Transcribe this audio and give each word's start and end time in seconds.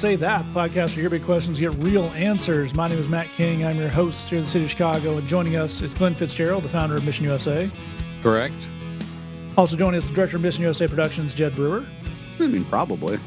Say 0.00 0.16
That 0.16 0.46
podcast 0.54 0.94
where 0.94 1.02
your 1.02 1.10
big 1.10 1.24
questions 1.24 1.60
get 1.60 1.74
real 1.74 2.04
answers. 2.14 2.74
My 2.74 2.88
name 2.88 2.96
is 2.96 3.06
Matt 3.06 3.26
King. 3.36 3.66
I'm 3.66 3.76
your 3.76 3.90
host 3.90 4.30
here 4.30 4.38
in 4.38 4.44
the 4.44 4.50
city 4.50 4.64
of 4.64 4.70
Chicago, 4.70 5.18
and 5.18 5.28
joining 5.28 5.56
us 5.56 5.82
is 5.82 5.92
Glenn 5.92 6.14
Fitzgerald, 6.14 6.64
the 6.64 6.70
founder 6.70 6.96
of 6.96 7.04
Mission 7.04 7.26
USA. 7.26 7.70
Correct. 8.22 8.54
Also 9.58 9.76
joining 9.76 9.98
us, 9.98 10.08
the 10.08 10.14
director 10.14 10.36
of 10.36 10.42
Mission 10.42 10.62
USA 10.62 10.88
Productions, 10.88 11.34
Jed 11.34 11.54
Brewer. 11.54 11.84
I 12.38 12.46
mean, 12.46 12.64
probably. 12.64 13.20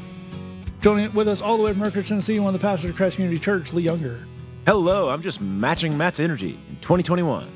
Joining 0.80 1.14
with 1.14 1.28
us 1.28 1.40
all 1.40 1.56
the 1.56 1.62
way 1.62 1.70
from 1.70 1.78
Mercury, 1.78 2.02
Tennessee, 2.02 2.40
one 2.40 2.52
of 2.52 2.60
the 2.60 2.66
pastors 2.66 2.90
of 2.90 2.96
Christ 2.96 3.14
Community 3.14 3.38
Church, 3.40 3.72
Lee 3.72 3.84
Younger. 3.84 4.26
Hello, 4.66 5.10
I'm 5.10 5.22
just 5.22 5.40
matching 5.40 5.96
Matt's 5.96 6.18
energy 6.18 6.58
in 6.68 6.74
2021. 6.80 7.46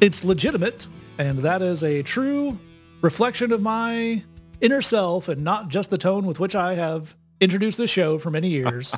It's 0.00 0.24
legitimate, 0.24 0.86
and 1.18 1.40
that 1.40 1.60
is 1.60 1.84
a 1.84 2.02
true 2.02 2.58
reflection 3.02 3.52
of 3.52 3.60
my 3.60 4.24
inner 4.62 4.80
self 4.80 5.28
and 5.28 5.44
not 5.44 5.68
just 5.68 5.90
the 5.90 5.98
tone 5.98 6.24
with 6.24 6.40
which 6.40 6.54
I 6.54 6.74
have 6.74 7.14
introduced 7.44 7.78
this 7.78 7.90
show 7.90 8.18
for 8.18 8.30
many 8.30 8.48
years. 8.48 8.94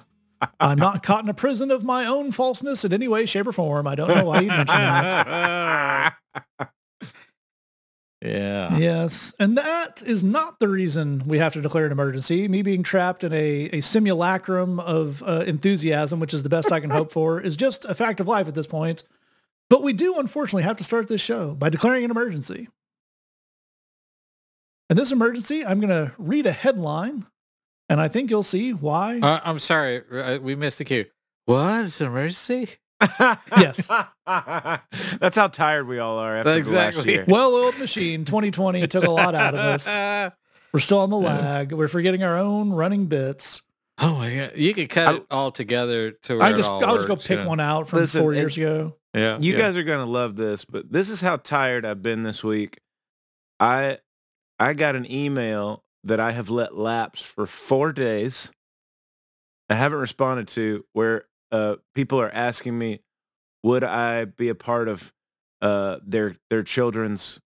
I'm 0.60 0.78
not 0.78 1.02
caught 1.02 1.24
in 1.24 1.30
a 1.30 1.34
prison 1.34 1.70
of 1.70 1.84
my 1.84 2.06
own 2.06 2.30
falseness 2.32 2.84
in 2.84 2.92
any 2.92 3.08
way, 3.08 3.26
shape, 3.26 3.46
or 3.46 3.52
form. 3.52 3.86
I 3.86 3.94
don't 3.94 4.08
know 4.08 4.24
why 4.24 4.40
you 4.40 4.48
mentioned 4.48 4.68
that. 4.68 6.14
Yeah. 8.22 8.76
Yes, 8.78 9.34
and 9.38 9.56
that 9.58 10.02
is 10.04 10.24
not 10.24 10.58
the 10.58 10.68
reason 10.68 11.22
we 11.26 11.38
have 11.38 11.52
to 11.52 11.60
declare 11.60 11.86
an 11.86 11.92
emergency. 11.92 12.48
Me 12.48 12.62
being 12.62 12.82
trapped 12.82 13.22
in 13.22 13.32
a, 13.32 13.68
a 13.72 13.80
simulacrum 13.82 14.80
of 14.80 15.22
uh, 15.22 15.44
enthusiasm, 15.46 16.18
which 16.18 16.34
is 16.34 16.42
the 16.42 16.48
best 16.48 16.72
I 16.72 16.80
can 16.80 16.90
hope 16.90 17.12
for, 17.12 17.40
is 17.40 17.56
just 17.56 17.84
a 17.84 17.94
fact 17.94 18.18
of 18.18 18.26
life 18.26 18.48
at 18.48 18.54
this 18.54 18.66
point. 18.66 19.04
But 19.68 19.82
we 19.82 19.92
do 19.92 20.18
unfortunately 20.18 20.62
have 20.62 20.76
to 20.78 20.84
start 20.84 21.08
this 21.08 21.20
show 21.20 21.54
by 21.54 21.68
declaring 21.68 22.04
an 22.04 22.10
emergency. 22.10 22.68
And 24.88 24.98
this 24.98 25.12
emergency, 25.12 25.64
I'm 25.64 25.78
going 25.80 25.90
to 25.90 26.12
read 26.18 26.46
a 26.46 26.52
headline, 26.52 27.26
and 27.88 28.00
I 28.00 28.08
think 28.08 28.30
you'll 28.30 28.42
see 28.42 28.72
why. 28.72 29.20
Uh, 29.20 29.40
I'm 29.44 29.58
sorry. 29.58 30.02
uh, 30.12 30.38
We 30.40 30.54
missed 30.56 30.78
the 30.78 30.84
cue. 30.84 31.06
What? 31.46 31.84
It's 31.84 32.00
an 32.00 32.08
emergency? 32.08 32.68
Yes. 33.56 33.88
That's 34.26 35.36
how 35.36 35.48
tired 35.48 35.86
we 35.86 35.98
all 35.98 36.18
are 36.18 36.36
after 36.38 36.50
the 36.50 36.58
last 36.58 36.66
Exactly. 36.96 37.12
year. 37.12 37.24
Well-oiled 37.28 37.78
machine, 37.78 38.24
2020 38.24 38.86
took 38.88 39.04
a 39.04 39.10
lot 39.10 39.34
out 39.34 39.54
of 39.54 39.60
us. 39.60 39.86
We're 40.72 40.80
still 40.80 40.98
on 40.98 41.10
the 41.10 41.16
lag. 41.16 41.72
We're 41.72 41.88
forgetting 41.88 42.22
our 42.22 42.36
own 42.38 42.70
running 42.72 43.06
bits. 43.06 43.62
oh 43.98 44.16
my 44.16 44.34
God. 44.34 44.52
You 44.56 44.74
could 44.74 44.88
cut 44.90 45.08
I- 45.08 45.16
it 45.18 45.26
all 45.30 45.50
together 45.50 46.10
to 46.10 46.36
where 46.36 46.42
I 46.46 46.50
it 46.52 46.56
just 46.56 46.68
all 46.68 46.84
I'll 46.84 46.96
just 46.96 47.06
go 47.08 47.16
pick 47.16 47.30
you 47.30 47.36
know? 47.44 47.48
one 47.48 47.60
out 47.60 47.88
from 47.88 48.00
Listen, 48.00 48.20
four 48.22 48.34
it- 48.34 48.38
years 48.38 48.56
ago. 48.56 48.96
Yeah. 49.14 49.38
You 49.40 49.52
yeah. 49.54 49.58
guys 49.58 49.76
are 49.76 49.82
going 49.84 50.04
to 50.04 50.10
love 50.10 50.36
this, 50.36 50.64
but 50.66 50.90
this 50.92 51.08
is 51.08 51.20
how 51.22 51.36
tired 51.36 51.86
I've 51.86 52.02
been 52.02 52.22
this 52.24 52.44
week. 52.44 52.78
I 53.58 53.98
I 54.58 54.74
got 54.74 54.96
an 54.96 55.10
email 55.10 55.82
that 56.06 56.20
I 56.20 56.32
have 56.32 56.50
let 56.50 56.76
lapse 56.76 57.20
for 57.20 57.46
4 57.46 57.92
days. 57.92 58.50
I 59.68 59.74
haven't 59.74 59.98
responded 59.98 60.48
to 60.48 60.84
where 60.92 61.26
uh, 61.50 61.76
people 61.94 62.20
are 62.20 62.30
asking 62.30 62.78
me 62.78 63.00
would 63.62 63.82
I 63.82 64.26
be 64.26 64.48
a 64.48 64.54
part 64.54 64.86
of 64.88 65.12
uh, 65.60 65.98
their 66.06 66.36
their 66.50 66.62
children's 66.62 67.40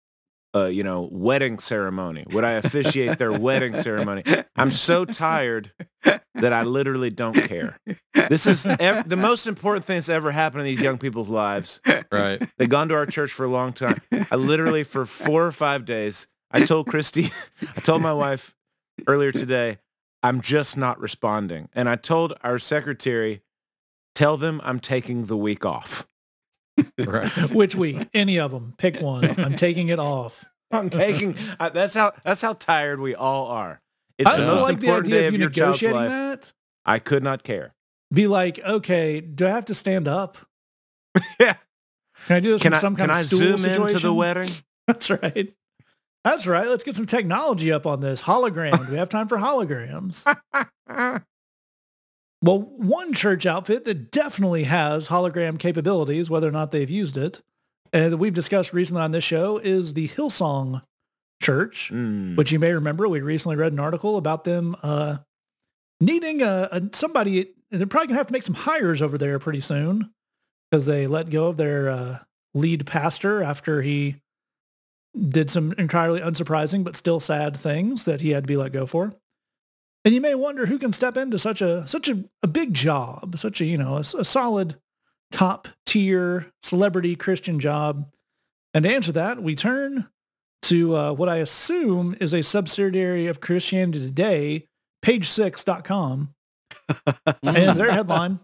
uh, 0.55 0.65
you 0.65 0.83
know, 0.83 1.07
wedding 1.11 1.59
ceremony? 1.59 2.25
Would 2.31 2.43
I 2.43 2.51
officiate 2.53 3.17
their 3.19 3.31
wedding 3.31 3.75
ceremony? 3.75 4.23
I'm 4.55 4.71
so 4.71 5.05
tired 5.05 5.71
that 6.03 6.53
I 6.53 6.63
literally 6.63 7.09
don't 7.09 7.35
care. 7.35 7.77
This 8.29 8.47
is 8.47 8.65
ev- 8.65 9.07
the 9.07 9.15
most 9.15 9.45
important 9.47 9.85
thing 9.85 9.97
that's 9.97 10.09
ever 10.09 10.31
happened 10.31 10.61
in 10.61 10.65
these 10.65 10.81
young 10.81 10.97
people's 10.97 11.29
lives. 11.29 11.79
Right. 12.11 12.41
They've 12.57 12.69
gone 12.69 12.89
to 12.89 12.95
our 12.95 13.05
church 13.05 13.31
for 13.31 13.45
a 13.45 13.49
long 13.49 13.73
time. 13.73 13.97
I 14.31 14.35
literally, 14.35 14.83
for 14.83 15.05
four 15.05 15.45
or 15.45 15.51
five 15.51 15.85
days, 15.85 16.27
I 16.51 16.65
told 16.65 16.87
Christy, 16.87 17.31
I 17.75 17.81
told 17.81 18.01
my 18.01 18.13
wife 18.13 18.55
earlier 19.07 19.31
today, 19.31 19.79
I'm 20.23 20.41
just 20.41 20.77
not 20.77 20.99
responding. 20.99 21.69
And 21.73 21.87
I 21.89 21.95
told 21.95 22.33
our 22.43 22.59
secretary, 22.59 23.41
tell 24.15 24.37
them 24.37 24.61
I'm 24.63 24.79
taking 24.79 25.25
the 25.25 25.37
week 25.37 25.65
off. 25.65 26.07
Right. 26.97 27.29
Which 27.51 27.75
week? 27.75 28.07
Any 28.13 28.39
of 28.39 28.51
them? 28.51 28.73
Pick 28.77 28.99
one. 29.01 29.39
I'm 29.39 29.55
taking 29.55 29.89
it 29.89 29.99
off. 29.99 30.45
I'm 30.71 30.89
taking, 30.89 31.35
I, 31.59 31.69
that's 31.69 31.93
how, 31.93 32.13
that's 32.23 32.41
how 32.41 32.53
tired 32.53 32.99
we 32.99 33.15
all 33.15 33.47
are. 33.47 33.81
It's 34.17 34.29
I 34.29 34.37
the 34.37 34.51
most 34.51 34.61
like 34.63 34.79
the 34.79 34.87
important 34.87 35.07
idea 35.07 35.19
day 35.19 35.27
of 35.27 35.33
of 35.33 35.39
you 35.39 35.43
your 35.45 35.49
child's 35.49 35.81
negotiating 35.81 35.95
life. 35.95 36.09
that. 36.41 36.53
I 36.85 36.99
could 36.99 37.23
not 37.23 37.43
care. 37.43 37.73
Be 38.11 38.27
like, 38.27 38.59
okay, 38.59 39.21
do 39.21 39.45
I 39.45 39.49
have 39.49 39.65
to 39.65 39.73
stand 39.73 40.07
up? 40.07 40.37
Yeah. 41.39 41.55
Can 42.27 42.35
I 42.35 42.39
do 42.39 42.51
this 42.51 42.61
Can 42.61 42.71
from 42.71 42.77
I, 42.77 42.79
some 42.81 42.95
kind 42.95 43.09
can 43.09 43.17
of 43.17 43.23
I 43.23 43.27
stool 43.27 43.39
zoom 43.39 43.57
situation? 43.57 43.87
into 43.89 43.99
the 43.99 44.13
wedding? 44.13 44.49
That's 44.87 45.09
right. 45.09 45.53
That's 46.31 46.45
right. 46.47 46.67
Let's 46.67 46.83
get 46.83 46.95
some 46.95 47.05
technology 47.05 47.71
up 47.71 47.85
on 47.85 48.01
this. 48.01 48.21
Hologram. 48.23 48.85
Do 48.85 48.91
we 48.91 48.97
have 48.97 49.09
time 49.09 49.27
for 49.27 49.37
holograms? 49.37 50.23
Well, 52.43 52.59
one 52.77 53.13
church 53.13 53.47
outfit 53.47 53.85
that 53.85 54.11
definitely 54.11 54.65
has 54.65 55.07
hologram 55.07 55.57
capabilities, 55.57 56.29
whether 56.29 56.47
or 56.47 56.51
not 56.51 56.71
they've 56.71 56.89
used 56.89 57.17
it, 57.17 57.41
and 57.91 58.19
we've 58.19 58.33
discussed 58.33 58.73
recently 58.73 59.01
on 59.01 59.09
this 59.11 59.23
show 59.23 59.57
is 59.57 59.95
the 59.95 60.07
Hillsong 60.09 60.83
Church, 61.41 61.89
Mm. 61.91 62.35
which 62.35 62.51
you 62.51 62.59
may 62.59 62.73
remember. 62.73 63.07
We 63.07 63.21
recently 63.21 63.55
read 63.55 63.71
an 63.73 63.79
article 63.79 64.17
about 64.17 64.43
them 64.43 64.75
uh, 64.83 65.17
needing 65.99 66.43
a, 66.43 66.69
a 66.71 66.81
somebody. 66.93 67.53
They're 67.71 67.87
probably 67.87 68.07
gonna 68.09 68.19
have 68.19 68.27
to 68.27 68.33
make 68.33 68.43
some 68.43 68.55
hires 68.55 69.01
over 69.01 69.17
there 69.17 69.39
pretty 69.39 69.61
soon 69.61 70.11
because 70.69 70.85
they 70.85 71.07
let 71.07 71.31
go 71.31 71.47
of 71.47 71.57
their 71.57 71.89
uh, 71.89 72.19
lead 72.53 72.85
pastor 72.85 73.41
after 73.41 73.81
he 73.81 74.17
did 75.17 75.49
some 75.49 75.73
entirely 75.73 76.19
unsurprising 76.19 76.83
but 76.83 76.95
still 76.95 77.19
sad 77.19 77.55
things 77.55 78.05
that 78.05 78.21
he 78.21 78.31
had 78.31 78.43
to 78.43 78.47
be 78.47 78.57
let 78.57 78.71
go 78.71 78.85
for. 78.85 79.13
And 80.05 80.13
you 80.13 80.21
may 80.21 80.35
wonder 80.35 80.65
who 80.65 80.79
can 80.79 80.93
step 80.93 81.17
into 81.17 81.37
such 81.37 81.61
a 81.61 81.87
such 81.87 82.07
a, 82.07 82.23
a 82.41 82.47
big 82.47 82.73
job, 82.73 83.37
such 83.37 83.59
a 83.61 83.65
you 83.65 83.77
know 83.77 83.97
a, 83.97 83.99
s- 83.99 84.13
a 84.13 84.23
solid 84.23 84.75
top 85.31 85.67
tier 85.85 86.51
celebrity 86.61 87.15
Christian 87.15 87.59
job. 87.59 88.09
And 88.73 88.85
to 88.85 88.93
answer 88.93 89.11
that, 89.13 89.41
we 89.41 89.55
turn 89.55 90.07
to 90.63 90.95
uh, 90.95 91.11
what 91.13 91.29
I 91.29 91.37
assume 91.37 92.15
is 92.19 92.33
a 92.33 92.41
subsidiary 92.41 93.27
of 93.27 93.41
Christianity 93.41 93.99
Today, 93.99 94.67
page6.com. 95.03 96.33
and 97.43 97.79
their 97.79 97.91
headline, 97.91 98.39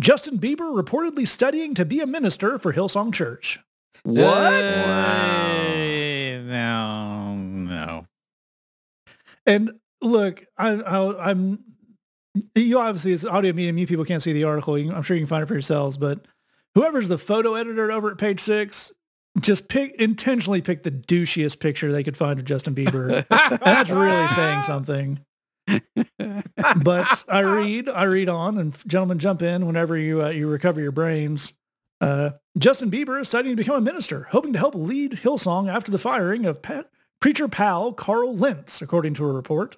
Justin 0.00 0.38
Bieber 0.38 0.80
reportedly 0.80 1.26
studying 1.26 1.74
to 1.74 1.84
be 1.84 2.00
a 2.00 2.06
minister 2.06 2.58
for 2.58 2.72
Hillsong 2.72 3.12
Church. 3.12 3.60
What? 4.02 4.52
No, 6.44 7.34
no. 7.36 8.06
And 9.46 9.72
look, 10.02 10.44
I, 10.58 10.70
I, 10.70 11.30
I'm, 11.30 11.58
you 12.54 12.78
obviously, 12.78 13.12
it's 13.12 13.24
audio 13.24 13.52
medium. 13.52 13.78
You 13.78 13.86
people 13.86 14.04
can't 14.04 14.22
see 14.22 14.32
the 14.32 14.44
article. 14.44 14.78
You, 14.78 14.92
I'm 14.92 15.02
sure 15.02 15.16
you 15.16 15.22
can 15.22 15.28
find 15.28 15.42
it 15.42 15.46
for 15.46 15.54
yourselves, 15.54 15.96
but 15.96 16.26
whoever's 16.74 17.08
the 17.08 17.18
photo 17.18 17.54
editor 17.54 17.90
over 17.90 18.10
at 18.10 18.18
page 18.18 18.40
six, 18.40 18.92
just 19.40 19.68
pick, 19.68 19.94
intentionally 19.96 20.60
pick 20.60 20.82
the 20.82 20.90
douchiest 20.90 21.60
picture 21.60 21.90
they 21.92 22.04
could 22.04 22.16
find 22.16 22.38
of 22.38 22.44
Justin 22.44 22.74
Bieber. 22.74 23.26
that's 23.60 23.90
really 23.90 24.28
saying 24.28 24.62
something. 24.64 25.20
but 26.76 27.24
I 27.28 27.40
read, 27.40 27.88
I 27.88 28.04
read 28.04 28.28
on, 28.28 28.58
and 28.58 28.76
gentlemen, 28.86 29.18
jump 29.18 29.42
in 29.42 29.66
whenever 29.66 29.96
you 29.96 30.22
uh, 30.22 30.28
you 30.28 30.46
recover 30.46 30.80
your 30.80 30.92
brains. 30.92 31.52
Uh, 32.00 32.30
Justin 32.56 32.90
Bieber 32.90 33.20
is 33.20 33.28
studying 33.28 33.56
to 33.56 33.62
become 33.62 33.76
a 33.76 33.80
minister, 33.80 34.28
hoping 34.30 34.52
to 34.52 34.58
help 34.58 34.74
lead 34.74 35.12
Hillsong 35.12 35.68
after 35.68 35.90
the 35.90 35.98
firing 35.98 36.46
of 36.46 36.62
pa- 36.62 36.84
preacher 37.20 37.48
pal 37.48 37.92
Carl 37.92 38.36
Lentz, 38.36 38.80
according 38.80 39.14
to 39.14 39.24
a 39.24 39.32
report. 39.32 39.76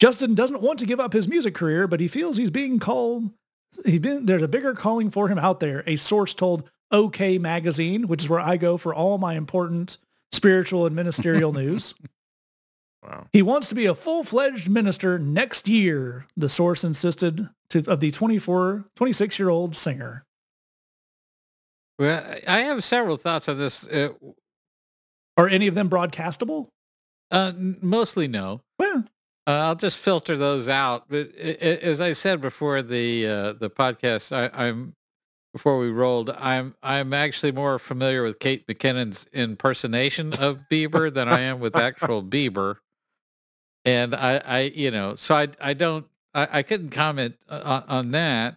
Justin 0.00 0.34
doesn't 0.34 0.62
want 0.62 0.78
to 0.78 0.86
give 0.86 1.00
up 1.00 1.12
his 1.12 1.28
music 1.28 1.54
career, 1.54 1.86
but 1.86 2.00
he 2.00 2.08
feels 2.08 2.36
he's 2.36 2.50
being 2.50 2.78
called. 2.78 3.30
He 3.84 3.98
been 3.98 4.26
there's 4.26 4.42
a 4.42 4.48
bigger 4.48 4.74
calling 4.74 5.10
for 5.10 5.28
him 5.28 5.38
out 5.38 5.60
there. 5.60 5.82
A 5.86 5.96
source 5.96 6.34
told 6.34 6.68
OK 6.90 7.38
Magazine, 7.38 8.06
which 8.06 8.22
is 8.22 8.28
where 8.28 8.40
I 8.40 8.56
go 8.56 8.76
for 8.76 8.94
all 8.94 9.18
my 9.18 9.34
important 9.34 9.98
spiritual 10.30 10.86
and 10.86 10.94
ministerial 10.94 11.52
news. 11.54 11.94
Wow. 13.02 13.26
He 13.32 13.42
wants 13.42 13.68
to 13.68 13.74
be 13.74 13.86
a 13.86 13.94
full-fledged 13.96 14.68
minister 14.68 15.18
next 15.18 15.68
year, 15.68 16.26
the 16.36 16.48
source 16.48 16.84
insisted 16.84 17.48
to, 17.70 17.84
of 17.90 17.98
the 17.98 18.12
24, 18.12 18.84
26-year-old 18.96 19.74
singer. 19.74 20.24
Well, 21.98 22.24
I 22.48 22.60
have 22.60 22.82
several 22.84 23.16
thoughts 23.16 23.48
on 23.48 23.58
this. 23.58 23.86
Uh, 23.86 24.10
Are 25.36 25.48
any 25.48 25.66
of 25.66 25.74
them 25.74 25.88
broadcastable? 25.88 26.68
uh, 27.30 27.52
mostly 27.80 28.28
no. 28.28 28.60
Well, 28.78 29.04
Uh, 29.46 29.50
I'll 29.52 29.74
just 29.74 29.98
filter 29.98 30.36
those 30.36 30.68
out. 30.68 31.08
But 31.08 31.34
as 31.36 32.00
I 32.00 32.12
said 32.12 32.40
before 32.40 32.82
the 32.82 33.26
uh, 33.26 33.52
the 33.54 33.70
podcast, 33.70 34.32
I, 34.32 34.50
I'm 34.66 34.94
before 35.52 35.78
we 35.78 35.90
rolled, 35.90 36.30
I'm 36.30 36.74
I'm 36.82 37.12
actually 37.12 37.52
more 37.52 37.78
familiar 37.78 38.22
with 38.22 38.38
Kate 38.38 38.66
McKinnon's 38.66 39.26
impersonation 39.32 40.32
of 40.34 40.60
Bieber 40.70 41.12
than 41.12 41.28
I 41.28 41.40
am 41.40 41.60
with 41.60 41.74
actual 41.76 42.22
Bieber. 42.34 42.76
And 43.84 44.14
I, 44.14 44.40
I 44.44 44.60
you 44.74 44.90
know, 44.90 45.14
so 45.16 45.34
I 45.34 45.48
I 45.60 45.74
don't 45.74 46.06
I, 46.34 46.48
I 46.58 46.62
couldn't 46.62 46.90
comment 46.90 47.36
on, 47.48 47.82
on 47.88 48.10
that. 48.12 48.56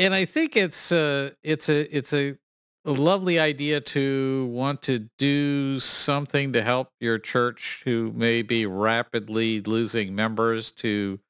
And 0.00 0.14
I 0.14 0.24
think 0.24 0.56
it's 0.56 0.90
uh 0.90 1.32
it's 1.42 1.68
a 1.68 1.94
it's 1.94 2.14
a, 2.14 2.38
a 2.86 2.90
lovely 2.90 3.38
idea 3.38 3.82
to 3.82 4.46
want 4.50 4.80
to 4.84 5.10
do 5.18 5.78
something 5.78 6.54
to 6.54 6.62
help 6.62 6.88
your 7.00 7.18
church 7.18 7.82
who 7.84 8.10
may 8.16 8.40
be 8.40 8.64
rapidly 8.64 9.60
losing 9.60 10.14
members 10.14 10.72
to 10.72 11.20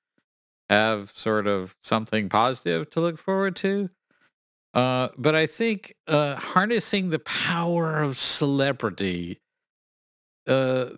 have 0.68 1.10
sort 1.10 1.48
of 1.48 1.74
something 1.82 2.28
positive 2.28 2.88
to 2.90 3.00
look 3.00 3.18
forward 3.18 3.56
to. 3.56 3.90
Uh, 4.72 5.08
but 5.18 5.34
I 5.34 5.46
think 5.46 5.96
uh, 6.06 6.36
harnessing 6.36 7.10
the 7.10 7.18
power 7.18 8.00
of 8.00 8.18
celebrity 8.18 9.40
uh, 10.46 10.90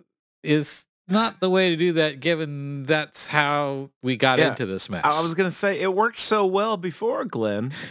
is 0.43 0.85
not 1.07 1.39
the 1.39 1.49
way 1.49 1.69
to 1.69 1.75
do 1.75 1.93
that, 1.93 2.19
given 2.19 2.83
that's 2.85 3.27
how 3.27 3.89
we 4.01 4.15
got 4.17 4.39
Yeah. 4.39 4.49
into 4.49 4.65
this 4.65 4.89
mess. 4.89 5.03
I 5.03 5.21
was 5.21 5.33
gonna 5.33 5.51
say 5.51 5.79
it 5.79 5.93
worked 5.93 6.17
so 6.19 6.45
well 6.45 6.77
before, 6.77 7.25
Glenn. 7.25 7.73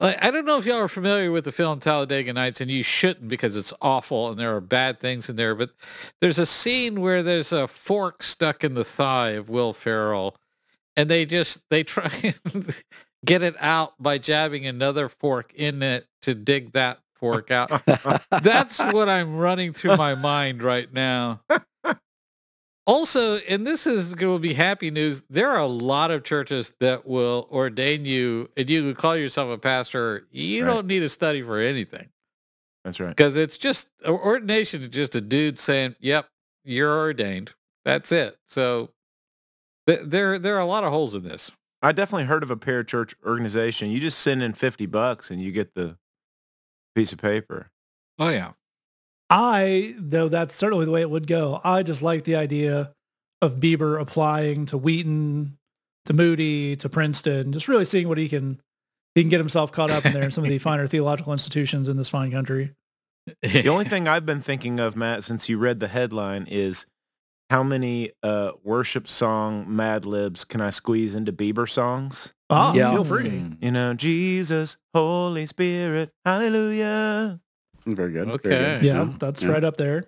I 0.00 0.30
don't 0.32 0.44
know 0.44 0.58
if 0.58 0.66
y'all 0.66 0.78
are 0.80 0.88
familiar 0.88 1.30
with 1.30 1.44
the 1.44 1.52
film 1.52 1.78
Talladega 1.78 2.32
Nights, 2.32 2.60
and 2.60 2.68
you 2.70 2.82
shouldn't 2.82 3.28
because 3.28 3.56
it's 3.56 3.72
awful 3.80 4.28
and 4.30 4.40
there 4.40 4.56
are 4.56 4.60
bad 4.60 4.98
things 4.98 5.28
in 5.28 5.36
there. 5.36 5.54
But 5.54 5.70
there's 6.20 6.38
a 6.38 6.46
scene 6.46 7.00
where 7.00 7.22
there's 7.22 7.52
a 7.52 7.68
fork 7.68 8.22
stuck 8.24 8.64
in 8.64 8.74
the 8.74 8.82
thigh 8.84 9.30
of 9.30 9.48
Will 9.48 9.72
Ferrell, 9.72 10.34
and 10.96 11.08
they 11.08 11.26
just 11.26 11.60
they 11.70 11.84
try 11.84 12.10
and 12.54 12.82
get 13.24 13.42
it 13.42 13.54
out 13.60 13.92
by 14.02 14.18
jabbing 14.18 14.66
another 14.66 15.08
fork 15.08 15.52
in 15.54 15.80
it 15.82 16.06
to 16.22 16.34
dig 16.34 16.72
that 16.72 16.98
fork 17.14 17.50
out. 17.52 17.70
That's 18.42 18.78
what 18.92 19.08
I'm 19.08 19.36
running 19.36 19.72
through 19.74 19.96
my 19.96 20.14
mind 20.16 20.62
right 20.62 20.92
now. 20.92 21.42
Also, 22.90 23.36
and 23.36 23.64
this 23.66 23.86
is 23.86 24.14
going 24.14 24.36
to 24.36 24.40
be 24.40 24.52
happy 24.52 24.90
news, 24.90 25.22
there 25.30 25.48
are 25.48 25.60
a 25.60 25.66
lot 25.66 26.10
of 26.10 26.24
churches 26.24 26.74
that 26.80 27.06
will 27.06 27.46
ordain 27.52 28.04
you 28.04 28.50
and 28.56 28.68
you 28.68 28.82
can 28.82 28.94
call 28.94 29.16
yourself 29.16 29.48
a 29.50 29.58
pastor. 29.58 30.26
You 30.32 30.64
Right. 30.66 30.72
don't 30.74 30.86
need 30.86 31.00
to 31.00 31.08
study 31.08 31.40
for 31.42 31.58
anything 31.60 32.08
That's 32.84 32.98
right. 32.98 33.10
because 33.10 33.36
it's 33.36 33.56
just 33.56 33.88
ordination 34.06 34.82
is 34.82 34.88
just 34.88 35.14
a 35.14 35.20
dude 35.20 35.58
saying, 35.58 35.94
"Yep, 36.00 36.28
you're 36.64 36.92
ordained." 36.98 37.52
That's 37.84 38.10
it. 38.10 38.36
So 38.48 38.90
th- 39.86 40.00
there 40.04 40.38
there 40.38 40.56
are 40.56 40.60
a 40.60 40.64
lot 40.66 40.82
of 40.82 40.90
holes 40.90 41.14
in 41.14 41.22
this. 41.22 41.52
I 41.82 41.92
definitely 41.92 42.24
heard 42.26 42.42
of 42.42 42.50
a 42.50 42.56
parachurch 42.56 43.14
organization. 43.24 43.90
You 43.90 44.00
just 44.00 44.18
send 44.18 44.42
in 44.42 44.52
fifty 44.52 44.86
bucks 44.86 45.30
and 45.30 45.40
you 45.40 45.52
get 45.52 45.74
the 45.74 45.96
piece 46.96 47.12
of 47.12 47.20
paper. 47.20 47.70
Oh 48.18 48.30
yeah. 48.30 48.52
I, 49.30 49.94
though 49.98 50.28
that's 50.28 50.54
certainly 50.54 50.84
the 50.84 50.90
way 50.90 51.00
it 51.00 51.10
would 51.10 51.26
go, 51.28 51.60
I 51.62 51.82
just 51.84 52.02
like 52.02 52.24
the 52.24 52.36
idea 52.36 52.92
of 53.40 53.54
Bieber 53.60 54.00
applying 54.00 54.66
to 54.66 54.76
Wheaton, 54.76 55.56
to 56.06 56.12
Moody, 56.12 56.76
to 56.76 56.88
Princeton, 56.88 57.52
just 57.52 57.68
really 57.68 57.84
seeing 57.84 58.08
what 58.08 58.18
he 58.18 58.28
can 58.28 58.60
he 59.14 59.22
can 59.22 59.30
get 59.30 59.38
himself 59.38 59.72
caught 59.72 59.90
up 59.90 60.04
in 60.04 60.12
there 60.12 60.22
in 60.24 60.30
some 60.30 60.44
of 60.44 60.50
the 60.50 60.58
finer 60.68 60.86
theological 60.86 61.32
institutions 61.32 61.88
in 61.88 61.96
this 61.96 62.08
fine 62.08 62.30
country. 62.30 62.72
The 63.42 63.68
only 63.68 63.84
thing 63.84 64.08
I've 64.08 64.26
been 64.26 64.40
thinking 64.40 64.80
of, 64.80 64.96
Matt, 64.96 65.24
since 65.24 65.48
you 65.48 65.58
read 65.58 65.78
the 65.80 65.88
headline, 65.88 66.46
is 66.50 66.86
how 67.50 67.62
many 67.62 68.12
uh, 68.22 68.52
worship 68.62 69.06
song 69.08 69.64
Mad 69.68 70.06
Libs 70.06 70.44
can 70.44 70.60
I 70.60 70.70
squeeze 70.70 71.14
into 71.14 71.32
Bieber 71.32 71.68
songs? 71.68 72.32
Ah, 72.48 72.72
Yeah. 72.72 72.92
feel 72.92 73.04
free. 73.04 73.28
Mm. 73.28 73.58
You 73.62 73.70
know, 73.72 73.94
Jesus, 73.94 74.76
Holy 74.94 75.46
Spirit, 75.46 76.10
Hallelujah. 76.24 77.40
Very 77.86 78.12
good. 78.12 78.26
very 78.26 78.34
Okay. 78.34 78.48
good. 78.50 78.82
Yeah, 78.84 79.12
that's 79.18 79.42
Yeah. 79.42 79.50
right 79.50 79.64
up 79.64 79.76
there. 79.76 80.04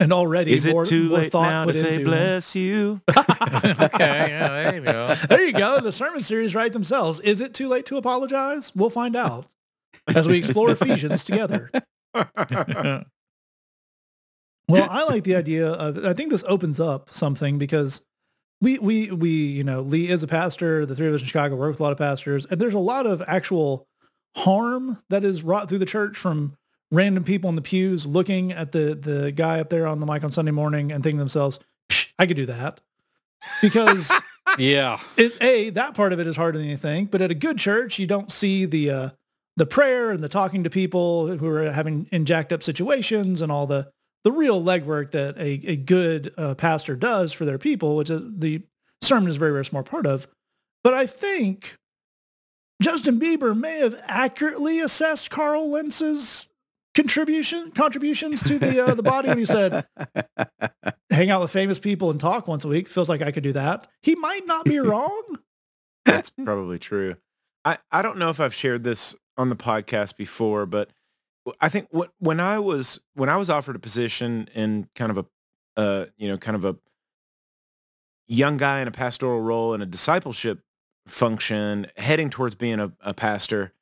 And 0.00 0.12
already 0.14 0.54
Is 0.54 0.64
it 0.64 0.72
more, 0.72 0.86
too 0.86 1.10
more 1.10 1.18
late 1.18 1.30
thought 1.32 1.42
now 1.42 1.64
to 1.66 1.74
say 1.74 1.92
into 1.94 2.04
bless 2.06 2.54
you? 2.56 3.02
okay, 3.10 3.18
yeah, 3.98 4.48
there 4.48 4.74
you 4.76 4.80
go. 4.80 5.14
there 5.28 5.44
you 5.44 5.52
go. 5.52 5.78
The 5.80 5.92
sermon 5.92 6.22
series 6.22 6.54
write 6.54 6.72
themselves. 6.72 7.20
Is 7.20 7.42
it 7.42 7.52
too 7.52 7.68
late 7.68 7.84
to 7.86 7.98
apologize? 7.98 8.72
We'll 8.74 8.88
find 8.88 9.14
out 9.14 9.46
as 10.14 10.26
we 10.26 10.38
explore 10.38 10.70
Ephesians 10.70 11.22
together. 11.24 11.70
Well, 14.68 14.86
I 14.88 15.02
like 15.04 15.24
the 15.24 15.34
idea 15.34 15.66
of. 15.66 16.04
I 16.04 16.12
think 16.12 16.30
this 16.30 16.44
opens 16.46 16.78
up 16.78 17.12
something 17.12 17.58
because 17.58 18.02
we 18.60 18.78
we 18.78 19.10
we 19.10 19.30
you 19.30 19.64
know 19.64 19.80
Lee 19.80 20.08
is 20.08 20.22
a 20.22 20.28
pastor. 20.28 20.86
The 20.86 20.94
three 20.94 21.08
of 21.08 21.14
us 21.14 21.22
in 21.22 21.26
Chicago 21.26 21.56
work 21.56 21.72
with 21.72 21.80
a 21.80 21.82
lot 21.82 21.90
of 21.92 21.98
pastors, 21.98 22.46
and 22.46 22.60
there's 22.60 22.74
a 22.74 22.78
lot 22.78 23.04
of 23.04 23.20
actual 23.26 23.88
harm 24.36 24.98
that 25.08 25.24
is 25.24 25.42
wrought 25.42 25.68
through 25.68 25.78
the 25.78 25.86
church 25.86 26.16
from 26.16 26.54
random 26.90 27.24
people 27.24 27.48
in 27.48 27.56
the 27.56 27.62
pews 27.62 28.06
looking 28.06 28.52
at 28.52 28.72
the 28.72 28.94
the 28.94 29.30
guy 29.32 29.60
up 29.60 29.70
there 29.70 29.86
on 29.86 30.00
the 30.00 30.06
mic 30.06 30.24
on 30.24 30.32
Sunday 30.32 30.50
morning 30.52 30.92
and 30.92 31.02
thinking 31.02 31.18
to 31.18 31.22
themselves, 31.22 31.58
"Psh, 31.90 32.08
"I 32.18 32.26
could 32.26 32.36
do 32.36 32.46
that," 32.46 32.80
because 33.62 34.10
Yeah. 34.58 35.00
it, 35.16 35.40
a 35.42 35.70
that 35.70 35.94
part 35.94 36.12
of 36.12 36.20
it 36.20 36.26
is 36.26 36.36
harder 36.36 36.58
than 36.58 36.66
you 36.66 36.76
think. 36.76 37.10
But 37.10 37.22
at 37.22 37.30
a 37.30 37.34
good 37.34 37.58
church, 37.58 37.98
you 37.98 38.06
don't 38.06 38.32
see 38.32 38.64
the 38.64 38.90
uh, 38.90 39.10
the 39.56 39.66
prayer 39.66 40.10
and 40.10 40.22
the 40.22 40.28
talking 40.28 40.64
to 40.64 40.70
people 40.70 41.36
who 41.36 41.46
are 41.48 41.70
having 41.70 42.08
in 42.10 42.24
jacked 42.26 42.52
up 42.52 42.62
situations 42.62 43.42
and 43.42 43.52
all 43.52 43.66
the 43.66 43.90
the 44.24 44.32
real 44.32 44.62
legwork 44.62 45.12
that 45.12 45.36
a, 45.38 45.60
a 45.66 45.76
good 45.76 46.34
uh, 46.36 46.54
pastor 46.54 46.94
does 46.96 47.32
for 47.32 47.44
their 47.46 47.56
people, 47.58 47.96
which 47.96 48.10
is, 48.10 48.20
the 48.36 48.62
sermon 49.00 49.30
is 49.30 49.36
a 49.36 49.38
very 49.38 49.52
very 49.52 49.64
small 49.64 49.82
part 49.82 50.06
of. 50.06 50.28
But 50.82 50.94
I 50.94 51.06
think 51.06 51.76
Justin 52.80 53.20
Bieber 53.20 53.56
may 53.56 53.78
have 53.78 54.00
accurately 54.04 54.80
assessed 54.80 55.30
Carl 55.30 55.70
Lentz's 55.70 56.48
contribution 56.94 57.70
contributions 57.70 58.42
to 58.42 58.58
the 58.58 58.84
uh, 58.84 58.94
the 58.94 59.02
body 59.02 59.28
when 59.28 59.38
he 59.38 59.44
said 59.44 59.86
hang 61.10 61.30
out 61.30 61.40
with 61.40 61.50
famous 61.50 61.78
people 61.78 62.10
and 62.10 62.18
talk 62.18 62.48
once 62.48 62.64
a 62.64 62.68
week 62.68 62.88
feels 62.88 63.08
like 63.08 63.22
I 63.22 63.30
could 63.30 63.42
do 63.42 63.52
that. 63.52 63.86
He 64.02 64.14
might 64.16 64.46
not 64.46 64.64
be 64.64 64.78
wrong. 64.80 65.38
That's 66.04 66.30
probably 66.30 66.78
true. 66.78 67.16
I, 67.64 67.78
I 67.92 68.02
don't 68.02 68.16
know 68.16 68.30
if 68.30 68.40
I've 68.40 68.54
shared 68.54 68.84
this 68.84 69.14
on 69.36 69.50
the 69.50 69.56
podcast 69.56 70.16
before, 70.16 70.66
but 70.66 70.90
I 71.60 71.68
think 71.68 71.88
what, 71.90 72.12
when 72.18 72.40
I 72.40 72.58
was 72.58 73.00
when 73.14 73.28
I 73.28 73.36
was 73.36 73.50
offered 73.50 73.76
a 73.76 73.80
position 73.80 74.48
in 74.54 74.88
kind 74.94 75.10
of 75.10 75.18
a 75.18 75.26
uh, 75.76 76.06
you 76.16 76.28
know 76.28 76.38
kind 76.38 76.56
of 76.56 76.64
a 76.64 76.76
young 78.26 78.56
guy 78.56 78.80
in 78.80 78.88
a 78.88 78.92
pastoral 78.92 79.40
role 79.40 79.74
in 79.74 79.82
a 79.82 79.86
discipleship 79.86 80.60
function, 81.06 81.86
heading 81.96 82.30
towards 82.30 82.54
being 82.54 82.80
a, 82.80 82.92
a 83.00 83.14
pastor, 83.14 83.72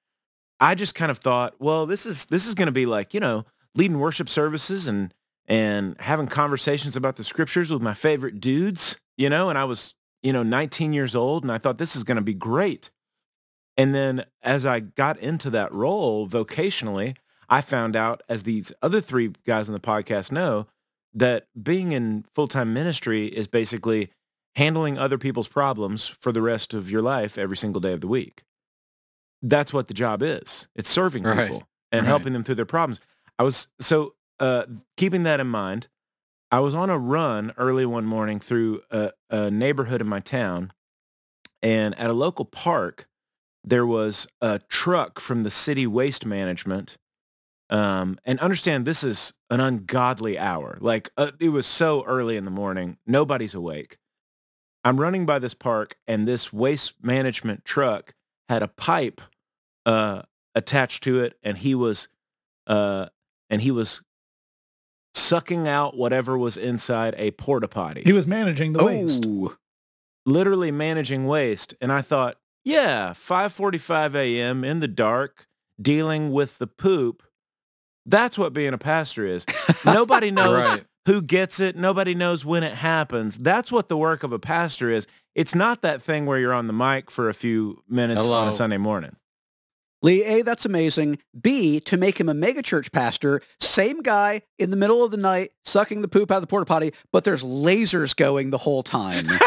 I 0.61 0.75
just 0.75 0.95
kind 0.95 1.11
of 1.11 1.19
thought, 1.19 1.55
well, 1.59 1.87
this 1.87 2.07
is 2.07 2.27
this 2.27 2.47
is 2.47 2.55
going 2.55 2.67
to 2.67 2.73
be 2.73 2.87
like 2.87 3.15
you 3.15 3.21
know 3.21 3.45
leading 3.75 3.99
worship 3.99 4.29
services 4.29 4.87
and 4.89 5.13
and 5.47 5.97
having 6.01 6.27
conversations 6.27 6.97
about 6.97 7.17
the 7.17 7.25
scriptures 7.25 7.71
with 7.71 7.81
my 7.81 7.95
favorite 7.95 8.41
dudes, 8.41 8.97
you 9.17 9.31
know, 9.31 9.49
and 9.49 9.59
I 9.59 9.65
was 9.65 9.95
you 10.23 10.33
know 10.33 10.43
19 10.43 10.93
years 10.93 11.15
old 11.15 11.43
and 11.43 11.53
I 11.53 11.59
thought 11.59 11.79
this 11.79 11.97
is 11.97 12.05
going 12.05 12.17
to 12.17 12.23
be 12.23 12.35
great. 12.35 12.91
And 13.77 13.95
then 13.95 14.25
as 14.43 14.67
I 14.67 14.81
got 14.81 15.19
into 15.19 15.51
that 15.51 15.73
role 15.73 16.29
vocationally, 16.29 17.15
I 17.49 17.61
found 17.61 17.97
out, 17.97 18.23
as 18.29 18.43
these 18.43 18.73
other 18.83 19.01
three 19.01 19.33
guys 19.47 19.69
on 19.69 19.73
the 19.73 19.81
podcast 19.81 20.33
know, 20.33 20.67
that 21.15 21.47
being 21.61 21.93
in 21.93 22.25
full-time 22.35 22.75
ministry 22.75 23.27
is 23.27 23.47
basically 23.47 24.11
handling 24.57 24.99
other 24.99 25.19
people's 25.19 25.49
problems 25.49 26.07
for 26.07 26.33
the 26.33 26.43
rest 26.43 26.75
of 26.75 26.91
your 26.91 27.03
life 27.03 27.39
every 27.39 27.57
single 27.57 27.81
day 27.81 27.93
of 27.93 28.01
the 28.01 28.09
week. 28.09 28.43
That's 29.43 29.73
what 29.73 29.87
the 29.89 29.95
job 29.95 30.23
is. 30.23 30.67
It's 30.75 30.91
serving 30.91 31.23
Right. 31.23 31.49
people 31.49 31.69
and 31.93 32.05
Right. 32.05 32.09
helping 32.09 32.33
them 32.33 32.43
through 32.45 32.57
their 32.57 32.65
problems. 32.67 33.01
I 33.39 33.45
was 33.45 33.69
so 33.81 34.15
uh, 34.41 34.67
keeping 34.97 35.23
that 35.25 35.41
in 35.41 35.47
mind. 35.49 35.89
I 36.51 36.61
was 36.61 36.75
on 36.75 36.91
a 36.91 36.99
run 36.99 37.53
early 37.57 37.85
one 37.87 38.07
morning 38.07 38.41
through 38.41 38.83
a, 38.91 39.13
a 39.31 39.51
neighborhood 39.51 40.01
in 40.01 40.07
my 40.09 40.21
town, 40.21 40.73
and 41.63 41.99
at 41.99 42.09
a 42.09 42.13
local 42.15 42.45
park, 42.45 43.09
there 43.65 43.85
was 43.87 44.27
a 44.41 44.61
truck 44.69 45.21
from 45.21 45.43
the 45.43 45.51
city 45.51 45.87
waste 45.87 46.25
management. 46.25 46.97
Um, 47.71 48.19
and 48.25 48.41
understand 48.41 48.87
this 48.87 49.05
is 49.05 49.35
an 49.51 49.61
ungodly 49.61 50.39
hour. 50.39 50.79
Like 50.81 51.11
uh, 51.19 51.33
it 51.39 51.51
was 51.51 51.67
so 51.67 52.03
early 52.05 52.37
in 52.37 52.45
the 52.47 52.51
morning, 52.51 52.97
nobody's 53.07 53.53
awake. 53.55 53.99
I'm 54.85 55.01
running 55.01 55.27
by 55.27 55.39
this 55.39 55.55
park, 55.55 55.97
and 56.07 56.27
this 56.27 56.53
waste 56.53 56.95
management 57.03 57.65
truck 57.65 58.15
had 58.49 58.63
a 58.63 58.69
pipe 58.69 59.21
uh, 59.87 60.23
attached 60.55 61.03
to 61.05 61.21
it, 61.21 61.39
and 61.43 61.59
he 61.59 61.75
was 61.75 62.09
uh, 62.67 63.07
and 63.51 63.63
he 63.63 63.71
was 63.71 64.03
sucking 65.15 65.67
out 65.67 65.97
whatever 65.97 66.39
was 66.39 66.57
inside 66.57 67.15
a 67.19 67.31
porta 67.33 67.67
potty 67.67 68.03
He 68.05 68.13
was 68.13 68.27
managing 68.27 68.73
the 68.73 68.85
waste. 68.85 69.25
Oh, 69.27 69.57
literally 70.27 70.71
managing 70.71 71.27
waste. 71.27 71.75
And 71.81 71.91
I 71.91 72.03
thought, 72.03 72.37
yeah, 72.65 73.13
5:45 73.15 74.15
a.m. 74.15 74.65
in 74.65 74.81
the 74.81 74.89
dark, 74.89 75.47
dealing 75.81 76.33
with 76.33 76.59
the 76.59 76.67
poop. 76.67 77.23
That's 78.07 78.39
what 78.39 78.53
being 78.53 78.75
a 78.75 78.79
pastor 78.79 79.27
is. 79.27 79.45
Nobody 79.85 80.31
knows 80.31 80.65
Right. 80.65 80.85
Who 81.09 81.23
gets 81.23 81.59
it. 81.59 81.75
Nobody 81.77 82.15
knows 82.15 82.45
when 82.45 82.63
it 82.63 82.75
happens. 82.75 83.37
That's 83.39 83.73
what 83.73 83.89
the 83.89 83.97
work 83.97 84.23
of 84.23 84.33
a 84.33 84.39
pastor 84.39 84.91
is. 84.91 85.07
It's 85.35 85.55
not 85.55 85.83
that 85.83 86.03
thing 86.03 86.27
where 86.27 86.39
you're 86.39 86.53
on 86.53 86.67
the 86.67 86.73
mic 86.73 87.11
for 87.11 87.29
a 87.29 87.35
few 87.35 87.83
minutes 87.89 88.29
on 88.29 88.49
a 88.49 88.53
Sunday 88.53 88.77
morning. 88.77 89.17
Lee, 90.01 90.23
A, 90.23 90.43
that's 90.43 90.65
amazing. 90.65 91.19
B, 91.41 91.81
to 91.81 91.97
make 91.97 92.21
him 92.21 92.29
a 92.29 92.35
megachurch 92.35 92.93
pastor, 92.93 93.41
same 93.59 94.01
guy 94.01 94.43
in 94.59 94.71
the 94.71 94.77
middle 94.77 95.03
of 95.05 95.11
the 95.11 95.17
night 95.17 95.51
sucking 95.65 96.03
the 96.03 96.09
poop 96.09 96.31
out 96.31 96.37
of 96.37 96.43
the 96.43 96.47
porta 96.47 96.67
potty, 96.67 96.93
but 97.13 97.25
there's 97.25 97.43
lasers 97.43 98.15
going 98.15 98.51
the 98.51 98.59
whole 98.59 98.83
time. 98.83 99.27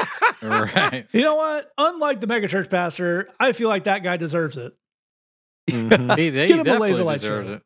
Right. 0.43 1.05
You 1.11 1.21
know 1.21 1.35
what? 1.35 1.71
Unlike 1.77 2.19
the 2.21 2.25
megachurch 2.25 2.67
pastor, 2.71 3.29
I 3.39 3.51
feel 3.51 3.69
like 3.69 3.83
that 3.83 4.01
guy 4.01 4.17
deserves 4.17 4.57
it. 4.57 4.73
Mhm. 5.69 6.17
He, 6.17 6.31
they 6.31 6.47
Get 6.47 6.55
him 6.55 6.61
a 6.61 6.63
definitely 6.63 6.93
laser 6.93 7.03
light 7.03 7.19
deserves 7.19 7.47
show. 7.47 7.53
it. 7.53 7.61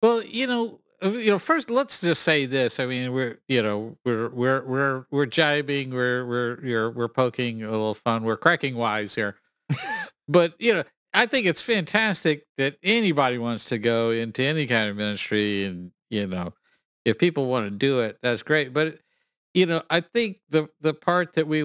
Well, 0.00 0.24
you 0.24 0.46
know, 0.46 0.80
Uh, 1.02 1.10
you 1.10 1.30
know, 1.30 1.38
first 1.38 1.70
let's 1.70 2.00
just 2.00 2.22
say 2.22 2.46
this. 2.46 2.78
I 2.78 2.86
mean, 2.86 3.12
we're 3.12 3.38
you 3.48 3.62
know 3.62 3.96
we're 4.04 4.28
we're 4.28 4.64
we're 4.64 5.06
we're 5.10 5.26
jibing, 5.26 5.90
we're 5.90 6.24
we're 6.24 6.58
we're 6.62 6.90
we're 6.90 7.08
poking 7.08 7.62
a 7.62 7.70
little 7.70 7.94
fun, 7.94 8.24
we're 8.24 8.36
cracking 8.36 8.76
wise 8.76 9.14
here. 9.14 9.36
but 10.28 10.54
you 10.58 10.74
know, 10.74 10.84
I 11.14 11.26
think 11.26 11.46
it's 11.46 11.60
fantastic 11.60 12.46
that 12.56 12.76
anybody 12.82 13.38
wants 13.38 13.64
to 13.66 13.78
go 13.78 14.10
into 14.10 14.42
any 14.42 14.66
kind 14.66 14.90
of 14.90 14.96
ministry, 14.96 15.64
and 15.64 15.90
you 16.10 16.26
know, 16.26 16.52
if 17.04 17.18
people 17.18 17.46
want 17.46 17.66
to 17.66 17.70
do 17.70 18.00
it, 18.00 18.18
that's 18.22 18.42
great. 18.42 18.72
But 18.72 18.98
you 19.54 19.66
know, 19.66 19.82
I 19.90 20.00
think 20.00 20.38
the 20.50 20.68
the 20.80 20.94
part 20.94 21.34
that 21.34 21.46
we 21.46 21.62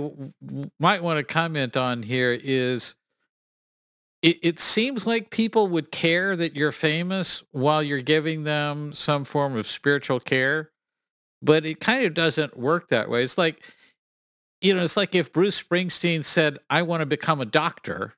might 0.79 1.03
want 1.03 1.19
to 1.19 1.23
comment 1.23 1.77
on 1.77 2.03
here 2.03 2.37
is 2.41 2.95
it, 4.27 4.39
it 4.41 4.59
seems 4.59 5.07
like 5.07 5.29
people 5.29 5.69
would 5.69 5.89
care 5.89 6.35
that 6.35 6.53
you're 6.53 6.73
famous 6.73 7.43
while 7.51 7.81
you're 7.81 8.01
giving 8.01 8.43
them 8.43 8.91
some 8.91 9.23
form 9.23 9.55
of 9.55 9.65
spiritual 9.65 10.19
care, 10.19 10.71
but 11.41 11.65
it 11.65 11.79
kind 11.79 12.05
of 12.05 12.13
doesn't 12.13 12.59
work 12.59 12.89
that 12.89 13.09
way. 13.09 13.23
It's 13.23 13.37
like, 13.37 13.63
you 14.59 14.73
know, 14.73 14.83
it's 14.83 14.97
like 14.97 15.15
if 15.15 15.31
Bruce 15.31 15.63
Springsteen 15.63 16.25
said, 16.25 16.57
I 16.69 16.81
want 16.81 16.99
to 16.99 17.05
become 17.05 17.39
a 17.39 17.45
doctor. 17.45 18.15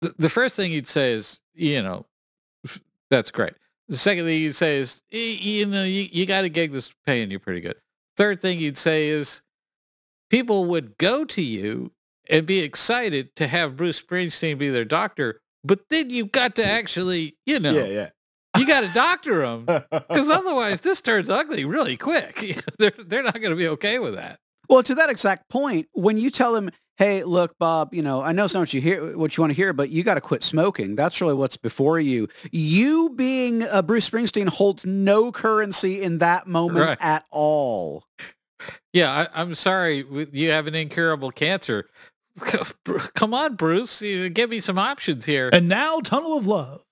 The, 0.00 0.14
the 0.16 0.30
first 0.30 0.56
thing 0.56 0.70
he'd 0.70 0.88
say 0.88 1.12
is, 1.12 1.40
you 1.52 1.82
know, 1.82 2.06
that's 3.10 3.30
great. 3.30 3.52
The 3.88 3.98
second 3.98 4.24
thing 4.24 4.38
he'd 4.38 4.54
say 4.54 4.78
is, 4.78 5.02
you 5.10 5.66
know, 5.66 5.84
you, 5.84 6.08
you 6.10 6.24
got 6.24 6.44
a 6.44 6.48
gig 6.48 6.72
that's 6.72 6.94
paying 7.04 7.30
you 7.30 7.38
pretty 7.38 7.60
good. 7.60 7.76
Third 8.16 8.40
thing 8.40 8.60
he'd 8.60 8.78
say 8.78 9.08
is, 9.08 9.42
people 10.30 10.64
would 10.64 10.96
go 10.96 11.26
to 11.26 11.42
you 11.42 11.92
and 12.30 12.46
be 12.46 12.60
excited 12.60 13.34
to 13.36 13.46
have 13.46 13.76
Bruce 13.76 14.00
Springsteen 14.00 14.58
be 14.58 14.70
their 14.70 14.84
doctor, 14.84 15.40
but 15.62 15.80
then 15.90 16.10
you've 16.10 16.32
got 16.32 16.54
to 16.56 16.64
actually, 16.64 17.36
you 17.46 17.58
know, 17.60 17.72
Yeah, 17.72 17.84
yeah. 17.84 18.08
you 18.58 18.66
got 18.66 18.80
to 18.80 18.88
doctor 18.94 19.38
them 19.40 19.64
because 19.90 20.28
otherwise 20.30 20.80
this 20.82 21.00
turns 21.00 21.28
ugly 21.30 21.64
really 21.64 21.96
quick. 21.96 22.60
they're 22.78 22.92
they're 23.06 23.22
not 23.22 23.34
going 23.40 23.50
to 23.50 23.56
be 23.56 23.68
okay 23.68 23.98
with 23.98 24.14
that. 24.14 24.38
Well, 24.68 24.82
to 24.82 24.94
that 24.94 25.10
exact 25.10 25.48
point, 25.50 25.88
when 25.92 26.16
you 26.16 26.30
tell 26.30 26.54
them, 26.54 26.70
"Hey, 26.96 27.22
look, 27.22 27.58
Bob, 27.58 27.92
you 27.94 28.00
know, 28.02 28.22
I 28.22 28.32
know 28.32 28.44
it's 28.46 28.54
not 28.54 28.60
what 28.60 28.72
you 28.72 28.80
hear, 28.80 29.14
what 29.18 29.36
you 29.36 29.42
want 29.42 29.50
to 29.50 29.54
hear, 29.56 29.74
but 29.74 29.90
you 29.90 30.02
got 30.02 30.14
to 30.14 30.22
quit 30.22 30.42
smoking. 30.42 30.94
That's 30.94 31.20
really 31.20 31.34
what's 31.34 31.58
before 31.58 32.00
you." 32.00 32.28
You 32.50 33.10
being 33.14 33.62
uh, 33.64 33.82
Bruce 33.82 34.08
Springsteen 34.08 34.48
holds 34.48 34.86
no 34.86 35.30
currency 35.32 36.02
in 36.02 36.16
that 36.18 36.46
moment 36.46 36.78
Right. 36.86 36.98
at 37.02 37.24
all. 37.30 38.04
Yeah, 38.94 39.10
I, 39.34 39.42
I'm 39.42 39.54
sorry, 39.54 40.06
you 40.32 40.50
have 40.50 40.66
an 40.66 40.74
incurable 40.74 41.30
cancer. 41.30 41.86
Come 43.14 43.34
on, 43.34 43.56
Bruce, 43.56 44.00
give 44.00 44.50
me 44.50 44.60
some 44.60 44.78
options 44.78 45.24
here. 45.24 45.50
And 45.52 45.68
now 45.68 46.00
Tunnel 46.00 46.36
of 46.36 46.46
Love. 46.46 46.82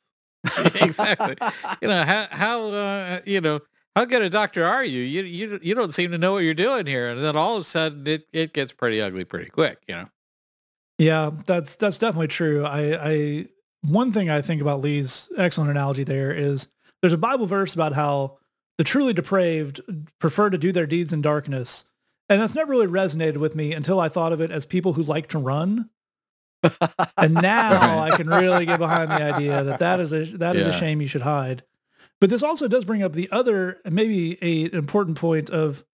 exactly. 0.75 1.37
You 1.81 1.89
know 1.89 2.05
how 2.05 2.27
how 2.31 2.71
uh, 2.71 3.21
you 3.25 3.41
know 3.41 3.61
how 3.95 4.05
good 4.05 4.23
a 4.23 4.31
doctor 4.31 4.65
are 4.65 4.85
you? 4.85 5.01
You 5.01 5.23
you 5.23 5.59
you 5.63 5.75
don't 5.75 5.95
seem 5.95 6.11
to 6.11 6.19
know 6.19 6.33
what 6.33 6.41
you're 6.41 6.55
doing 6.55 6.87
here, 6.87 7.09
and 7.09 7.23
then 7.23 7.37
all 7.37 7.57
of 7.57 7.63
a 7.63 7.65
sudden 7.65 8.07
it, 8.07 8.27
it 8.33 8.53
gets 8.53 8.73
pretty 8.73 9.01
ugly 9.01 9.25
pretty 9.25 9.51
quick. 9.51 9.79
You 9.87 9.95
know. 9.95 10.09
Yeah, 10.99 11.31
that's 11.47 11.77
that's 11.77 11.99
definitely 11.99 12.29
true. 12.29 12.65
I, 12.65 13.11
I 13.11 13.47
one 13.83 14.13
thing 14.13 14.31
I 14.31 14.43
think 14.43 14.61
about 14.61 14.81
Lee's 14.81 15.29
excellent 15.37 15.71
analogy 15.71 16.05
there 16.05 16.33
is 16.33 16.69
there's 17.01 17.13
a 17.13 17.19
Bible 17.19 17.47
verse 17.47 17.75
about 17.75 17.93
how 17.93 18.39
the 18.79 18.85
truly 18.85 19.13
depraved 19.13 19.81
prefer 20.19 20.51
to 20.51 20.59
do 20.59 20.73
their 20.73 20.87
deeds 20.87 21.13
in 21.13 21.21
darkness. 21.23 21.85
And 22.33 22.41
that's 22.41 22.55
never 22.55 22.71
really 22.71 22.87
resonated 22.87 23.37
with 23.37 23.55
me 23.55 23.75
until 23.75 24.01
I 24.01 24.09
thought 24.09 24.33
of 24.33 24.41
it 24.41 24.51
as 24.51 24.65
people 24.65 24.95
who 24.95 25.03
like 25.03 25.29
to 25.29 25.39
run. 25.39 25.91
And 27.19 27.35
now 27.35 28.01
I 28.01 28.17
can 28.17 28.27
really 28.27 28.65
get 28.65 28.79
behind 28.79 29.11
the 29.11 29.23
idea 29.23 29.63
that 29.65 29.81
that 29.81 30.01
is 30.01 30.13
a 30.13 30.25
that 30.39 30.57
is 30.57 30.67
a 30.67 30.73
shame 30.73 31.01
you 31.01 31.07
should 31.07 31.23
hide. 31.23 31.63
But 32.21 32.31
this 32.31 32.43
also 32.43 32.69
does 32.69 32.85
bring 32.85 33.03
up 33.03 33.13
the 33.13 33.31
other 33.31 33.81
maybe 33.85 34.39
a 34.43 34.75
important 34.75 35.19
point 35.19 35.51
of 35.51 35.85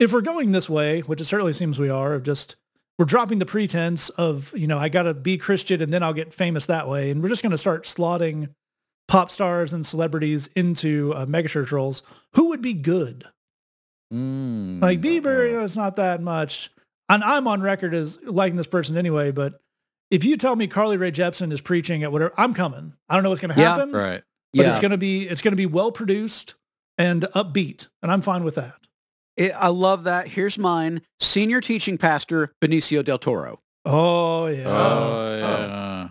if 0.00 0.12
we're 0.12 0.20
going 0.20 0.52
this 0.52 0.68
way, 0.68 1.00
which 1.00 1.20
it 1.20 1.26
certainly 1.26 1.52
seems 1.52 1.78
we 1.78 1.90
are, 1.90 2.14
of 2.14 2.22
just 2.22 2.56
we're 2.98 3.04
dropping 3.04 3.38
the 3.38 3.46
pretense 3.46 4.08
of 4.10 4.52
you 4.56 4.66
know 4.66 4.78
I 4.78 4.88
got 4.88 5.04
to 5.04 5.14
be 5.14 5.38
Christian 5.38 5.80
and 5.80 5.92
then 5.92 6.02
I'll 6.02 6.12
get 6.12 6.34
famous 6.34 6.66
that 6.66 6.88
way, 6.88 7.10
and 7.10 7.22
we're 7.22 7.28
just 7.28 7.42
going 7.42 7.52
to 7.52 7.58
start 7.58 7.84
slotting 7.84 8.48
pop 9.08 9.30
stars 9.30 9.72
and 9.72 9.86
celebrities 9.86 10.48
into 10.56 11.12
uh, 11.14 11.26
megachurch 11.26 11.70
roles. 11.70 12.02
Who 12.32 12.48
would 12.48 12.62
be 12.62 12.74
good? 12.74 13.26
Mm. 14.14 14.80
Like 14.80 15.00
Bieber, 15.00 15.48
you 15.48 15.54
know, 15.54 15.64
it's 15.64 15.76
not 15.76 15.96
that 15.96 16.22
much. 16.22 16.70
And 17.08 17.24
I'm 17.24 17.48
on 17.48 17.60
record 17.60 17.94
as 17.94 18.18
liking 18.22 18.56
this 18.56 18.66
person 18.66 18.96
anyway, 18.96 19.30
but 19.30 19.60
if 20.10 20.24
you 20.24 20.36
tell 20.36 20.56
me 20.56 20.66
Carly 20.66 20.96
Rae 20.96 21.10
Jepsen 21.10 21.52
is 21.52 21.60
preaching 21.60 22.02
at 22.02 22.12
whatever, 22.12 22.32
I'm 22.36 22.54
coming. 22.54 22.94
I 23.08 23.14
don't 23.14 23.24
know 23.24 23.30
what's 23.30 23.40
going 23.40 23.54
to 23.54 23.60
happen. 23.60 23.90
Yeah. 23.90 23.96
happen, 23.96 24.12
right. 24.12 24.22
but 24.54 24.66
it's 24.66 24.78
going 24.78 24.92
to 24.92 24.98
be 24.98 25.28
it's 25.28 25.42
going 25.42 25.52
to 25.52 25.56
be 25.56 25.66
well 25.66 25.92
produced 25.92 26.54
and 26.96 27.22
upbeat, 27.34 27.88
and 28.02 28.12
I'm 28.12 28.20
fine 28.20 28.44
with 28.44 28.54
that. 28.54 28.76
It- 29.36 29.52
I 29.58 29.68
love 29.68 30.04
that. 30.04 30.28
Here's 30.28 30.56
mine. 30.56 31.02
Senior 31.18 31.60
teaching 31.60 31.98
pastor 31.98 32.52
Benicio 32.62 33.04
del 33.04 33.18
Toro. 33.18 33.60
Oh 33.84 34.46
yeah. 34.46 34.64
Oh, 34.66 35.36
yeah. 35.36 36.08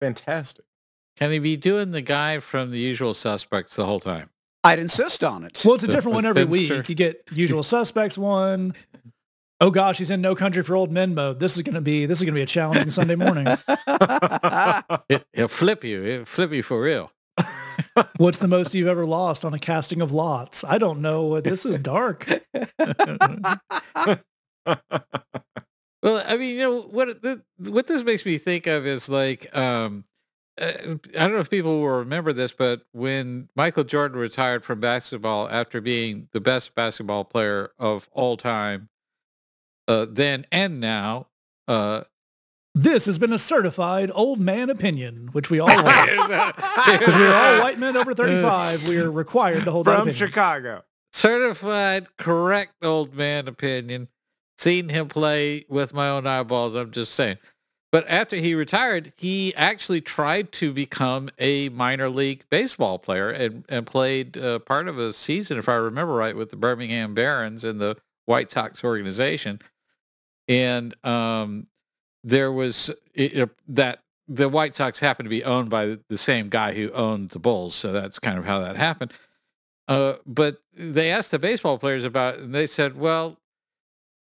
Fantastic. 0.00 0.64
Can 1.16 1.30
he 1.30 1.38
be 1.38 1.56
doing 1.56 1.92
the 1.92 2.02
guy 2.02 2.40
from 2.40 2.70
The 2.70 2.78
Usual 2.78 3.14
Suspects 3.14 3.76
the 3.76 3.86
whole 3.86 4.00
time? 4.00 4.30
I'd 4.66 4.78
insist 4.78 5.22
on 5.24 5.44
it. 5.44 5.62
Well, 5.64 5.74
it's 5.74 5.84
a 5.84 5.86
different 5.86 6.12
the 6.12 6.14
one 6.16 6.24
every 6.26 6.44
Fenster. 6.44 6.78
week. 6.78 6.88
You 6.88 6.94
get 6.94 7.22
Usual 7.32 7.62
Suspects 7.62 8.18
one. 8.18 8.74
Oh 9.60 9.70
gosh, 9.70 9.96
he's 9.98 10.10
in 10.10 10.20
No 10.20 10.34
Country 10.34 10.62
for 10.62 10.76
Old 10.76 10.90
Men 10.92 11.14
mode. 11.14 11.40
This 11.40 11.56
is 11.56 11.62
going 11.62 11.74
to 11.76 11.80
be 11.80 12.04
this 12.06 12.18
is 12.18 12.24
going 12.24 12.34
to 12.34 12.38
be 12.38 12.42
a 12.42 12.46
challenging 12.46 12.90
Sunday 12.90 13.14
morning. 13.16 13.46
It, 15.08 15.24
he'll 15.32 15.48
flip 15.48 15.84
you. 15.84 16.02
He'll 16.02 16.24
flip 16.24 16.52
you 16.52 16.62
for 16.62 16.80
real. 16.80 17.12
What's 18.16 18.38
the 18.38 18.48
most 18.48 18.74
you've 18.74 18.88
ever 18.88 19.06
lost 19.06 19.44
on 19.44 19.54
a 19.54 19.58
casting 19.58 20.00
of 20.00 20.10
lots? 20.12 20.64
I 20.64 20.78
don't 20.78 21.00
know. 21.00 21.40
This 21.40 21.64
is 21.66 21.78
dark. 21.78 22.26
Well, 26.02 26.22
I 26.26 26.36
mean, 26.36 26.54
you 26.54 26.58
know 26.60 26.80
what? 26.82 27.08
it- 27.08 27.22
th- 27.22 27.38
What 27.58 27.86
this 27.86 28.02
makes 28.04 28.24
me 28.24 28.38
think 28.38 28.66
of 28.66 28.86
is 28.86 29.08
like, 29.08 29.54
um, 29.56 30.04
I 30.58 30.72
don't 31.12 31.32
know 31.32 31.38
if 31.38 31.50
people 31.50 31.80
will 31.80 31.98
remember 31.98 32.32
this, 32.32 32.52
but 32.52 32.82
when 32.92 33.48
Michael 33.54 33.84
Jordan 33.84 34.18
retired 34.18 34.64
from 34.64 34.80
basketball 34.80 35.48
after 35.50 35.80
being 35.80 36.28
the 36.32 36.40
best 36.40 36.74
basketball 36.74 37.24
player 37.24 37.72
of 37.78 38.08
all 38.12 38.36
time, 38.38 38.88
uh, 39.86 40.06
then 40.08 40.46
and 40.50 40.80
now, 40.80 41.26
uh, 41.68 42.02
This 42.74 43.04
has 43.06 43.18
been 43.18 43.32
a 43.32 43.38
certified 43.38 44.10
old 44.14 44.40
man 44.40 44.70
opinion, 44.70 45.28
which 45.32 45.50
we 45.50 45.58
all 45.60 45.68
want. 45.68 46.10
Because 46.10 47.14
we 47.16 47.24
are 47.24 47.34
all 47.34 47.60
white 47.60 47.78
men 47.78 47.96
over 47.96 48.14
35, 48.22 48.88
we 48.88 48.96
are 48.98 49.10
required 49.10 49.64
to 49.64 49.70
hold 49.70 49.86
From. 49.86 50.10
Chicago. 50.10 50.84
certified 51.12 52.06
correct 52.16 52.82
old 52.82 53.14
man 53.14 53.46
opinion. 53.48 54.08
Seen 54.58 54.88
him 54.88 55.08
play 55.08 55.66
with 55.68 55.92
my 55.92 56.08
own 56.08 56.26
eyeballs. 56.26 56.74
I'm 56.74 56.90
just 56.90 57.12
saying. 57.12 57.36
But 57.96 58.06
after 58.10 58.36
he 58.36 58.54
retired, 58.54 59.14
he 59.16 59.54
actually 59.54 60.02
tried 60.02 60.52
to 60.52 60.70
become 60.70 61.30
a 61.38 61.70
minor 61.70 62.10
league 62.10 62.44
baseball 62.50 62.98
player 62.98 63.30
and, 63.30 63.64
and 63.70 63.86
played 63.86 64.36
uh, 64.36 64.58
part 64.58 64.86
of 64.86 64.98
a 64.98 65.14
season, 65.14 65.56
if 65.56 65.66
I 65.66 65.76
remember 65.76 66.12
right, 66.12 66.36
with 66.36 66.50
the 66.50 66.56
Birmingham 66.56 67.14
Barons 67.14 67.64
and 67.64 67.80
the 67.80 67.96
White 68.26 68.50
Sox 68.50 68.84
organization. 68.84 69.60
And 70.46 70.94
um, 71.06 71.68
there 72.22 72.52
was 72.52 72.90
it, 73.14 73.32
it- 73.32 73.58
that 73.68 74.02
the 74.28 74.50
White 74.50 74.76
Sox 74.76 75.00
happened 75.00 75.24
to 75.24 75.30
be 75.30 75.42
owned 75.42 75.70
by 75.70 75.96
the 76.10 76.18
same 76.18 76.50
guy 76.50 76.74
who 76.74 76.92
owned 76.92 77.30
the 77.30 77.38
Bulls. 77.38 77.74
So 77.74 77.92
that's 77.92 78.18
kind 78.18 78.36
of 78.38 78.44
how 78.44 78.60
that 78.60 78.76
happened. 78.76 79.14
Uh, 79.88 80.16
but 80.26 80.60
they 80.76 81.10
asked 81.10 81.30
the 81.30 81.38
baseball 81.38 81.78
players 81.78 82.04
about 82.04 82.40
and 82.40 82.54
they 82.54 82.66
said, 82.66 82.98
well, 82.98 83.38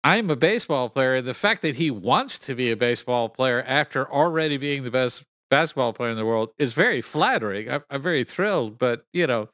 I'm 0.03 0.31
a 0.31 0.37
baseball 0.37 0.89
player. 0.89 1.17
And 1.17 1.27
the 1.27 1.35
fact 1.35 1.63
that 1.63 1.77
he 1.77 1.91
wants 1.91 2.39
to 2.41 2.55
be 2.55 2.71
a 2.71 2.77
baseball 2.77 3.29
player 3.29 3.63
after 3.67 4.11
already 4.11 4.57
being 4.57 4.85
the 4.85 4.91
best 4.91 5.25
basketball 5.51 5.93
player 5.93 6.11
in 6.11 6.17
the 6.17 6.25
world 6.25 6.51
is 6.59 6.75
very 6.75 7.01
flattering. 7.01 7.71
I'm, 7.71 7.85
I'm 7.91 8.03
very 8.03 8.25
thrilled, 8.25 8.79
but 8.79 9.05
you 9.13 9.27
know, 9.27 9.49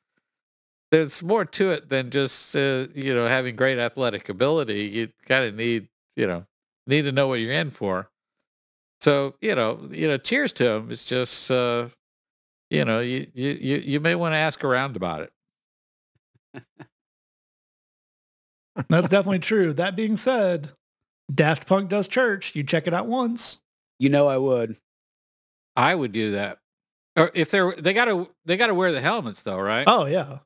there's 0.92 1.22
more 1.22 1.44
to 1.44 1.70
it 1.70 1.88
than 1.88 2.10
just, 2.10 2.54
uh, 2.54 2.86
you 2.94 3.14
know, 3.14 3.26
having 3.26 3.56
great 3.56 3.78
athletic 3.78 4.28
ability. 4.28 4.84
You 4.84 5.08
kind 5.26 5.44
of 5.44 5.54
need, 5.54 5.88
you 6.14 6.26
know, 6.26 6.46
need 6.86 7.02
to 7.02 7.12
know 7.12 7.26
what 7.28 7.40
you're 7.40 7.52
in 7.52 7.70
for. 7.70 8.08
So, 9.00 9.34
you 9.40 9.54
know, 9.54 9.88
you 9.90 10.08
know, 10.08 10.16
cheers 10.16 10.52
to 10.54 10.70
him. 10.70 10.90
It's 10.90 11.04
just, 11.04 11.50
uh, 11.50 11.88
you 12.70 12.84
know, 12.84 13.00
you, 13.00 13.26
you, 13.34 13.76
you 13.84 14.00
may 14.00 14.14
want 14.14 14.32
to 14.32 14.38
ask 14.38 14.64
around 14.64 14.96
about 14.96 15.22
it. 15.22 15.32
That's 18.88 19.08
definitely 19.08 19.38
true. 19.40 19.72
That 19.72 19.96
being 19.96 20.16
said, 20.16 20.70
Daft 21.34 21.66
Punk 21.66 21.88
does 21.90 22.08
church. 22.08 22.54
You 22.54 22.62
check 22.62 22.86
it 22.86 22.94
out 22.94 23.06
once. 23.06 23.58
You 23.98 24.08
know 24.10 24.26
I 24.28 24.36
would. 24.38 24.76
I 25.76 25.94
would 25.94 26.12
do 26.12 26.32
that. 26.32 26.58
Or 27.16 27.30
if 27.34 27.50
they're 27.50 27.72
they 27.72 27.92
gotta 27.94 28.28
they 28.44 28.56
gotta 28.56 28.74
wear 28.74 28.92
the 28.92 29.00
helmets 29.00 29.42
though, 29.42 29.58
right? 29.58 29.84
Oh 29.86 30.04
yeah. 30.06 30.38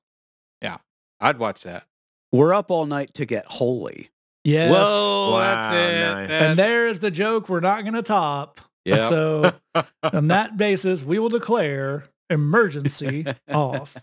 Yeah. 0.63 0.77
I'd 1.21 1.39
watch 1.39 1.63
that. 1.63 1.85
We're 2.33 2.55
up 2.55 2.71
all 2.71 2.87
night 2.87 3.15
to 3.15 3.25
get 3.27 3.45
holy. 3.47 4.11
Yes. 4.45 4.71
Whoa, 4.73 5.33
Wow, 5.33 5.41
that's 5.41 5.75
it. 5.77 6.01
nice. 6.15 6.29
That's- 6.29 6.49
And 6.51 6.59
there's 6.59 6.99
the 7.01 7.11
joke 7.11 7.49
we're 7.49 7.61
not 7.61 7.83
going 7.83 7.95
to 7.95 8.03
top. 8.03 8.61
yeah. 8.85 9.09
So 9.09 9.53
on 10.03 10.29
that 10.29 10.57
basis, 10.57 11.03
we 11.03 11.19
will 11.19 11.29
declare 11.29 12.05
emergency 12.31 13.27
off. 13.53 13.97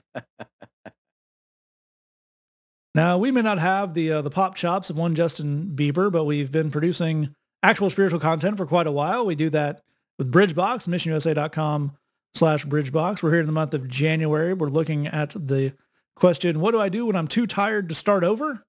Now, 2.98 3.20
we 3.20 3.30
may 3.30 3.44
not 3.44 3.60
have 3.60 3.94
the 3.94 4.12
uh, 4.12 4.22
the 4.24 4.32
pop 4.32 4.56
chops 4.56 4.90
of 4.90 4.98
one 4.98 5.14
Justin 5.14 5.74
Bieber, 5.76 6.12
but 6.12 6.26
we've 6.26 6.52
been 6.52 6.72
producing 6.72 7.36
actual 7.62 7.92
spiritual 7.92 8.20
content 8.20 8.58
for 8.58 8.66
quite 8.66 8.88
a 8.88 8.92
while. 8.92 9.24
We 9.24 9.36
do 9.36 9.52
that 9.52 9.84
with 10.18 10.32
Bridgebox, 10.32 10.88
missionusa.com 10.88 11.92
slash 12.34 12.66
Bridgebox. 12.66 13.22
We're 13.22 13.34
here 13.34 13.40
in 13.42 13.46
the 13.46 13.52
month 13.52 13.76
of 13.76 13.88
January. 13.88 14.56
We're 14.56 14.70
looking 14.70 15.06
at 15.06 15.30
the 15.30 15.74
question, 16.16 16.60
what 16.60 16.72
do 16.72 16.82
I 16.82 16.90
do 16.90 17.06
when 17.06 17.16
I'm 17.16 17.28
too 17.28 17.46
tired 17.46 17.88
to 17.90 17.94
start 17.94 18.24
over? 18.24 18.64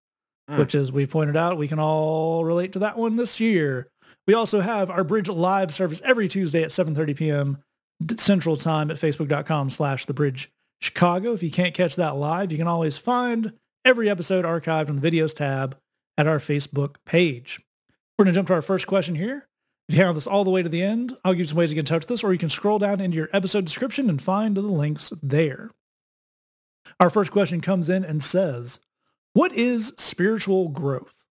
Mm. 0.50 0.58
Which, 0.58 0.74
as 0.74 0.92
we 0.92 1.06
pointed 1.06 1.38
out, 1.38 1.56
we 1.56 1.66
can 1.66 1.78
all 1.78 2.44
relate 2.44 2.74
to 2.74 2.80
that 2.80 2.98
one 2.98 3.16
this 3.16 3.40
year. 3.40 3.88
We 4.26 4.34
also 4.34 4.60
have 4.60 4.90
our 4.90 5.04
Bridge 5.04 5.30
live 5.30 5.72
service 5.72 6.02
every 6.04 6.28
Tuesday 6.28 6.62
at 6.62 6.68
7.30 6.68 7.16
p.m. 7.16 7.58
Central 8.18 8.56
Time 8.56 8.90
at 8.90 8.98
facebook.com 8.98 9.70
slash 9.70 10.04
The 10.04 10.12
Bridge 10.12 10.52
Chicago. 10.82 11.32
If 11.32 11.42
you 11.42 11.50
can't 11.50 11.72
catch 11.72 11.96
that 11.96 12.16
live, 12.16 12.52
you 12.52 12.58
can 12.58 12.68
always 12.68 12.98
find 12.98 13.54
every 13.88 14.10
episode 14.10 14.44
archived 14.44 14.90
on 14.90 14.96
the 14.96 15.10
videos 15.10 15.34
tab 15.34 15.74
at 16.18 16.26
our 16.26 16.38
Facebook 16.38 16.96
page. 17.06 17.58
We're 18.18 18.26
going 18.26 18.34
to 18.34 18.38
jump 18.38 18.48
to 18.48 18.52
our 18.54 18.60
first 18.60 18.86
question 18.86 19.14
here. 19.14 19.48
If 19.88 19.94
you 19.94 20.04
have 20.04 20.14
this 20.14 20.26
all 20.26 20.44
the 20.44 20.50
way 20.50 20.62
to 20.62 20.68
the 20.68 20.82
end, 20.82 21.16
I'll 21.24 21.32
give 21.32 21.40
you 21.40 21.46
some 21.46 21.56
ways 21.56 21.70
to 21.70 21.74
get 21.74 21.80
in 21.80 21.86
touch 21.86 22.02
with 22.02 22.10
us, 22.10 22.22
or 22.22 22.34
you 22.34 22.38
can 22.38 22.50
scroll 22.50 22.78
down 22.78 23.00
into 23.00 23.16
your 23.16 23.30
episode 23.32 23.64
description 23.64 24.10
and 24.10 24.20
find 24.20 24.58
the 24.58 24.60
links 24.60 25.10
there. 25.22 25.70
Our 27.00 27.08
first 27.08 27.30
question 27.30 27.62
comes 27.62 27.88
in 27.88 28.04
and 28.04 28.22
says, 28.22 28.80
what 29.32 29.54
is 29.54 29.94
spiritual 29.96 30.68
growth? 30.68 31.24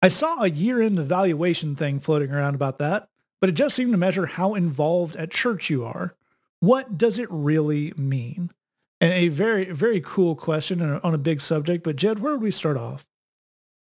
I 0.00 0.08
saw 0.08 0.42
a 0.42 0.48
year-end 0.48 0.98
evaluation 0.98 1.76
thing 1.76 2.00
floating 2.00 2.30
around 2.30 2.54
about 2.54 2.78
that, 2.78 3.10
but 3.42 3.50
it 3.50 3.56
just 3.56 3.76
seemed 3.76 3.92
to 3.92 3.98
measure 3.98 4.24
how 4.24 4.54
involved 4.54 5.16
at 5.16 5.30
church 5.30 5.68
you 5.68 5.84
are. 5.84 6.14
What 6.60 6.96
does 6.96 7.18
it 7.18 7.28
really 7.30 7.92
mean? 7.94 8.52
And 9.00 9.12
a 9.12 9.28
very, 9.28 9.64
very 9.64 10.00
cool 10.00 10.34
question 10.36 10.82
on 10.82 11.14
a 11.14 11.18
big 11.18 11.40
subject. 11.40 11.84
But 11.84 11.96
Jed, 11.96 12.18
where 12.18 12.34
would 12.34 12.42
we 12.42 12.50
start 12.50 12.76
off? 12.76 13.06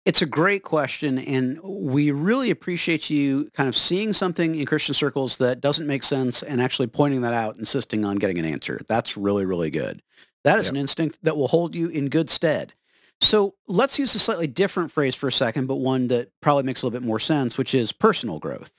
It's 0.07 0.23
a 0.23 0.27
great 0.27 0.63
question, 0.63 1.19
and 1.19 1.61
we 1.63 2.11
really 2.11 2.51
appreciate 2.51 3.11
you 3.11 3.51
kind 3.55 3.69
of 3.69 3.77
seeing 3.77 4.15
something 4.15 4.55
in 4.55 4.65
Christian 4.65 4.95
circles 4.95 5.37
that 5.37 5.61
doesn't 5.61 5.87
make 5.87 6.03
sense 6.03 6.43
and 6.43 6.61
actually 6.61 6.87
pointing 6.87 7.21
that 7.21 7.35
out, 7.35 7.59
insisting 7.59 8.05
on 8.05 8.17
getting 8.17 8.39
an 8.39 8.47
answer. 8.47 8.81
That's 8.89 9.17
really, 9.17 9.45
really 9.45 9.71
good. 9.71 10.01
That 10.45 10.59
is 10.59 10.67
Yep. 10.67 10.73
an 10.73 10.77
instinct 10.79 11.19
that 11.23 11.37
will 11.37 11.49
hold 11.49 11.75
you 11.75 11.89
in 11.89 12.09
good 12.09 12.31
stead. 12.31 12.73
So 13.21 13.57
let's 13.69 13.99
use 13.99 14.15
a 14.15 14.19
slightly 14.19 14.47
different 14.47 14.91
phrase 14.91 15.15
for 15.15 15.29
a 15.29 15.33
second, 15.33 15.67
but 15.67 15.77
one 15.77 16.09
that 16.09 16.31
probably 16.41 16.63
makes 16.63 16.81
a 16.83 16.87
little 16.87 16.99
bit 16.99 17.07
more 17.07 17.21
sense, 17.21 17.59
which 17.59 17.75
is 17.75 17.93
personal 17.93 18.39
growth. 18.39 18.73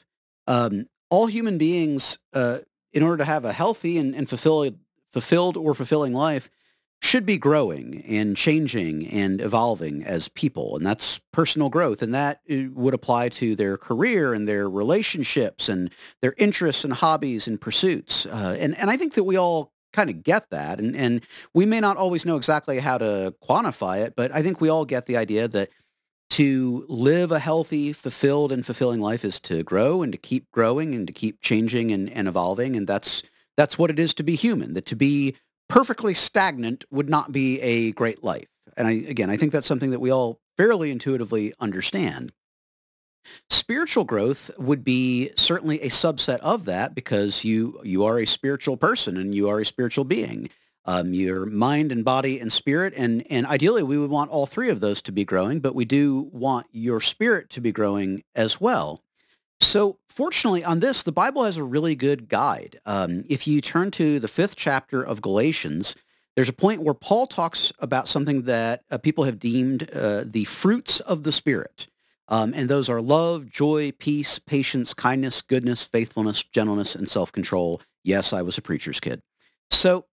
Um, 0.48 0.88
all 1.12 1.28
human 1.28 1.60
beings, 1.60 2.18
uh, 2.34 2.60
in 2.94 3.04
order 3.04 3.18
to 3.18 3.26
have 3.26 3.46
a 3.46 3.54
healthy 3.54 4.00
and, 4.00 4.16
and 4.16 4.28
fulfilled, 4.28 4.76
fulfilled 5.12 5.58
or 5.58 5.74
fulfilling 5.74 6.14
life, 6.14 6.50
should 7.02 7.26
be 7.26 7.38
growing 7.38 8.04
and 8.08 8.38
changing 8.38 9.08
and 9.08 9.42
evolving 9.42 10.04
as 10.04 10.30
people. 10.30 10.78
And 10.78 10.86
that's 10.86 11.20
personal 11.32 11.70
growth. 11.70 12.04
And 12.04 12.14
that 12.14 12.42
uh, 12.50 12.70
would 12.74 12.94
apply 12.94 13.30
to 13.30 13.56
their 13.56 13.76
career 13.76 14.34
and 14.34 14.48
their 14.48 14.70
relationships 14.70 15.68
and 15.68 15.92
their 16.22 16.36
interests 16.38 16.84
and 16.84 16.94
hobbies 16.94 17.48
and 17.48 17.60
pursuits. 17.60 18.28
Uh, 18.28 18.56
and, 18.60 18.78
and 18.78 18.90
I 18.92 18.98
think 18.98 19.16
that 19.16 19.24
we 19.24 19.36
all 19.36 19.74
kind 19.94 20.10
of 20.10 20.24
get 20.24 20.52
that. 20.52 20.80
And, 20.80 20.96
and 20.96 21.22
we 21.54 21.66
may 21.66 21.80
not 21.80 21.98
always 21.98 22.26
know 22.26 22.38
exactly 22.38 22.80
how 22.80 23.00
to 23.00 23.34
quantify 23.44 24.06
it, 24.06 24.16
but 24.16 24.34
I 24.34 24.44
think 24.44 24.62
we 24.62 24.70
all 24.70 24.86
get 24.86 25.08
the 25.08 25.18
idea 25.18 25.48
that 25.48 25.70
to 26.32 26.86
live 26.88 27.32
a 27.32 27.40
healthy, 27.40 27.92
fulfilled, 27.92 28.52
and 28.54 28.66
fulfilling 28.66 29.02
life 29.02 29.26
is 29.26 29.40
to 29.42 29.64
grow 29.64 30.02
and 30.02 30.14
to 30.14 30.18
keep 30.18 30.50
growing 30.52 30.96
and 30.96 31.08
to 31.08 31.14
keep 31.14 31.42
changing 31.42 31.92
and, 31.92 32.10
and 32.12 32.28
evolving. 32.28 32.76
And 32.76 32.88
that's 32.88 33.24
that's 33.58 33.78
what 33.78 33.90
it 33.90 34.00
is 34.00 34.14
to 34.16 34.24
be 34.24 34.36
human. 34.36 34.74
That 34.74 34.86
to 34.88 34.96
be 34.96 35.36
perfectly 35.70 36.14
stagnant 36.14 36.86
would 36.92 37.10
not 37.10 37.32
be 37.32 37.60
a 37.62 37.92
great 37.94 38.24
life. 38.24 38.48
And 38.78 38.88
I, 38.88 38.92
again, 38.92 39.30
I 39.30 39.38
think 39.38 39.52
that's 39.52 39.68
something 39.68 39.92
that 39.92 40.00
we 40.00 40.12
all 40.12 40.40
fairly 40.58 40.92
intuitively 40.92 41.54
understand. 41.60 42.32
Spiritual 43.50 44.04
growth 44.04 44.52
would 44.58 44.84
be 44.84 45.32
certainly 45.36 45.80
a 45.82 45.88
subset 45.88 46.40
of 46.40 46.66
that 46.66 46.96
because 46.96 47.46
you 47.46 47.80
you 47.84 48.04
are 48.04 48.20
a 48.20 48.26
spiritual 48.26 48.78
person 48.78 49.16
and 49.16 49.36
you 49.36 49.48
are 49.48 49.60
a 49.60 49.66
spiritual 49.66 50.04
being. 50.04 50.50
Um, 50.86 51.14
your 51.14 51.46
mind 51.46 51.92
and 51.92 52.04
body 52.04 52.40
and 52.40 52.52
spirit, 52.52 52.94
and 52.98 53.24
and 53.30 53.46
ideally 53.46 53.84
we 53.84 54.00
would 54.00 54.10
want 54.10 54.32
all 54.32 54.48
three 54.48 54.70
of 54.70 54.80
those 54.80 55.02
to 55.04 55.12
be 55.12 55.24
growing, 55.24 55.60
but 55.60 55.76
we 55.76 55.86
do 55.86 56.30
want 56.34 56.66
your 56.72 57.00
spirit 57.00 57.52
to 57.52 57.62
be 57.62 57.72
growing 57.72 58.24
as 58.36 58.60
well. 58.60 59.04
So 59.62 60.00
fortunately 60.10 60.64
on 60.64 60.80
this, 60.80 61.04
the 61.04 61.12
Bible 61.12 61.44
has 61.44 61.56
a 61.56 61.64
really 61.64 61.96
good 61.96 62.28
guide. 62.28 62.80
Um, 62.86 63.24
if 63.30 63.48
you 63.48 63.62
turn 63.62 63.92
to 63.92 64.20
the 64.20 64.28
fifth 64.28 64.56
chapter 64.56 65.02
of 65.02 65.22
Galatians, 65.22 65.96
there's 66.36 66.50
a 66.50 66.54
point 66.54 66.82
where 66.82 66.94
Paul 66.94 67.28
talks 67.28 67.72
about 67.80 68.08
something 68.08 68.44
that 68.44 68.84
uh, 68.90 68.98
people 68.98 69.26
have 69.26 69.40
deemed 69.40 69.90
uh, 69.92 70.24
the 70.26 70.46
fruits 70.46 71.00
of 71.00 71.24
the 71.24 71.32
Spirit. 71.32 71.88
Um, 72.28 72.54
and 72.56 72.70
those 72.70 72.90
are 72.90 73.02
love, 73.02 73.50
joy, 73.50 73.92
peace, 73.92 74.40
patience, 74.40 74.94
kindness, 74.94 75.42
goodness, 75.42 75.86
faithfulness, 75.86 76.42
gentleness, 76.44 76.96
and 76.96 77.10
self-control. 77.10 77.82
Yes, 78.04 78.32
I 78.34 78.42
was 78.42 78.58
a 78.58 78.62
preacher's 78.62 79.00
kid. 79.00 79.22
So 79.70 80.06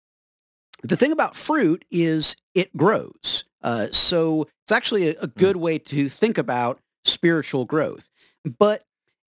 the 0.83 0.97
thing 0.97 1.13
about 1.13 1.37
fruit 1.37 1.85
is 1.91 2.37
it 2.55 2.77
grows. 2.77 3.45
Uh, 3.63 3.89
so 3.93 4.49
it's 4.65 4.73
actually 4.73 5.11
a, 5.11 5.21
a 5.21 5.27
good 5.29 5.57
way 5.57 5.79
to 5.79 6.09
think 6.09 6.39
about 6.39 6.81
spiritual 7.05 7.65
growth. 7.65 8.09
But 8.45 8.83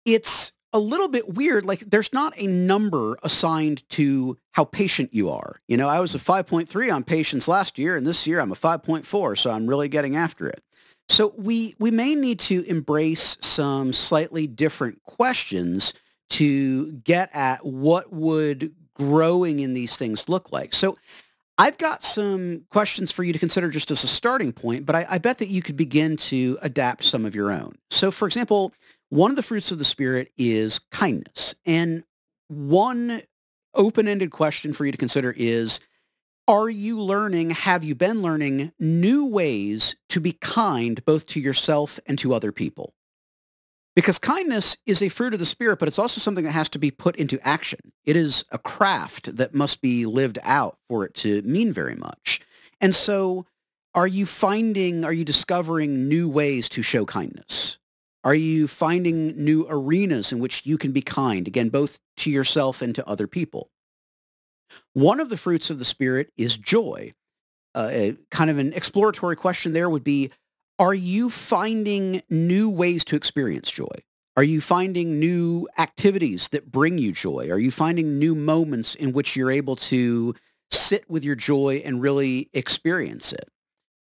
it's 0.07 0.53
a 0.73 0.79
little 0.79 1.09
bit 1.09 1.35
weird. 1.35 1.65
Like 1.65 1.81
there's 1.81 2.13
not 2.13 2.33
a 2.37 2.47
number 2.47 3.17
assigned 3.21 3.87
to 3.91 4.37
how 4.53 4.63
patient 4.63 5.13
you 5.13 5.29
are. 5.29 5.59
You 5.67 5.77
know, 5.77 5.87
I 5.87 5.99
was 5.99 6.15
a 6.15 6.19
5.3 6.19 6.93
on 6.93 7.03
patience 7.03 7.47
last 7.47 7.77
year, 7.77 7.97
and 7.97 8.07
this 8.07 8.25
year 8.25 8.39
I'm 8.39 8.51
a 8.51 8.55
5.4, 8.55 9.37
so 9.37 9.51
I'm 9.51 9.67
really 9.67 9.89
getting 9.89 10.15
after 10.15 10.47
it. 10.47 10.63
So 11.09 11.33
we 11.37 11.75
we 11.79 11.91
may 11.91 12.15
need 12.15 12.39
to 12.39 12.63
embrace 12.63 13.37
some 13.41 13.93
slightly 13.93 14.47
different 14.47 15.03
questions 15.03 15.93
to 16.31 16.91
get 16.91 17.33
at 17.33 17.65
what 17.65 18.11
would 18.11 18.73
growing 18.93 19.59
in 19.59 19.73
these 19.73 19.95
things 19.95 20.27
look 20.27 20.51
like. 20.51 20.73
So 20.73 20.95
I've 21.57 21.77
got 21.77 22.03
some 22.03 22.65
questions 22.69 23.11
for 23.11 23.23
you 23.23 23.33
to 23.33 23.39
consider 23.39 23.69
just 23.69 23.89
as 23.89 24.03
a 24.03 24.07
starting 24.07 24.51
point, 24.51 24.85
but 24.85 24.95
I, 24.95 25.05
I 25.11 25.17
bet 25.17 25.37
that 25.37 25.47
you 25.47 25.61
could 25.61 25.77
begin 25.77 26.17
to 26.17 26.57
adapt 26.61 27.03
some 27.03 27.25
of 27.25 27.33
your 27.33 27.51
own. 27.51 27.75
So 27.89 28.11
for 28.11 28.27
example, 28.27 28.73
one 29.09 29.31
of 29.31 29.37
the 29.37 29.43
fruits 29.43 29.71
of 29.71 29.79
the 29.79 29.85
Spirit 29.85 30.31
is 30.37 30.79
kindness. 30.91 31.55
And 31.65 32.03
one 32.47 33.21
open-ended 33.73 34.31
question 34.31 34.73
for 34.73 34.85
you 34.85 34.91
to 34.91 34.97
consider 34.97 35.33
is, 35.37 35.79
are 36.47 36.69
you 36.69 37.01
learning, 37.01 37.49
have 37.51 37.83
you 37.83 37.93
been 37.93 38.21
learning 38.21 38.71
new 38.79 39.25
ways 39.25 39.95
to 40.09 40.21
be 40.21 40.33
kind 40.33 41.03
both 41.03 41.27
to 41.27 41.39
yourself 41.39 41.99
and 42.05 42.17
to 42.19 42.33
other 42.33 42.51
people? 42.51 42.93
Because 43.95 44.19
kindness 44.19 44.77
is 44.85 45.01
a 45.01 45.09
fruit 45.09 45.33
of 45.33 45.39
the 45.39 45.45
Spirit, 45.45 45.79
but 45.79 45.87
it's 45.87 45.99
also 45.99 46.21
something 46.21 46.45
that 46.45 46.51
has 46.51 46.69
to 46.69 46.79
be 46.79 46.91
put 46.91 47.15
into 47.15 47.39
action. 47.45 47.91
It 48.05 48.15
is 48.15 48.45
a 48.51 48.59
craft 48.59 49.35
that 49.37 49.55
must 49.55 49.81
be 49.81 50.05
lived 50.05 50.37
out 50.43 50.77
for 50.87 51.03
it 51.03 51.13
to 51.15 51.41
mean 51.41 51.73
very 51.73 51.95
much. 51.95 52.39
And 52.79 52.93
so 52.93 53.45
are 53.95 54.07
you 54.07 54.27
finding, 54.27 55.03
are 55.03 55.13
you 55.13 55.25
discovering 55.25 56.07
new 56.07 56.29
ways 56.29 56.69
to 56.69 56.83
show 56.83 57.05
kindness? 57.05 57.76
Are 58.27 58.35
you 58.35 58.67
finding 58.67 59.41
new 59.41 59.65
arenas 59.69 60.33
in 60.33 60.39
which 60.39 60.65
you 60.65 60.77
can 60.77 60.91
be 60.91 61.01
kind, 61.01 61.47
again, 61.47 61.69
both 61.69 61.97
to 62.17 62.29
yourself 62.29 62.81
and 62.81 62.93
to 62.93 63.07
other 63.07 63.25
people? 63.25 63.69
One 64.91 65.21
of 65.21 65.29
the 65.29 65.37
fruits 65.37 65.69
of 65.69 65.79
the 65.79 65.85
Spirit 65.85 66.33
is 66.35 66.57
joy. 66.57 67.13
Uh, 67.73 67.87
a, 67.89 68.17
kind 68.29 68.49
of 68.49 68.57
an 68.57 68.73
exploratory 68.73 69.37
question 69.37 69.71
there 69.71 69.89
would 69.89 70.03
be, 70.03 70.31
are 70.77 70.93
you 70.93 71.29
finding 71.29 72.21
new 72.29 72.69
ways 72.69 73.05
to 73.05 73.15
experience 73.15 73.71
joy? 73.71 73.95
Are 74.35 74.43
you 74.43 74.59
finding 74.59 75.21
new 75.21 75.65
activities 75.77 76.49
that 76.49 76.69
bring 76.69 76.97
you 76.97 77.13
joy? 77.13 77.47
Are 77.49 77.57
you 77.57 77.71
finding 77.71 78.19
new 78.19 78.35
moments 78.35 78.93
in 78.93 79.13
which 79.13 79.37
you're 79.37 79.51
able 79.51 79.77
to 79.77 80.35
sit 80.69 81.09
with 81.09 81.23
your 81.23 81.35
joy 81.35 81.81
and 81.85 82.01
really 82.01 82.49
experience 82.53 83.31
it? 83.31 83.47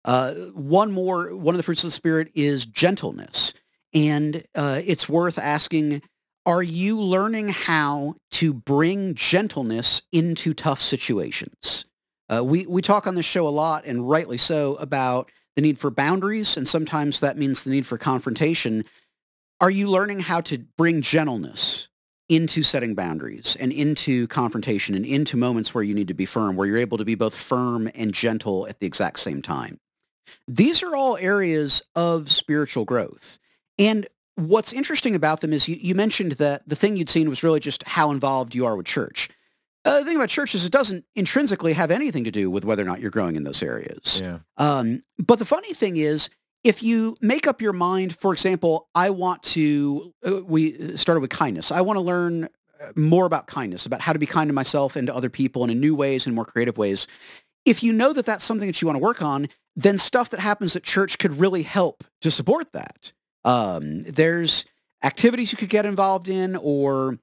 Uh, 0.05 0.33
one 0.55 0.91
more, 0.91 1.35
one 1.35 1.53
of 1.53 1.57
the 1.57 1.63
fruits 1.63 1.83
of 1.83 1.89
the 1.89 1.91
Spirit 1.91 2.31
is 2.33 2.65
gentleness. 2.65 3.53
And 3.97 4.43
uh, 4.53 4.79
it's 4.85 5.09
worth 5.09 5.39
asking, 5.39 6.03
are 6.45 6.61
you 6.61 7.01
learning 7.01 7.49
how 7.49 8.13
to 8.33 8.53
bring 8.53 9.15
gentleness 9.15 10.03
into 10.11 10.53
tough 10.53 10.79
situations? 10.79 11.85
Uh, 12.29 12.43
we, 12.43 12.67
we 12.67 12.83
talk 12.83 13.07
on 13.07 13.15
this 13.15 13.25
show 13.25 13.47
a 13.47 13.49
lot, 13.49 13.85
and 13.85 14.07
rightly 14.07 14.37
so, 14.37 14.75
about 14.75 15.31
the 15.55 15.63
need 15.63 15.79
for 15.79 15.89
boundaries, 15.89 16.55
and 16.55 16.67
sometimes 16.67 17.21
that 17.21 17.39
means 17.39 17.63
the 17.63 17.71
need 17.71 17.87
for 17.87 17.97
confrontation. 17.97 18.83
Are 19.59 19.71
you 19.71 19.89
learning 19.89 20.19
how 20.19 20.41
to 20.41 20.59
bring 20.77 21.01
gentleness 21.01 21.87
into 22.29 22.61
setting 22.61 22.93
boundaries 22.93 23.57
and 23.59 23.71
into 23.71 24.27
confrontation 24.27 24.93
and 24.93 25.07
into 25.07 25.37
moments 25.37 25.73
where 25.73 25.83
you 25.83 25.95
need 25.95 26.09
to 26.09 26.13
be 26.13 26.27
firm, 26.27 26.55
where 26.55 26.67
you're 26.67 26.77
able 26.77 26.99
to 26.99 27.05
be 27.05 27.15
both 27.15 27.33
firm 27.33 27.89
and 27.95 28.13
gentle 28.13 28.67
at 28.67 28.79
the 28.79 28.85
exact 28.85 29.19
same 29.21 29.41
time? 29.41 29.79
These 30.47 30.83
are 30.83 30.95
all 30.95 31.17
areas 31.17 31.81
of 31.95 32.29
spiritual 32.29 32.85
growth. 32.85 33.39
And 33.77 34.07
what's 34.35 34.73
interesting 34.73 35.15
about 35.15 35.41
them 35.41 35.53
is 35.53 35.67
you, 35.67 35.77
you 35.79 35.95
mentioned 35.95 36.33
that 36.33 36.67
the 36.67 36.75
thing 36.75 36.95
you'd 36.95 37.09
seen 37.09 37.29
was 37.29 37.43
really 37.43 37.59
just 37.59 37.83
how 37.83 38.11
involved 38.11 38.55
you 38.55 38.65
are 38.65 38.75
with 38.75 38.85
church. 38.85 39.29
Uh, 39.85 39.99
the 39.99 40.05
thing 40.05 40.15
about 40.17 40.29
church 40.29 40.53
is 40.53 40.65
it 40.65 40.71
doesn't 40.71 41.05
intrinsically 41.15 41.73
have 41.73 41.91
anything 41.91 42.23
to 42.23 42.31
do 42.31 42.51
with 42.51 42.65
whether 42.65 42.83
or 42.83 42.85
not 42.85 42.99
you're 42.99 43.11
growing 43.11 43.35
in 43.35 43.43
those 43.43 43.63
areas. 43.63 44.21
Yeah. 44.21 44.39
Um, 44.57 45.03
but 45.17 45.39
the 45.39 45.45
funny 45.45 45.73
thing 45.73 45.97
is, 45.97 46.29
if 46.63 46.83
you 46.83 47.15
make 47.21 47.47
up 47.47 47.61
your 47.61 47.71
mind, 47.71 48.13
for 48.13 48.33
example, 48.33 48.89
I 48.93 49.11
want 49.11 49.43
to, 49.43 50.13
uh, 50.25 50.43
we 50.43 50.97
started 50.97 51.21
with 51.21 51.29
kindness. 51.29 51.71
I 51.71 51.81
want 51.81 51.97
to 51.97 52.01
learn 52.01 52.45
uh, 52.81 52.91
more 52.95 53.25
about 53.25 53.47
kindness, 53.47 53.85
about 53.85 54.01
how 54.01 54.11
to 54.11 54.19
be 54.19 54.25
kind 54.25 54.49
to 54.49 54.53
myself 54.53 54.95
and 54.95 55.07
to 55.07 55.15
other 55.15 55.29
people 55.29 55.63
and 55.63 55.71
in 55.71 55.79
new 55.79 55.95
ways 55.95 56.25
and 56.25 56.35
more 56.35 56.45
creative 56.45 56.77
ways. 56.77 57.07
If 57.63 57.83
you 57.83 57.93
know 57.93 58.11
that 58.11 58.25
that's 58.25 58.43
something 58.43 58.67
that 58.67 58.81
you 58.81 58.87
want 58.87 58.97
to 58.97 59.03
work 59.03 59.21
on, 59.21 59.47
then 59.75 59.97
stuff 59.97 60.29
that 60.31 60.39
happens 60.39 60.75
at 60.75 60.83
church 60.83 61.17
could 61.17 61.39
really 61.39 61.63
help 61.63 62.03
to 62.21 62.31
support 62.31 62.73
that. 62.73 63.13
Um, 63.47 64.03
there's 64.03 64.65
activities 65.03 65.51
you 65.51 65.57
could 65.57 65.69
get 65.69 65.85
involved 65.85 66.27
in 66.27 66.57
or 66.57 67.17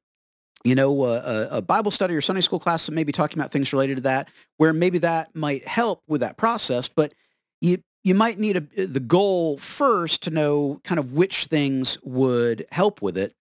you 0.64 0.74
know, 0.74 1.04
a, 1.04 1.58
a, 1.58 1.62
Bible 1.62 1.90
study 1.90 2.14
or 2.14 2.22
Sunday 2.22 2.40
school 2.40 2.58
class 2.58 2.86
that 2.86 2.92
may 2.92 3.04
be 3.04 3.12
talking 3.12 3.38
about 3.38 3.52
things 3.52 3.74
related 3.74 3.96
to 3.96 4.02
that, 4.04 4.28
where 4.56 4.72
maybe 4.72 4.96
that 4.98 5.36
might 5.36 5.68
help 5.68 6.02
with 6.08 6.22
that 6.22 6.38
process. 6.38 6.88
But 6.88 7.12
you 7.60 7.82
you 8.02 8.14
might 8.14 8.38
need 8.38 8.56
a, 8.56 8.86
the 8.86 9.00
goal 9.00 9.58
first 9.58 10.22
to 10.22 10.30
know 10.30 10.80
kind 10.82 10.98
of 10.98 11.12
which 11.12 11.46
things 11.46 11.98
would 12.02 12.64
help 12.72 13.02
with 13.02 13.18
it. 13.18 13.34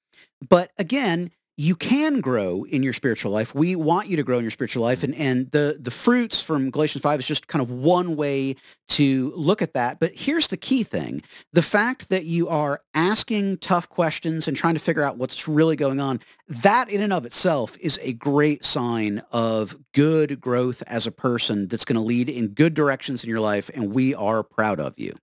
But 0.48 0.72
again, 0.78 1.32
you 1.56 1.76
can 1.76 2.20
grow 2.20 2.64
in 2.64 2.82
your 2.82 2.94
spiritual 2.94 3.32
life. 3.32 3.54
We 3.54 3.76
want 3.76 4.08
you 4.08 4.18
to 4.18 4.24
grow 4.24 4.38
in 4.40 4.44
your 4.44 4.52
spiritual 4.52 4.82
life. 4.82 5.04
And, 5.04 5.14
and 5.14 5.52
the, 5.52 5.78
the 5.80 5.92
fruits 5.92 6.42
from 6.42 6.72
Galatians 6.72 7.04
5 7.04 7.20
is 7.20 7.28
just 7.28 7.48
kind 7.48 7.62
of 7.62 7.70
one 7.70 8.16
way 8.16 8.56
to 8.90 9.32
look 9.36 9.62
at 9.62 9.74
that. 9.74 10.00
But 10.00 10.14
here's 10.16 10.48
the 10.48 10.58
key 10.58 10.82
thing. 10.84 11.22
The 11.52 11.62
fact 11.62 12.10
that 12.10 12.26
you 12.26 12.50
are 12.50 12.82
asking 12.96 13.58
tough 13.60 13.88
questions 13.88 14.48
and 14.48 14.58
trying 14.58 14.74
to 14.74 14.80
figure 14.80 15.04
out 15.04 15.18
what's 15.18 15.48
really 15.48 15.76
going 15.76 16.00
on, 16.00 16.22
that 16.48 16.90
in 16.90 17.02
and 17.02 17.14
of 17.14 17.24
itself 17.24 17.78
is 17.80 18.00
a 18.02 18.14
great 18.14 18.66
sign 18.66 19.22
of 19.32 19.76
good 19.94 20.42
growth 20.42 20.82
as 20.88 21.06
a 21.06 21.12
person 21.12 21.68
that's 21.68 21.86
going 21.86 21.96
to 21.96 22.02
lead 22.02 22.30
in 22.30 22.48
good 22.48 22.74
directions 22.74 23.24
in 23.24 23.30
your 23.30 23.40
life. 23.40 23.70
And 23.76 23.94
we 23.94 24.16
are 24.16 24.42
proud 24.42 24.80
of 24.80 24.98
you. 24.98 25.14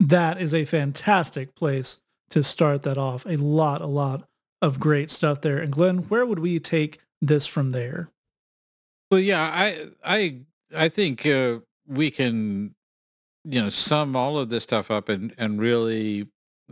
That 0.00 0.38
is 0.38 0.52
a 0.52 0.66
fantastic 0.66 1.54
place 1.54 1.98
to 2.28 2.42
start 2.42 2.82
that 2.82 2.98
off. 2.98 3.24
A 3.24 3.36
lot, 3.36 3.80
a 3.80 3.86
lot 3.86 4.28
of 4.62 4.80
great 4.80 5.10
stuff 5.10 5.40
there. 5.40 5.58
And 5.58 5.72
Glenn, 5.72 5.98
where 6.08 6.24
would 6.26 6.38
we 6.38 6.58
take 6.58 7.00
this 7.20 7.46
from 7.46 7.70
there? 7.70 8.10
Well, 9.10 9.20
yeah, 9.20 9.42
I 9.52 9.88
I 10.04 10.38
I 10.74 10.88
think 10.88 11.24
uh, 11.26 11.60
we 11.86 12.10
can, 12.10 12.74
you 13.44 13.62
know, 13.62 13.68
sum 13.68 14.16
all 14.16 14.38
of 14.38 14.48
this 14.48 14.64
stuff 14.64 14.90
up 14.90 15.08
and 15.08 15.32
and 15.38 15.60
really 15.60 16.28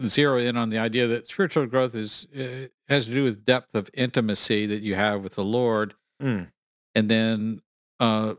zero 0.06 0.38
in 0.38 0.56
on 0.56 0.70
the 0.70 0.78
idea 0.78 1.06
that 1.06 1.28
spiritual 1.28 1.66
growth 1.66 1.94
is 1.94 2.26
uh, 2.36 2.66
has 2.88 3.04
to 3.04 3.12
do 3.12 3.22
with 3.22 3.44
depth 3.44 3.74
of 3.76 3.88
intimacy 3.94 4.66
that 4.66 4.82
you 4.82 4.94
have 4.96 5.22
with 5.22 5.34
the 5.34 5.44
Lord, 5.44 5.94
Mm. 6.22 6.48
and 6.94 7.08
then 7.08 7.62
uh, 8.00 8.34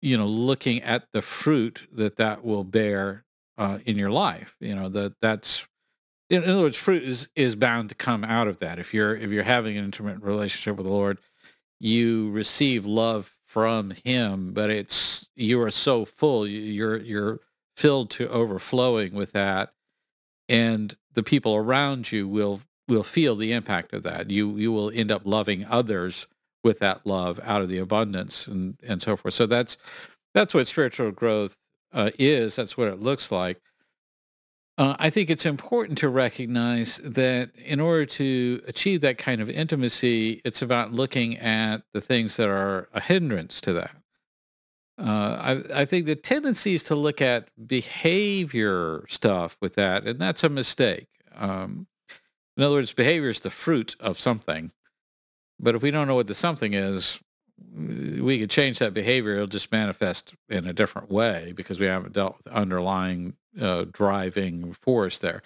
you 0.00 0.16
know 0.16 0.26
looking 0.26 0.82
at 0.82 1.06
the 1.12 1.20
fruit 1.20 1.86
that 1.92 2.16
that 2.16 2.44
will 2.44 2.64
bear 2.64 3.24
uh, 3.58 3.78
in 3.84 3.98
your 3.98 4.10
life. 4.10 4.56
You 4.60 4.74
know 4.74 4.88
that 4.88 5.14
that's 5.20 5.66
in 6.30 6.42
other 6.44 6.62
words, 6.62 6.76
fruit 6.76 7.02
is 7.02 7.28
is 7.36 7.56
bound 7.56 7.88
to 7.90 7.94
come 7.94 8.24
out 8.24 8.48
of 8.48 8.58
that. 8.58 8.78
If 8.78 8.94
you're 8.94 9.16
if 9.16 9.30
you're 9.30 9.42
having 9.44 9.76
an 9.76 9.84
intimate 9.84 10.20
relationship 10.22 10.76
with 10.76 10.86
the 10.86 10.92
Lord, 10.92 11.18
you 11.80 12.30
receive 12.30 12.86
love 12.86 13.34
from 13.46 13.92
Him, 14.04 14.52
but 14.52 14.70
it's 14.70 15.28
you 15.36 15.60
are 15.62 15.70
so 15.70 16.04
full, 16.04 16.46
you- 16.46 16.60
you're 16.60 16.96
you're 17.00 17.40
filled 17.76 18.10
to 18.10 18.28
overflowing 18.28 19.14
with 19.14 19.32
that, 19.32 19.72
and 20.48 20.96
the 21.12 21.22
people 21.22 21.54
around 21.54 22.10
you 22.12 22.28
will 22.28 22.60
will 22.88 23.02
feel 23.02 23.36
the 23.36 23.52
impact 23.52 23.92
of 23.92 24.02
that. 24.02 24.30
You 24.30 24.56
you 24.56 24.72
will 24.72 24.90
end 24.90 25.10
up 25.10 25.22
loving 25.24 25.64
others 25.66 26.26
with 26.62 26.78
that 26.80 27.06
love 27.06 27.40
out 27.44 27.62
of 27.62 27.68
the 27.68 27.78
abundance 27.78 28.46
and 28.46 28.76
and 28.86 29.00
so 29.02 29.16
forth. 29.16 29.34
So 29.34 29.46
that's 29.46 29.76
that's 30.34 30.54
what 30.54 30.66
spiritual 30.66 31.10
growth 31.12 31.56
uh, 31.92 32.10
is. 32.18 32.56
That's 32.56 32.76
what 32.76 32.88
it 32.88 33.00
looks 33.00 33.30
like. 33.30 33.60
Uh, 34.76 34.96
I 34.98 35.08
think 35.10 35.30
it's 35.30 35.46
important 35.46 35.98
to 35.98 36.08
recognize 36.08 37.00
that 37.04 37.50
in 37.56 37.78
order 37.78 38.06
to 38.06 38.60
achieve 38.66 39.02
that 39.02 39.18
kind 39.18 39.40
of 39.40 39.48
intimacy, 39.48 40.40
it's 40.44 40.62
about 40.62 40.92
looking 40.92 41.36
at 41.38 41.82
the 41.92 42.00
things 42.00 42.36
that 42.36 42.48
are 42.48 42.88
a 42.92 43.00
hindrance 43.00 43.60
to 43.62 43.72
that. 43.74 43.96
Uh, 44.98 45.62
I, 45.72 45.82
I 45.82 45.84
think 45.84 46.06
the 46.06 46.16
tendency 46.16 46.74
is 46.74 46.82
to 46.84 46.96
look 46.96 47.20
at 47.20 47.50
behavior 47.66 49.04
stuff 49.08 49.56
with 49.60 49.74
that, 49.74 50.06
and 50.06 50.20
that's 50.20 50.42
a 50.42 50.48
mistake. 50.48 51.08
Um, 51.36 51.86
in 52.56 52.62
other 52.62 52.74
words, 52.76 52.92
behavior 52.92 53.30
is 53.30 53.40
the 53.40 53.50
fruit 53.50 53.94
of 54.00 54.18
something. 54.18 54.72
But 55.60 55.76
if 55.76 55.82
we 55.82 55.90
don't 55.92 56.08
know 56.08 56.14
what 56.16 56.26
the 56.26 56.34
something 56.34 56.74
is, 56.74 57.20
we 57.76 58.40
could 58.40 58.50
change 58.50 58.78
that 58.80 58.94
behavior. 58.94 59.34
It'll 59.34 59.46
just 59.46 59.70
manifest 59.70 60.34
in 60.48 60.66
a 60.66 60.72
different 60.72 61.10
way 61.10 61.52
because 61.54 61.78
we 61.78 61.86
haven't 61.86 62.12
dealt 62.12 62.38
with 62.38 62.48
underlying 62.48 63.34
uh, 63.60 63.84
driving 63.92 64.72
force 64.72 65.18
there. 65.18 65.42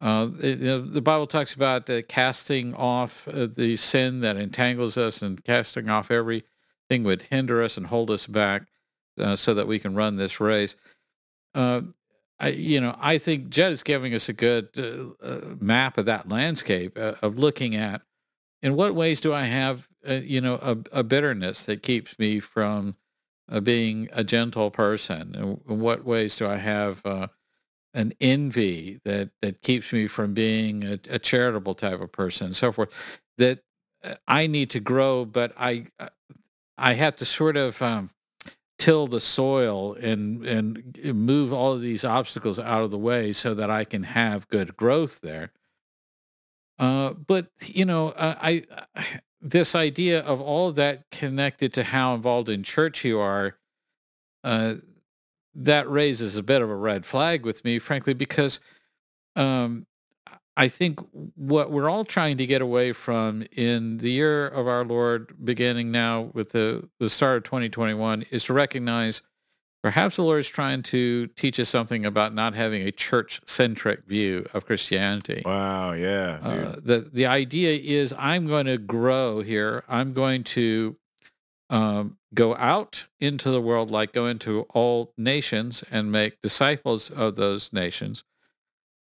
Uh, 0.00 0.28
it- 0.40 0.58
you 0.58 0.66
know, 0.66 0.80
the 0.80 1.00
Bible 1.00 1.26
talks 1.26 1.54
about 1.54 1.88
casting 2.08 2.74
off 2.74 3.26
uh, 3.28 3.46
the 3.46 3.76
sin 3.76 4.20
that 4.20 4.36
entangles 4.36 4.96
us 4.96 5.22
and 5.22 5.42
casting 5.44 5.88
off 5.88 6.10
everything 6.10 7.02
would 7.02 7.22
hinder 7.22 7.62
us 7.62 7.76
and 7.76 7.86
hold 7.86 8.10
us 8.10 8.26
back 8.26 8.66
uh, 9.18 9.36
so 9.36 9.54
that 9.54 9.66
we 9.66 9.78
can 9.78 9.94
run 9.94 10.16
this 10.16 10.40
race. 10.40 10.76
I, 12.40 12.48
you 12.48 12.80
know, 12.80 12.96
I 12.98 13.18
think 13.18 13.48
Jed 13.48 13.72
is 13.72 13.82
giving 13.84 14.12
us 14.12 14.28
a 14.28 14.32
good 14.32 14.68
map 15.60 15.96
of 15.98 16.06
that 16.06 16.28
landscape 16.28 16.98
of 16.98 17.38
looking 17.38 17.76
at 17.76 18.02
in 18.60 18.74
what 18.74 18.94
ways 18.94 19.20
do 19.20 19.32
I 19.32 19.44
have, 19.44 19.88
you 20.06 20.40
know, 20.40 20.54
a, 20.56 20.76
a 21.00 21.02
bitterness 21.04 21.62
that 21.64 21.82
keeps 21.82 22.18
me 22.18 22.40
from 22.40 22.96
uh, 23.50 23.60
being 23.60 24.08
a 24.12 24.24
gentle 24.24 24.70
person? 24.70 25.34
In 25.68 25.78
what 25.80 26.04
ways 26.04 26.36
do 26.36 26.46
I 26.46 26.56
have 26.56 27.04
uh, 27.04 27.28
an 27.94 28.14
envy 28.20 29.00
that 29.04 29.30
that 29.42 29.62
keeps 29.62 29.92
me 29.92 30.06
from 30.06 30.34
being 30.34 30.84
a, 30.84 30.98
a 31.10 31.18
charitable 31.18 31.74
type 31.74 32.00
of 32.00 32.12
person, 32.12 32.46
and 32.48 32.56
so 32.56 32.72
forth? 32.72 33.20
That 33.38 33.60
uh, 34.04 34.14
I 34.28 34.46
need 34.46 34.70
to 34.70 34.80
grow, 34.80 35.24
but 35.24 35.52
I 35.58 35.86
uh, 36.00 36.08
I 36.78 36.94
have 36.94 37.16
to 37.18 37.24
sort 37.24 37.56
of 37.56 37.80
um, 37.82 38.10
till 38.78 39.06
the 39.06 39.20
soil 39.20 39.94
and 39.94 40.44
and 40.44 40.98
move 41.14 41.52
all 41.52 41.72
of 41.72 41.80
these 41.80 42.04
obstacles 42.04 42.58
out 42.58 42.82
of 42.82 42.90
the 42.90 42.98
way 42.98 43.32
so 43.32 43.54
that 43.54 43.70
I 43.70 43.84
can 43.84 44.02
have 44.02 44.48
good 44.48 44.76
growth 44.76 45.20
there. 45.20 45.52
Uh, 46.78 47.12
but 47.12 47.48
you 47.62 47.84
know, 47.84 48.12
I 48.16 48.64
this 49.44 49.74
idea 49.74 50.20
of 50.20 50.40
all 50.40 50.68
of 50.68 50.74
that 50.76 51.10
connected 51.10 51.74
to 51.74 51.84
how 51.84 52.14
involved 52.14 52.48
in 52.48 52.62
church 52.62 53.04
you 53.04 53.20
are, 53.20 53.58
uh, 54.42 54.76
that 55.54 55.88
raises 55.88 56.34
a 56.34 56.42
bit 56.42 56.62
of 56.62 56.70
a 56.70 56.74
red 56.74 57.04
flag 57.04 57.44
with 57.44 57.62
me, 57.62 57.78
frankly, 57.78 58.14
because 58.14 58.58
um, 59.36 59.86
I 60.56 60.68
think 60.68 60.98
what 61.34 61.70
we're 61.70 61.90
all 61.90 62.06
trying 62.06 62.38
to 62.38 62.46
get 62.46 62.62
away 62.62 62.92
from 62.92 63.44
in 63.52 63.98
the 63.98 64.10
year 64.10 64.48
of 64.48 64.66
our 64.66 64.84
Lord, 64.84 65.34
beginning 65.44 65.92
now 65.92 66.30
with 66.32 66.50
the 66.50 66.88
the 66.98 67.10
start 67.10 67.36
of 67.36 67.42
2021, 67.44 68.24
is 68.30 68.44
to 68.44 68.54
recognize 68.54 69.20
perhaps 69.84 70.16
the 70.16 70.22
Lord 70.22 70.40
is 70.40 70.48
trying 70.48 70.82
to 70.84 71.26
teach 71.36 71.60
us 71.60 71.68
something 71.68 72.06
about 72.06 72.32
not 72.32 72.54
having 72.54 72.88
a 72.88 72.90
church-centric 72.90 74.06
view 74.06 74.46
of 74.54 74.64
Christianity. 74.64 75.42
Wow. 75.44 75.92
Yeah. 75.92 76.38
Uh, 76.42 76.76
the 76.82 77.10
the 77.12 77.26
idea 77.26 77.78
is 77.78 78.14
I'm 78.16 78.46
going 78.46 78.64
to 78.64 78.78
grow 78.78 79.42
here. 79.42 79.84
I'm 79.86 80.14
going 80.14 80.42
to 80.44 80.96
um, 81.68 82.16
go 82.32 82.56
out 82.56 83.04
into 83.20 83.50
the 83.50 83.60
world, 83.60 83.90
like 83.90 84.14
go 84.14 84.24
into 84.24 84.62
all 84.70 85.12
nations 85.18 85.84
and 85.90 86.10
make 86.10 86.40
disciples 86.40 87.10
of 87.10 87.36
those 87.36 87.70
nations. 87.70 88.24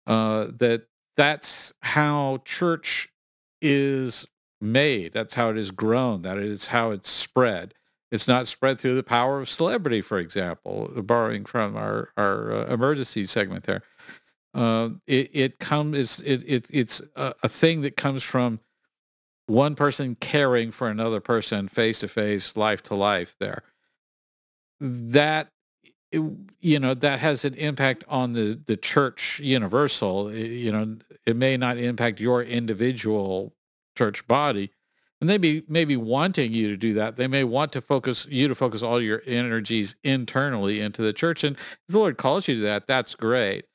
Uh, 0.07 0.47
that 0.57 0.87
that's 1.15 1.73
how 1.81 2.41
church 2.43 3.07
is 3.61 4.25
made. 4.59 5.13
That's 5.13 5.35
how 5.35 5.51
it 5.51 5.57
is 5.57 5.69
grown. 5.69 6.23
That 6.23 6.39
is 6.39 6.67
how 6.67 6.89
it's 6.89 7.11
spread. 7.11 7.75
It's 8.11 8.27
not 8.27 8.47
spread 8.47 8.79
through 8.79 8.95
the 8.95 9.03
power 9.03 9.39
of 9.39 9.47
celebrity, 9.47 10.01
for 10.01 10.19
example, 10.19 10.91
borrowing 11.03 11.45
from 11.45 11.77
our 11.77 12.09
our 12.17 12.51
uh, 12.51 12.65
emergency 12.65 13.25
segment 13.25 13.63
there. 13.63 13.83
Uh, 14.53 14.89
it 15.07 15.29
it 15.33 15.59
comes 15.59 16.19
it, 16.19 16.43
it 16.45 16.67
it's 16.69 17.01
a, 17.15 17.33
a 17.43 17.49
thing 17.49 17.81
that 17.81 17.95
comes 17.95 18.21
from 18.21 18.59
one 19.47 19.75
person 19.75 20.15
caring 20.15 20.71
for 20.71 20.89
another 20.89 21.21
person 21.21 21.69
face 21.69 21.99
to 21.99 22.09
face, 22.09 22.57
life 22.57 22.83
to 22.83 22.95
life. 22.95 23.35
There, 23.39 23.63
that 24.81 25.49
you 26.11 26.79
know 26.79 26.93
that 26.93 27.19
has 27.19 27.45
an 27.45 27.53
impact 27.53 28.03
on 28.09 28.33
the 28.33 28.59
the 28.65 28.75
church 28.75 29.39
universal. 29.39 30.33
You 30.33 30.71
know, 30.73 30.97
it 31.25 31.37
may 31.37 31.55
not 31.55 31.77
impact 31.77 32.19
your 32.19 32.43
individual 32.43 33.53
church 33.97 34.27
body, 34.27 34.71
and 35.21 35.29
they 35.29 35.37
be 35.37 35.63
maybe 35.67 35.95
wanting 35.95 36.51
you 36.51 36.67
to 36.69 36.77
do 36.77 36.93
that. 36.95 37.15
They 37.15 37.27
may 37.27 37.43
want 37.43 37.71
to 37.73 37.81
focus 37.81 38.25
you 38.29 38.47
to 38.47 38.55
focus 38.55 38.81
all 38.81 38.99
your 38.99 39.21
energies 39.25 39.95
internally 40.03 40.81
into 40.81 41.01
the 41.01 41.13
church, 41.13 41.43
and 41.43 41.55
if 41.55 41.93
the 41.93 41.99
Lord 41.99 42.17
calls 42.17 42.47
you 42.47 42.55
to 42.55 42.61
that, 42.61 42.87
that's 42.87 43.15
great. 43.15 43.65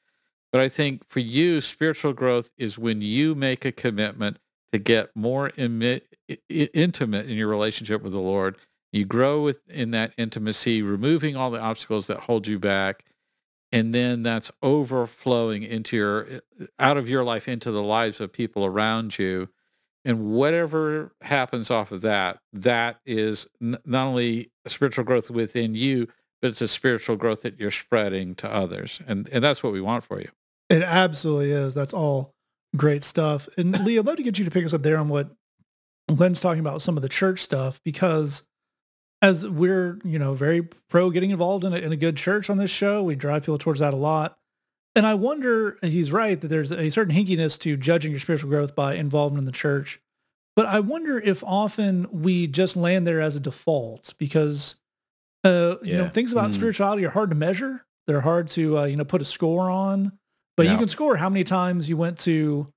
But 0.53 0.61
I 0.61 0.69
think 0.69 1.03
for 1.09 1.21
you, 1.21 1.61
spiritual 1.61 2.13
growth 2.13 2.51
is 2.57 2.79
when 2.79 3.03
you 3.03 3.35
make 3.35 3.65
a 3.65 3.73
commitment 3.73 4.39
to 4.73 4.79
get 4.79 5.15
more 5.15 5.51
imi- 5.51 6.03
intimate 6.49 7.27
in 7.27 7.37
your 7.37 7.49
relationship 7.49 8.03
with 8.03 8.13
the 8.13 8.21
Lord. 8.21 8.57
You 8.93 9.05
grow 9.05 9.43
with 9.43 9.61
in 9.69 9.91
that 9.93 10.13
intimacy, 10.17 10.83
removing 10.83 11.37
all 11.37 11.51
the 11.51 11.61
obstacles 11.61 12.07
that 12.07 12.21
hold 12.21 12.47
you 12.47 12.59
back, 12.59 13.05
and 13.73 13.95
then 13.95 14.23
that's 14.23 14.51
overflowing 14.63 15.63
into 15.63 15.97
your 15.97 16.27
out 16.79 16.97
of 16.97 17.09
your 17.09 17.25
life 17.25 17.49
into 17.49 17.71
the 17.71 17.83
lives 17.83 18.21
of 18.21 18.33
people 18.33 18.65
around 18.65 19.19
you. 19.19 19.49
And 20.07 20.21
whatever 20.31 21.11
happens 21.21 21.69
off 21.69 21.91
of 21.91 22.01
that, 22.03 22.39
that 22.53 23.01
is 23.05 23.49
n- 23.61 23.77
not 23.85 24.07
only 24.07 24.53
spiritual 24.69 25.03
growth 25.03 25.31
within 25.31 25.75
you, 25.75 26.07
but 26.41 26.49
it's 26.49 26.61
a 26.61 26.69
spiritual 26.69 27.17
growth 27.17 27.43
that 27.43 27.59
you're 27.59 27.73
spreading 27.73 28.37
to 28.37 28.51
others. 28.51 29.01
And 29.07 29.29
and 29.31 29.43
that's 29.43 29.65
what 29.65 29.73
we 29.73 29.81
want 29.81 30.05
for 30.05 30.21
you. 30.21 30.29
It 30.71 30.83
absolutely 30.83 31.51
is. 31.51 31.75
That's 31.75 31.93
all 31.93 32.35
great 32.77 33.03
stuff. 33.03 33.49
And 33.59 33.85
Lee, 33.85 33.99
I'd 33.99 34.07
love 34.07 34.17
to 34.17 34.23
get 34.23 34.39
you 34.39 34.45
to 34.45 34.51
pick 34.51 34.65
us 34.65 34.73
up 34.73 34.83
there 34.83 34.97
on 34.97 35.09
what 35.09 35.31
Glenn's 36.15 36.41
talking 36.41 36.61
about 36.61 36.83
some 36.83 36.97
of 36.97 37.03
the 37.03 37.09
church 37.09 37.41
stuff 37.41 37.81
because 37.85 38.45
as 39.23 39.45
we're, 39.45 39.99
you 40.05 40.21
know, 40.21 40.35
very 40.35 40.69
pro 40.89 41.11
getting 41.11 41.31
involved 41.31 41.65
in 41.65 41.73
a, 41.73 41.77
in 41.79 41.91
a 41.91 41.97
good 41.97 42.17
church 42.17 42.49
on 42.49 42.59
this 42.59 42.71
show, 42.71 43.03
we 43.03 43.17
drive 43.17 43.43
people 43.43 43.59
towards 43.59 43.81
that 43.81 43.93
a 43.93 43.97
lot. 43.97 44.39
And 44.97 45.07
I 45.07 45.15
wonder, 45.15 45.79
he's 45.83 46.11
right 46.11 46.41
that 46.41 46.49
there's 46.49 46.73
a 46.73 46.91
certain 46.91 47.15
hinkiness 47.15 47.59
to 47.61 47.77
judging 47.77 48.11
your 48.11 48.19
spiritual 48.19 48.51
growth 48.51 48.75
by 48.75 48.95
involvement 48.95 49.41
in 49.41 49.45
the 49.45 49.53
church. 49.53 50.01
But 50.57 50.65
I 50.67 50.81
wonder 50.81 51.21
if 51.21 51.45
often 51.45 52.09
we 52.11 52.47
just 52.47 52.77
land 52.77 53.07
there 53.07 53.21
as 53.21 53.37
a 53.37 53.41
default 53.41 54.15
because, 54.17 54.77
uh, 55.45 55.77
you 55.83 55.99
know, 55.99 56.09
things 56.09 56.33
about 56.33 56.51
Mm. 56.51 56.55
spirituality 56.55 57.05
are 57.05 57.11
hard 57.11 57.29
to 57.29 57.37
measure. 57.37 57.85
They're 58.07 58.23
hard 58.23 58.49
to, 58.51 58.79
uh, 58.79 58.85
you 58.85 58.97
know, 58.97 59.05
put 59.05 59.21
a 59.21 59.27
score 59.27 59.69
on. 59.69 60.13
But 60.57 60.65
you 60.73 60.79
can 60.79 60.89
score 60.89 61.17
how 61.17 61.29
many 61.29 61.45
times 61.45 61.91
you 61.91 61.99
went 61.99 62.19
to 62.21 62.73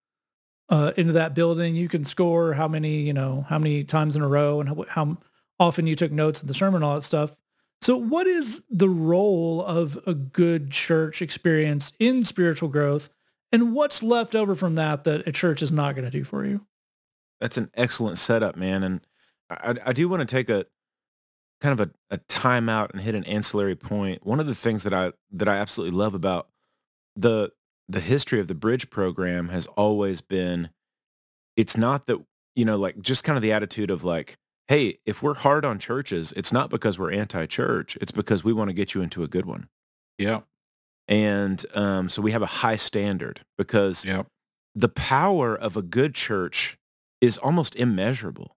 uh, 0.68 0.92
into 0.98 1.14
that 1.14 1.34
building. 1.34 1.76
You 1.76 1.88
can 1.88 2.04
score 2.04 2.54
how 2.54 2.68
many, 2.68 3.02
you 3.02 3.14
know, 3.14 3.46
how 3.48 3.58
many 3.58 3.86
times 3.86 4.18
in 4.18 4.22
a 4.22 4.28
row 4.28 4.60
and 4.60 4.68
how, 4.68 4.86
how 4.90 5.18
often 5.58 5.88
you 5.88 5.96
took 5.96 6.12
notes 6.12 6.42
of 6.42 6.48
the 6.50 6.54
sermon, 6.54 6.76
and 6.76 6.84
all 6.84 6.96
that 6.96 7.02
stuff. 7.04 7.38
So 7.82 7.96
what 7.96 8.28
is 8.28 8.62
the 8.70 8.90
role 8.90 9.64
of 9.64 10.00
a 10.06 10.14
good 10.14 10.72
church 10.72 11.22
experience 11.22 11.94
in 12.00 12.26
spiritual 12.26 12.70
growth? 12.70 13.10
And 13.52 13.74
what's 13.74 14.04
left 14.04 14.36
over 14.36 14.54
from 14.54 14.76
that 14.76 15.06
that 15.06 15.28
a 15.28 15.32
church 15.32 15.62
is 15.62 15.72
not 15.72 15.96
going 15.96 16.06
to 16.06 16.12
do 16.12 16.24
for 16.24 16.46
you? 16.46 16.66
That's 17.40 17.58
an 17.58 17.72
excellent 17.74 18.18
setup, 18.18 18.58
man. 18.58 18.84
And 18.84 19.02
I, 19.50 19.76
I 19.88 19.94
do 19.94 20.10
want 20.10 20.20
to 20.20 20.26
take 20.26 20.50
a 20.50 20.66
kind 21.62 21.80
of 21.80 21.90
a, 21.90 22.16
a 22.16 22.18
time 22.18 22.70
out 22.70 22.92
and 22.92 23.02
hit 23.02 23.16
an 23.16 23.24
ancillary 23.26 23.76
point. 23.76 24.26
One 24.26 24.40
of 24.40 24.46
the 24.46 24.56
things 24.56 24.84
that 24.84 24.94
I 24.94 25.14
that 25.32 25.48
I 25.48 25.58
absolutely 25.58 25.98
love 25.98 26.14
about 26.14 26.50
the 27.16 27.52
the 27.88 28.02
history 28.02 28.40
of 28.40 28.48
the 28.48 28.56
bridge 28.56 28.90
program 28.90 29.50
has 29.50 29.66
always 29.68 30.22
been 30.22 30.70
it's 31.56 31.76
not 31.76 32.08
that 32.08 32.24
you 32.56 32.66
know 32.66 32.78
like 32.78 33.00
just 33.00 33.24
kind 33.24 33.36
of 33.36 33.42
the 33.42 33.52
attitude 33.52 33.90
of 33.90 34.04
like 34.04 34.38
hey 34.70 34.98
if 35.06 35.22
we're 35.22 35.34
hard 35.36 35.66
on 35.66 35.78
churches 35.80 36.32
it's 36.38 36.54
not 36.54 36.70
because 36.70 36.98
we're 36.98 37.12
anti-church 37.12 37.98
it's 38.00 38.12
because 38.12 38.44
we 38.44 38.54
want 38.54 38.70
to 38.70 38.74
get 38.74 38.94
you 38.94 39.02
into 39.02 39.24
a 39.24 39.28
good 39.28 39.46
one 39.46 39.68
Yeah. 40.18 40.42
and 41.08 41.66
um, 41.76 42.08
so 42.10 42.22
we 42.22 42.32
have 42.32 42.42
a 42.42 42.54
high 42.64 42.78
standard 42.78 43.42
because 43.58 44.06
Yeah. 44.06 44.24
the 44.74 44.90
power 44.90 45.56
of 45.56 45.76
a 45.76 45.82
good 45.82 46.16
church 46.16 46.78
is 47.20 47.38
almost 47.38 47.76
immeasurable. 47.76 48.56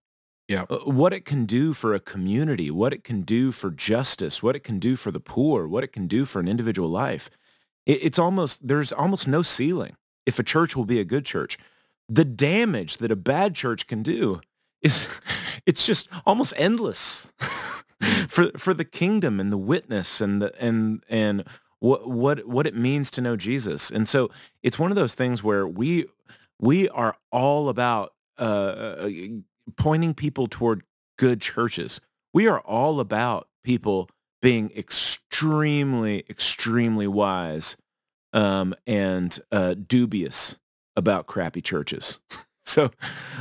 Yeah. 0.49 0.67
Uh, 0.71 0.79
What 1.01 1.13
it 1.13 1.25
can 1.25 1.47
do 1.47 1.73
for 1.73 1.95
a 1.95 2.01
community, 2.01 2.71
what 2.71 2.93
it 2.93 3.03
can 3.03 3.23
do 3.23 3.51
for 3.51 3.71
justice, 3.71 4.43
what 4.43 4.55
it 4.55 4.63
can 4.63 4.79
do 4.79 4.95
for 4.97 5.11
the 5.11 5.19
poor, 5.35 5.67
what 5.67 5.83
it 5.83 5.93
can 5.93 6.07
do 6.07 6.25
for 6.25 6.39
an 6.41 6.47
individual 6.47 6.89
life. 6.89 7.29
It, 7.87 7.99
it's 8.05 8.19
almost, 8.19 8.69
there's 8.69 8.93
almost 8.93 9.27
no 9.27 9.43
ceiling 9.43 9.97
if 10.27 10.39
a 10.39 10.43
church 10.45 10.77
will 10.77 10.85
be 10.85 11.01
a 11.01 11.05
good 11.05 11.25
church. 11.25 11.59
The 12.09 12.25
damage 12.25 12.99
that 12.99 13.11
a 13.11 13.17
bad 13.17 13.55
church 13.55 13.87
can 13.87 14.03
do 14.03 14.41
is, 14.83 15.09
it's 15.67 15.87
just 15.87 16.09
almost 16.27 16.55
endless 16.57 17.33
for, 18.29 18.51
for 18.57 18.75
the 18.75 18.85
kingdom 18.85 19.41
and 19.41 19.53
the 19.53 19.59
witness 19.59 20.21
and 20.21 20.43
the, 20.43 20.55
and, 20.63 21.05
and 21.09 21.45
what, 21.79 22.09
what, 22.09 22.47
what 22.47 22.67
it 22.67 22.75
means 22.75 23.11
to 23.13 23.21
know 23.21 23.37
Jesus. 23.37 23.91
And 23.91 24.09
so 24.09 24.31
it's 24.63 24.79
one 24.79 24.91
of 24.91 24.97
those 24.97 25.15
things 25.15 25.43
where 25.43 25.67
we, 25.67 26.07
we 26.61 26.89
are 26.91 27.17
all 27.31 27.69
about 27.69 28.15
uh, 28.39 29.09
pointing 29.77 30.15
people 30.15 30.47
toward 30.47 30.83
good 31.19 31.41
churches. 31.41 32.01
We 32.33 32.47
are 32.49 32.61
all 32.61 33.01
about 33.01 33.49
people 33.63 34.09
being 34.41 34.73
extremely, 34.77 36.25
extremely 36.29 37.07
wise 37.07 37.77
um, 38.33 38.75
and 38.87 39.39
uh, 39.53 39.75
dubious 39.75 40.57
about 40.97 41.27
crappy 41.27 41.63
churches. 41.63 42.19
so 42.65 42.91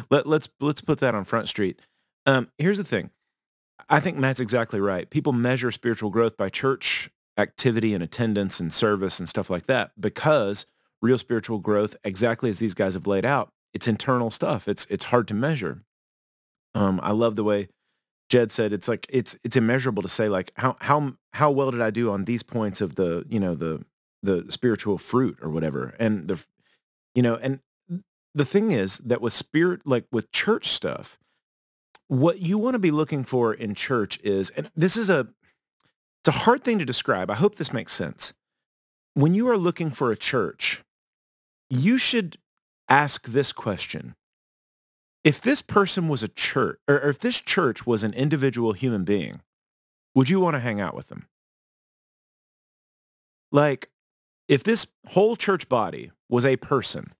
let, 0.09 0.27
let's 0.27 0.49
let's 0.59 0.81
put 0.81 0.99
that 0.99 1.15
on 1.15 1.25
Front 1.25 1.49
Street. 1.49 1.79
Um, 2.25 2.49
here's 2.57 2.77
the 2.77 2.83
thing. 2.83 3.09
I 3.89 3.99
think 3.99 4.17
Matt's 4.17 4.39
exactly 4.39 4.79
right. 4.79 5.09
People 5.09 5.33
measure 5.33 5.71
spiritual 5.71 6.09
growth 6.09 6.37
by 6.37 6.49
church 6.49 7.09
activity 7.37 7.93
and 7.93 8.03
attendance 8.03 8.59
and 8.59 8.73
service 8.73 9.19
and 9.19 9.27
stuff 9.27 9.49
like 9.49 9.65
that 9.67 9.91
because 9.99 10.65
real 11.01 11.17
spiritual 11.17 11.59
growth, 11.59 11.95
exactly 12.03 12.49
as 12.49 12.59
these 12.59 12.73
guys 12.73 12.93
have 12.93 13.07
laid 13.07 13.25
out, 13.25 13.49
it's 13.73 13.87
internal 13.87 14.29
stuff. 14.31 14.67
It's 14.67 14.85
it's 14.89 15.05
hard 15.05 15.27
to 15.29 15.33
measure. 15.33 15.83
Um, 16.75 16.99
I 17.03 17.11
love 17.11 17.35
the 17.35 17.43
way 17.43 17.69
Jed 18.29 18.51
said 18.51 18.71
it's 18.71 18.87
like 18.87 19.05
it's 19.09 19.37
it's 19.43 19.55
immeasurable 19.55 20.03
to 20.03 20.09
say 20.09 20.29
like 20.29 20.51
how 20.55 20.77
how 20.79 21.13
how 21.33 21.51
well 21.51 21.71
did 21.71 21.81
I 21.81 21.89
do 21.89 22.11
on 22.11 22.25
these 22.25 22.43
points 22.43 22.81
of 22.81 22.95
the 22.95 23.25
you 23.29 23.39
know 23.39 23.55
the 23.55 23.85
the 24.23 24.45
spiritual 24.49 24.97
fruit 24.97 25.37
or 25.41 25.49
whatever 25.49 25.95
and 25.99 26.27
the 26.27 26.39
you 27.15 27.23
know 27.23 27.35
and 27.35 27.59
the 28.33 28.45
thing 28.45 28.71
is 28.71 28.99
that 28.99 29.19
with 29.19 29.33
spirit 29.33 29.81
like 29.85 30.05
with 30.11 30.31
church 30.31 30.67
stuff 30.67 31.17
what 32.11 32.39
you 32.39 32.57
want 32.57 32.73
to 32.73 32.79
be 32.79 32.91
looking 32.91 33.23
for 33.23 33.53
in 33.53 33.73
church 33.73 34.19
is 34.21 34.49
and 34.49 34.69
this 34.75 34.97
is 34.97 35.09
a 35.09 35.29
it's 36.19 36.27
a 36.27 36.39
hard 36.43 36.61
thing 36.61 36.77
to 36.77 36.83
describe 36.83 37.31
i 37.31 37.35
hope 37.35 37.55
this 37.55 37.71
makes 37.71 37.93
sense. 37.93 38.33
When 39.13 39.33
you 39.33 39.47
are 39.47 39.55
looking 39.55 39.91
for 39.91 40.11
a 40.11 40.17
church 40.17 40.83
you 41.69 41.97
should 41.97 42.37
ask 42.89 43.27
this 43.27 43.53
question. 43.53 44.15
If 45.23 45.39
this 45.39 45.61
person 45.61 46.09
was 46.09 46.21
a 46.21 46.27
church 46.27 46.79
or 46.85 46.97
if 46.97 47.17
this 47.17 47.39
church 47.39 47.87
was 47.87 48.03
an 48.03 48.13
individual 48.13 48.73
human 48.73 49.05
being 49.05 49.39
would 50.13 50.27
you 50.27 50.41
want 50.41 50.55
to 50.55 50.59
hang 50.59 50.81
out 50.81 50.93
with 50.93 51.07
them? 51.07 51.27
Like 53.53 53.89
if 54.49 54.65
this 54.65 54.85
whole 55.07 55.37
church 55.37 55.69
body 55.69 56.11
was 56.27 56.45
a 56.45 56.57
person 56.57 57.13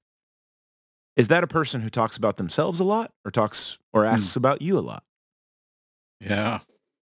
is 1.15 1.28
that 1.28 1.43
a 1.43 1.47
person 1.47 1.82
who 1.82 1.89
talks 1.89 2.17
about 2.17 2.38
themselves 2.38 2.80
a 2.80 2.84
lot 2.84 3.12
or 3.26 3.32
talks 3.32 3.78
or 3.93 4.06
asks 4.06 4.36
about 4.36 4.62
you 4.62 4.78
a 4.78 4.82
lot 4.82 5.04
Yeah. 6.19 6.60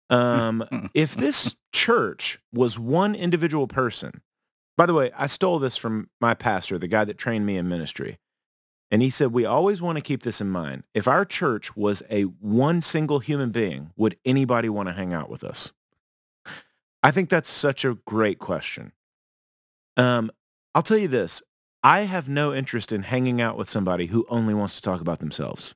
um, 0.09 0.89
if 0.93 1.15
this 1.15 1.55
church 1.73 2.39
was 2.53 2.79
one 2.79 3.13
individual 3.15 3.67
person, 3.67 4.21
by 4.77 4.85
the 4.85 4.93
way, 4.93 5.11
I 5.17 5.25
stole 5.27 5.59
this 5.59 5.75
from 5.75 6.09
my 6.21 6.33
pastor, 6.33 6.77
the 6.77 6.87
guy 6.87 7.03
that 7.03 7.17
trained 7.17 7.45
me 7.45 7.57
in 7.57 7.67
ministry. 7.67 8.19
And 8.89 9.01
he 9.01 9.09
said, 9.09 9.33
we 9.33 9.43
always 9.43 9.81
want 9.81 9.97
to 9.97 10.01
keep 10.01 10.23
this 10.23 10.39
in 10.39 10.49
mind. 10.49 10.83
If 10.93 11.07
our 11.09 11.25
church 11.25 11.75
was 11.75 12.03
a 12.09 12.23
one 12.23 12.81
single 12.81 13.19
human 13.19 13.49
being, 13.49 13.91
would 13.97 14.17
anybody 14.23 14.69
want 14.69 14.87
to 14.87 14.93
hang 14.93 15.13
out 15.13 15.29
with 15.29 15.43
us? 15.43 15.73
I 17.03 17.11
think 17.11 17.29
that's 17.29 17.49
such 17.49 17.83
a 17.83 17.95
great 18.05 18.39
question. 18.39 18.93
Um, 19.97 20.31
I'll 20.73 20.83
tell 20.83 20.97
you 20.97 21.07
this. 21.09 21.41
I 21.83 22.01
have 22.01 22.27
no 22.27 22.53
interest 22.53 22.91
in 22.91 23.03
hanging 23.03 23.41
out 23.41 23.57
with 23.57 23.69
somebody 23.69 24.07
who 24.07 24.25
only 24.29 24.53
wants 24.53 24.75
to 24.75 24.81
talk 24.81 24.99
about 25.01 25.19
themselves. 25.19 25.75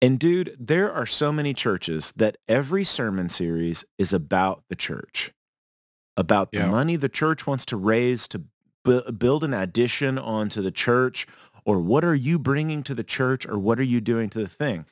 And 0.00 0.18
dude, 0.18 0.56
there 0.58 0.92
are 0.92 1.06
so 1.06 1.32
many 1.32 1.52
churches 1.54 2.12
that 2.16 2.36
every 2.48 2.84
sermon 2.84 3.28
series 3.28 3.84
is 3.98 4.12
about 4.12 4.62
the 4.68 4.76
church, 4.76 5.32
about 6.16 6.52
the 6.52 6.58
Yeah. 6.58 6.70
money 6.70 6.96
the 6.96 7.08
church 7.08 7.46
wants 7.46 7.64
to 7.66 7.76
raise 7.76 8.28
to 8.28 8.44
bu- 8.84 9.10
build 9.12 9.42
an 9.44 9.52
addition 9.54 10.18
onto 10.18 10.62
the 10.62 10.70
church, 10.70 11.26
or 11.64 11.80
what 11.80 12.04
are 12.04 12.14
you 12.14 12.38
bringing 12.38 12.82
to 12.84 12.94
the 12.94 13.04
church, 13.04 13.44
or 13.46 13.58
what 13.58 13.78
are 13.80 13.84
you 13.84 14.00
doing 14.00 14.30
to 14.30 14.38
the 14.38 14.48
thing. 14.48 14.86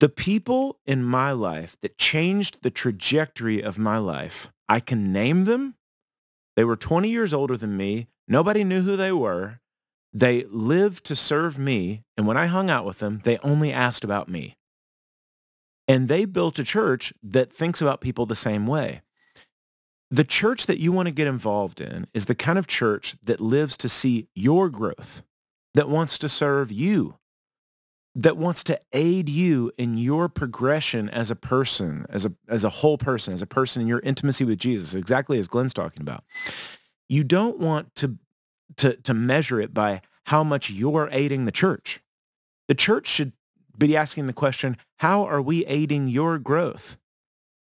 The 0.00 0.08
people 0.08 0.80
in 0.84 1.02
my 1.04 1.30
life 1.30 1.76
that 1.80 1.96
changed 1.96 2.58
the 2.62 2.70
trajectory 2.70 3.62
of 3.62 3.78
my 3.78 3.96
life, 3.98 4.50
I 4.68 4.80
can 4.80 5.12
name 5.12 5.44
them. 5.44 5.76
They 6.56 6.64
were 6.64 6.76
20 6.76 7.08
years 7.08 7.32
older 7.32 7.56
than 7.56 7.76
me. 7.76 8.08
Nobody 8.26 8.64
knew 8.64 8.82
who 8.82 8.96
they 8.96 9.12
were. 9.12 9.60
They 10.12 10.44
lived 10.44 11.04
to 11.06 11.16
serve 11.16 11.58
me, 11.58 12.04
and 12.16 12.26
when 12.26 12.36
I 12.36 12.46
hung 12.46 12.70
out 12.70 12.84
with 12.84 13.00
them, 13.00 13.20
they 13.24 13.38
only 13.38 13.72
asked 13.72 14.04
about 14.04 14.28
me. 14.28 14.56
And 15.88 16.08
they 16.08 16.24
built 16.24 16.58
a 16.58 16.64
church 16.64 17.12
that 17.22 17.52
thinks 17.52 17.82
about 17.82 18.00
people 18.00 18.24
the 18.24 18.36
same 18.36 18.66
way. 18.66 19.02
The 20.10 20.24
church 20.24 20.66
that 20.66 20.78
you 20.78 20.92
want 20.92 21.06
to 21.06 21.12
get 21.12 21.26
involved 21.26 21.80
in 21.80 22.06
is 22.14 22.26
the 22.26 22.34
kind 22.34 22.58
of 22.58 22.66
church 22.66 23.16
that 23.22 23.40
lives 23.40 23.76
to 23.78 23.88
see 23.88 24.28
your 24.34 24.70
growth, 24.70 25.22
that 25.74 25.88
wants 25.88 26.16
to 26.18 26.28
serve 26.28 26.70
you, 26.70 27.16
that 28.14 28.36
wants 28.36 28.62
to 28.64 28.80
aid 28.92 29.28
you 29.28 29.72
in 29.76 29.98
your 29.98 30.28
progression 30.28 31.08
as 31.08 31.30
a 31.32 31.36
person, 31.36 32.06
as 32.08 32.24
a, 32.24 32.32
as 32.48 32.62
a 32.62 32.68
whole 32.68 32.96
person, 32.96 33.34
as 33.34 33.42
a 33.42 33.46
person 33.46 33.82
in 33.82 33.88
your 33.88 33.98
intimacy 34.00 34.44
with 34.44 34.58
Jesus, 34.58 34.94
exactly 34.94 35.38
as 35.38 35.48
Glenn's 35.48 35.74
talking 35.74 36.02
about. 36.02 36.22
You 37.08 37.24
don't 37.24 37.58
want 37.58 37.94
to 37.96 38.18
to 38.76 38.94
to 38.96 39.14
measure 39.14 39.60
it 39.60 39.74
by 39.74 40.02
how 40.26 40.42
much 40.42 40.70
you're 40.70 41.08
aiding 41.12 41.44
the 41.44 41.52
church. 41.52 42.00
The 42.68 42.74
church 42.74 43.06
should 43.06 43.32
be 43.76 43.96
asking 43.96 44.26
the 44.26 44.32
question, 44.32 44.76
how 44.98 45.24
are 45.24 45.42
we 45.42 45.66
aiding 45.66 46.08
your 46.08 46.38
growth? 46.38 46.96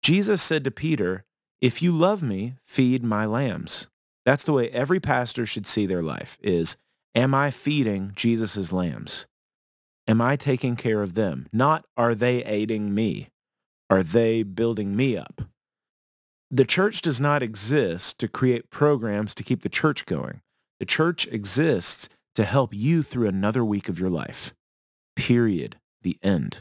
Jesus 0.02 0.42
said 0.42 0.64
to 0.64 0.72
Peter, 0.72 1.26
if 1.62 1.82
you 1.82 1.92
love 1.92 2.22
me, 2.22 2.56
feed 2.66 3.04
my 3.04 3.26
lambs. 3.26 3.88
That's 4.26 4.44
the 4.44 4.54
way 4.54 4.70
every 4.70 5.00
pastor 5.00 5.46
should 5.46 5.68
see 5.68 5.86
their 5.86 6.02
life 6.02 6.38
is, 6.42 6.78
am 7.16 7.34
I 7.34 7.52
feeding 7.52 8.14
Jesus' 8.16 8.72
lambs? 8.72 9.26
Am 10.08 10.22
I 10.22 10.36
taking 10.36 10.76
care 10.76 11.02
of 11.02 11.14
them? 11.14 11.48
Not 11.52 11.86
are 11.98 12.16
they 12.16 12.44
aiding 12.44 12.94
me? 12.94 13.30
Are 13.90 14.04
they 14.04 14.44
building 14.44 14.96
me 14.96 15.18
up? 15.18 15.42
The 16.54 16.66
church 16.66 17.02
does 17.02 17.20
not 17.20 17.42
exist 17.42 18.20
to 18.20 18.28
create 18.28 18.70
programs 18.70 19.34
to 19.34 19.44
keep 19.44 19.64
the 19.64 19.70
church 19.70 20.06
going. 20.06 20.42
The 20.80 20.86
church 20.86 21.26
exists 21.32 22.10
to 22.36 22.44
help 22.44 22.76
you 22.76 23.02
through 23.02 23.28
another 23.28 23.66
week 23.66 23.90
of 23.90 24.00
your 24.00 24.12
life. 24.12 24.54
Period. 25.16 25.78
The 26.04 26.20
end. 26.22 26.60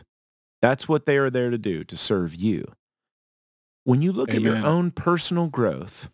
That's 0.62 0.88
what 0.88 1.04
they 1.04 1.18
are 1.18 1.28
there 1.28 1.50
to 1.50 1.58
do, 1.58 1.84
to 1.84 1.94
serve 1.98 2.34
you. 2.34 2.72
When 3.84 4.00
you 4.00 4.12
look 4.12 4.32
at 4.32 4.40
your 4.40 4.56
own 4.56 4.92
personal 4.92 5.48
growth, 5.48 6.08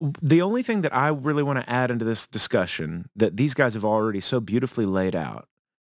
the 0.00 0.42
only 0.42 0.64
thing 0.64 0.80
that 0.80 0.92
I 0.92 1.10
really 1.10 1.44
want 1.44 1.60
to 1.60 1.70
add 1.70 1.92
into 1.92 2.04
this 2.04 2.26
discussion 2.26 3.08
that 3.14 3.36
these 3.36 3.54
guys 3.54 3.74
have 3.74 3.84
already 3.84 4.18
so 4.18 4.40
beautifully 4.40 4.84
laid 4.84 5.14
out 5.14 5.46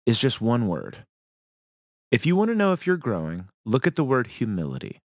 is 0.07 0.17
just 0.17 0.41
one 0.41 0.69
word. 0.69 0.99
If 2.13 2.25
you 2.25 2.37
want 2.37 2.51
to 2.51 2.57
know 2.57 2.73
if 2.73 2.87
you're 2.87 2.97
growing, 2.97 3.49
look 3.65 3.85
at 3.85 3.97
the 3.97 4.05
word 4.05 4.29
humility. 4.29 5.01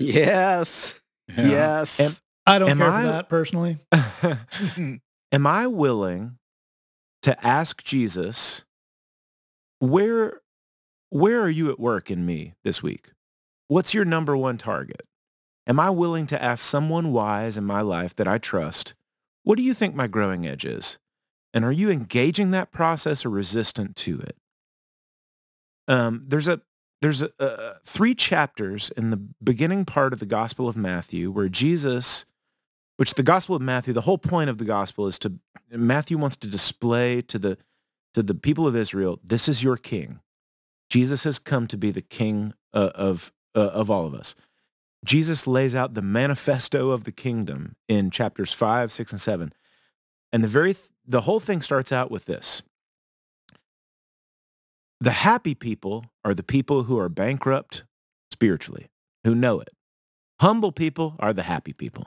Yes. 0.00 1.00
Yeah. 1.28 1.46
Yes. 1.48 2.00
And- 2.00 2.20
I 2.46 2.58
don't 2.58 2.70
Am 2.70 2.78
care 2.78 2.90
I- 2.90 3.02
for 3.02 3.08
that 3.12 3.28
personally. 3.28 3.78
Am 5.32 5.46
I 5.46 5.66
willing 5.68 6.38
to 7.22 7.46
ask 7.46 7.84
Jesus, 7.84 8.64
where, 9.78 10.40
where 11.10 11.40
are 11.40 11.50
you 11.50 11.70
at 11.70 11.78
work 11.78 12.10
in 12.10 12.24
me 12.26 12.54
this 12.64 12.82
week? 12.82 13.12
What's 13.68 13.94
your 13.94 14.04
number 14.04 14.36
one 14.36 14.58
target? 14.58 15.02
Am 15.66 15.78
I 15.78 15.90
willing 15.90 16.26
to 16.28 16.42
ask 16.42 16.64
someone 16.64 17.12
wise 17.12 17.56
in 17.56 17.64
my 17.64 17.82
life 17.82 18.16
that 18.16 18.26
I 18.26 18.38
trust, 18.38 18.94
what 19.44 19.56
do 19.56 19.62
you 19.62 19.74
think 19.74 19.94
my 19.94 20.08
growing 20.08 20.46
edge 20.46 20.64
is? 20.64 20.98
And 21.54 21.64
are 21.64 21.70
you 21.72 21.90
engaging 21.90 22.50
that 22.50 22.72
process 22.72 23.24
or 23.24 23.30
resistant 23.30 23.94
to 23.96 24.18
it? 24.20 24.36
Um, 25.86 26.24
there's 26.26 26.48
a 26.48 26.60
there's 27.00 27.24
three 27.84 28.14
chapters 28.14 28.90
in 28.96 29.10
the 29.10 29.16
beginning 29.42 29.84
part 29.84 30.12
of 30.12 30.20
the 30.20 30.26
Gospel 30.26 30.68
of 30.68 30.76
Matthew 30.76 31.30
where 31.30 31.48
Jesus 31.48 32.26
which 33.00 33.14
the 33.14 33.22
gospel 33.22 33.56
of 33.56 33.62
matthew 33.62 33.94
the 33.94 34.02
whole 34.02 34.18
point 34.18 34.50
of 34.50 34.58
the 34.58 34.64
gospel 34.66 35.06
is 35.06 35.18
to 35.18 35.32
matthew 35.70 36.18
wants 36.18 36.36
to 36.36 36.46
display 36.46 37.22
to 37.22 37.38
the 37.38 37.56
to 38.12 38.22
the 38.22 38.34
people 38.34 38.66
of 38.66 38.76
israel 38.76 39.18
this 39.24 39.48
is 39.48 39.62
your 39.62 39.78
king. 39.78 40.20
Jesus 40.90 41.24
has 41.24 41.38
come 41.38 41.66
to 41.68 41.78
be 41.78 41.90
the 41.90 42.02
king 42.02 42.52
uh, 42.74 42.90
of 42.94 43.32
uh, 43.54 43.60
of 43.60 43.88
all 43.90 44.06
of 44.06 44.14
us. 44.14 44.34
Jesus 45.02 45.46
lays 45.46 45.74
out 45.74 45.94
the 45.94 46.02
manifesto 46.02 46.90
of 46.90 47.04
the 47.04 47.12
kingdom 47.12 47.74
in 47.88 48.10
chapters 48.10 48.52
5 48.52 48.92
6 48.92 49.12
and 49.12 49.20
7 49.20 49.52
and 50.30 50.44
the 50.44 50.48
very 50.48 50.74
th- 50.74 50.90
the 51.06 51.22
whole 51.22 51.40
thing 51.40 51.62
starts 51.62 51.92
out 51.92 52.10
with 52.10 52.26
this 52.26 52.60
the 55.00 55.10
happy 55.12 55.54
people 55.54 56.06
are 56.24 56.34
the 56.34 56.42
people 56.42 56.84
who 56.84 56.98
are 56.98 57.08
bankrupt 57.08 57.84
spiritually 58.32 58.88
who 59.24 59.34
know 59.34 59.60
it 59.60 59.70
humble 60.40 60.72
people 60.72 61.14
are 61.18 61.32
the 61.32 61.42
happy 61.44 61.72
people 61.72 62.06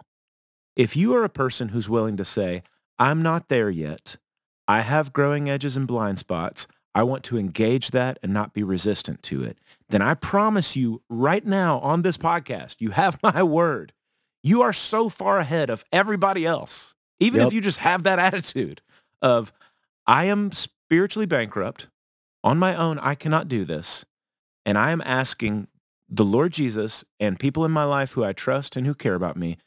if 0.75 0.95
you 0.95 1.13
are 1.13 1.23
a 1.23 1.29
person 1.29 1.69
who's 1.69 1.87
willing 1.87 2.17
to 2.17 2.25
say, 2.25 2.63
I'm 2.97 3.21
not 3.21 3.47
there 3.47 3.69
yet, 3.69 4.17
I 4.67 4.81
have 4.81 5.13
growing 5.13 5.49
edges 5.49 5.77
and 5.77 5.85
blind 5.85 6.17
spots, 6.17 6.65
I 6.95 7.03
want 7.03 7.23
to 7.25 7.37
engage 7.37 7.91
that 7.91 8.17
and 8.23 8.33
not 8.33 8.53
be 8.53 8.63
resistant 8.63 9.21
to 9.23 9.43
it, 9.43 9.59
then 9.89 10.01
I 10.01 10.15
promise 10.15 10.75
you 10.75 11.01
right 11.09 11.45
now 11.45 11.79
on 11.79 12.01
this 12.01 12.17
podcast, 12.17 12.77
you 12.79 12.89
have 12.91 13.19
my 13.23 13.43
word. 13.43 13.93
You 14.41 14.61
are 14.63 14.73
so 14.73 15.09
far 15.09 15.39
ahead 15.39 15.69
of 15.69 15.85
everybody 15.91 16.45
else. 16.45 16.95
Even 17.19 17.39
Yep. 17.41 17.47
if 17.47 17.53
you 17.53 17.61
just 17.61 17.77
have 17.79 18.03
that 18.03 18.17
attitude 18.33 18.81
of, 19.21 19.53
I 20.07 20.25
am 20.25 20.51
spiritually 20.51 21.25
bankrupt. 21.27 21.87
On 22.43 22.57
my 22.57 22.75
own, 22.75 22.99
I 22.99 23.15
cannot 23.15 23.47
do 23.47 23.65
this. 23.65 24.05
And 24.65 24.77
I 24.77 24.91
am 24.91 25.01
asking 25.05 25.67
the 26.09 26.25
Lord 26.25 26.53
Jesus 26.53 27.03
and 27.19 27.39
people 27.39 27.65
in 27.65 27.71
my 27.71 27.83
life 27.83 28.11
who 28.11 28.23
I 28.23 28.33
trust 28.33 28.75
and 28.75 28.85
who 28.85 28.93
care 28.93 29.15
about 29.15 29.37
me 29.37 29.57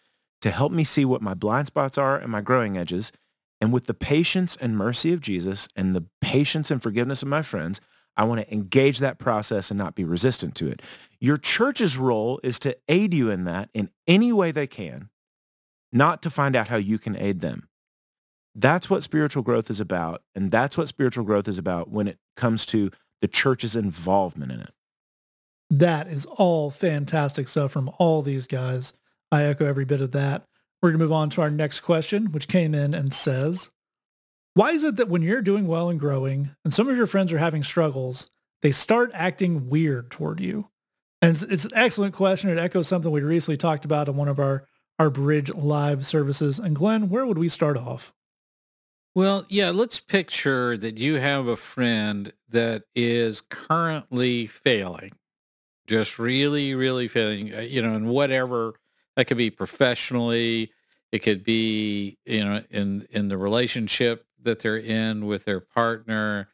to 0.43 0.51
help 0.51 0.73
me 0.73 0.85
see 0.85 1.05
what 1.05 1.23
my 1.23 1.35
blind 1.35 1.67
spots 1.67 1.99
are 1.99 2.19
and 2.19 2.31
my 2.31 2.41
growing 2.41 2.77
edges. 2.77 3.13
And 3.61 3.73
with 3.73 3.87
the 3.87 3.95
patience 3.95 4.57
and 4.61 4.77
mercy 4.77 5.13
of 5.13 5.21
Jesus 5.21 5.69
and 5.75 5.95
the 5.95 6.05
patience 6.21 6.71
and 6.71 6.83
forgiveness 6.83 7.23
of 7.23 7.29
my 7.29 7.43
friends, 7.43 7.81
I 8.17 8.25
want 8.25 8.41
to 8.41 8.53
engage 8.53 8.99
that 8.99 9.19
process 9.19 9.71
and 9.71 9.79
not 9.79 9.95
be 9.95 10.05
resistant 10.05 10.55
to 10.57 10.69
it. 10.69 10.83
Your 11.21 11.37
church's 11.37 11.99
role 11.99 12.41
is 12.43 12.59
to 12.61 12.77
aid 12.89 13.13
you 13.13 13.31
in 13.31 13.45
that 13.45 13.71
in 13.75 13.91
any 14.07 14.33
way 14.33 14.53
they 14.53 14.67
can, 14.67 15.11
not 15.93 16.23
to 16.23 16.31
find 16.31 16.55
out 16.57 16.69
how 16.69 16.77
you 16.77 16.99
can 16.99 17.17
aid 17.17 17.41
them. 17.41 17.66
That's 18.59 18.89
what 18.89 19.03
spiritual 19.03 19.43
growth 19.43 19.69
is 19.69 19.81
about. 19.81 20.23
And 20.35 20.51
that's 20.51 20.79
what 20.79 20.89
spiritual 20.89 21.25
growth 21.25 21.47
is 21.47 21.59
about 21.59 21.91
when 21.91 22.09
it 22.09 22.19
comes 22.37 22.65
to 22.67 22.91
the 23.21 23.29
church's 23.29 23.77
involvement 23.77 24.51
in 24.51 24.61
it. 24.61 24.73
That 25.69 26.07
is 26.07 26.25
all 26.25 26.71
fantastic 26.71 27.49
stuff 27.49 27.73
from 27.73 27.91
all 27.99 28.23
these 28.23 28.47
guys. 28.47 28.95
I 29.31 29.45
echo 29.45 29.67
every 29.67 29.85
bit 29.85 30.01
of 30.01 30.13
that. 30.13 30.45
We're 30.81 30.91
going 30.91 31.01
to 31.01 31.05
move 31.05 31.13
on 31.13 31.29
to 31.31 31.43
our 31.43 31.51
next 31.51 31.81
question, 31.81 32.33
which 32.33 32.49
came 32.49 32.75
in 32.75 32.95
and 32.95 33.13
says, 33.13 33.69
why 34.55 34.71
is 34.71 34.85
it 34.85 34.97
that 34.97 35.11
when 35.11 35.21
you're 35.21 35.43
doing 35.43 35.67
well 35.67 35.91
and 35.91 36.01
growing 36.01 36.51
and 36.65 36.73
some 36.73 36.89
of 36.89 36.97
your 36.97 37.07
friends 37.07 37.31
are 37.33 37.39
having 37.39 37.63
struggles, 37.63 38.31
they 38.63 38.73
start 38.73 39.11
acting 39.13 39.69
weird 39.69 40.11
toward 40.11 40.41
you? 40.41 40.71
And 41.21 41.33
it's, 41.33 41.43
it's 41.43 41.65
an 41.67 41.73
excellent 41.75 42.15
question. 42.15 42.49
It 42.49 42.59
echoes 42.59 42.89
something 42.89 43.11
we 43.11 43.21
recently 43.21 43.59
talked 43.59 43.85
about 43.85 44.09
in 44.09 44.17
one 44.17 44.29
of 44.29 44.39
our, 44.39 44.67
our 44.99 45.11
Bridge 45.11 45.53
live 45.53 46.07
services. 46.07 46.59
And 46.59 46.75
Glenn, 46.75 47.11
where 47.11 47.27
would 47.27 47.37
we 47.37 47.51
start 47.51 47.77
off? 47.77 48.15
Well, 49.17 49.47
yeah, 49.49 49.71
let's 49.71 49.99
picture 49.99 50.77
that 50.77 50.99
you 50.99 51.15
have 51.15 51.47
a 51.47 51.57
friend 51.57 52.35
that 52.51 52.83
is 52.95 53.41
currently 53.41 54.47
failing, 54.47 55.13
just 55.87 56.19
really, 56.19 56.75
really 56.75 57.09
failing, 57.09 57.55
uh, 57.55 57.61
you 57.63 57.81
know, 57.81 57.95
in 57.95 58.09
whatever 58.09 58.75
that 59.17 59.25
could 59.27 59.39
be 59.39 59.51
professionally, 59.51 60.71
it 61.13 61.21
could 61.21 61.45
be, 61.45 62.19
you 62.27 62.45
know, 62.45 62.63
in 62.71 63.09
in 63.11 63.29
the 63.29 63.39
relationship 63.39 64.27
that 64.43 64.59
they're 64.59 64.77
in 64.77 65.25
with 65.25 65.47
their 65.47 65.61
partner, 65.61 66.51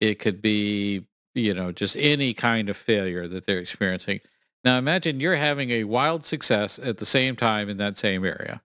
it 0.00 0.20
could 0.20 0.40
be, 0.40 1.08
you 1.34 1.54
know, 1.54 1.72
just 1.72 1.96
any 1.96 2.34
kind 2.34 2.68
of 2.68 2.76
failure 2.76 3.26
that 3.26 3.46
they're 3.46 3.58
experiencing. 3.58 4.20
Now 4.64 4.78
imagine 4.78 5.18
you're 5.18 5.36
having 5.36 5.70
a 5.72 5.84
wild 5.84 6.24
success 6.24 6.78
at 6.78 6.98
the 6.98 7.06
same 7.06 7.36
time 7.36 7.68
in 7.68 7.78
that 7.78 7.98
same 7.98 8.24
area 8.24 8.62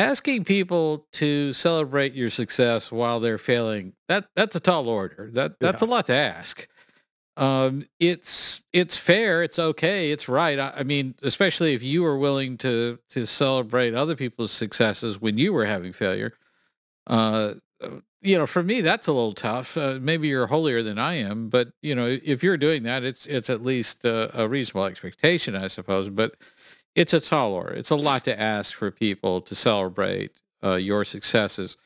asking 0.00 0.44
people 0.44 1.06
to 1.12 1.52
celebrate 1.52 2.14
your 2.14 2.30
success 2.30 2.90
while 2.90 3.20
they're 3.20 3.38
failing 3.38 3.92
that 4.08 4.26
that's 4.34 4.56
a 4.56 4.60
tall 4.60 4.88
order. 4.88 5.30
That 5.32 5.60
that's 5.60 5.82
a 5.82 5.86
lot 5.86 6.06
to 6.06 6.14
ask. 6.14 6.66
Um 7.36 7.84
it's 8.00 8.62
it's 8.72 8.96
fair 8.96 9.42
it's 9.42 9.58
okay 9.58 10.10
it's 10.10 10.28
right. 10.28 10.58
I, 10.58 10.72
I 10.76 10.82
mean 10.84 11.14
especially 11.22 11.74
if 11.74 11.82
you 11.82 12.02
were 12.02 12.16
willing 12.16 12.56
to 12.58 12.98
to 13.10 13.26
celebrate 13.26 13.94
other 13.94 14.16
people's 14.16 14.52
successes 14.52 15.20
when 15.20 15.36
you 15.36 15.52
were 15.52 15.66
having 15.66 15.92
failure 15.92 16.32
uh 17.06 17.54
you 18.22 18.36
know 18.38 18.46
for 18.46 18.62
me 18.62 18.80
that's 18.80 19.06
a 19.06 19.12
little 19.12 19.32
tough. 19.32 19.76
Uh, 19.76 19.98
maybe 20.00 20.28
you're 20.28 20.46
holier 20.46 20.82
than 20.82 20.98
i 20.98 21.14
am 21.14 21.48
but 21.48 21.72
you 21.82 21.94
know 21.94 22.18
if 22.24 22.42
you're 22.42 22.56
doing 22.58 22.82
that 22.84 23.04
it's 23.04 23.26
it's 23.26 23.50
at 23.50 23.62
least 23.62 24.04
a, 24.04 24.42
a 24.42 24.48
reasonable 24.48 24.86
expectation 24.86 25.54
i 25.54 25.68
suppose. 25.68 26.08
But 26.08 26.34
it's 26.94 27.12
a 27.12 27.20
tall 27.20 27.52
order. 27.52 27.72
It's 27.72 27.90
a 27.90 27.96
lot 27.96 28.24
to 28.24 28.40
ask 28.40 28.74
for 28.74 28.90
people 28.90 29.40
to 29.42 29.54
celebrate 29.54 30.32
uh, 30.62 30.74
your 30.74 31.04
successes 31.04 31.76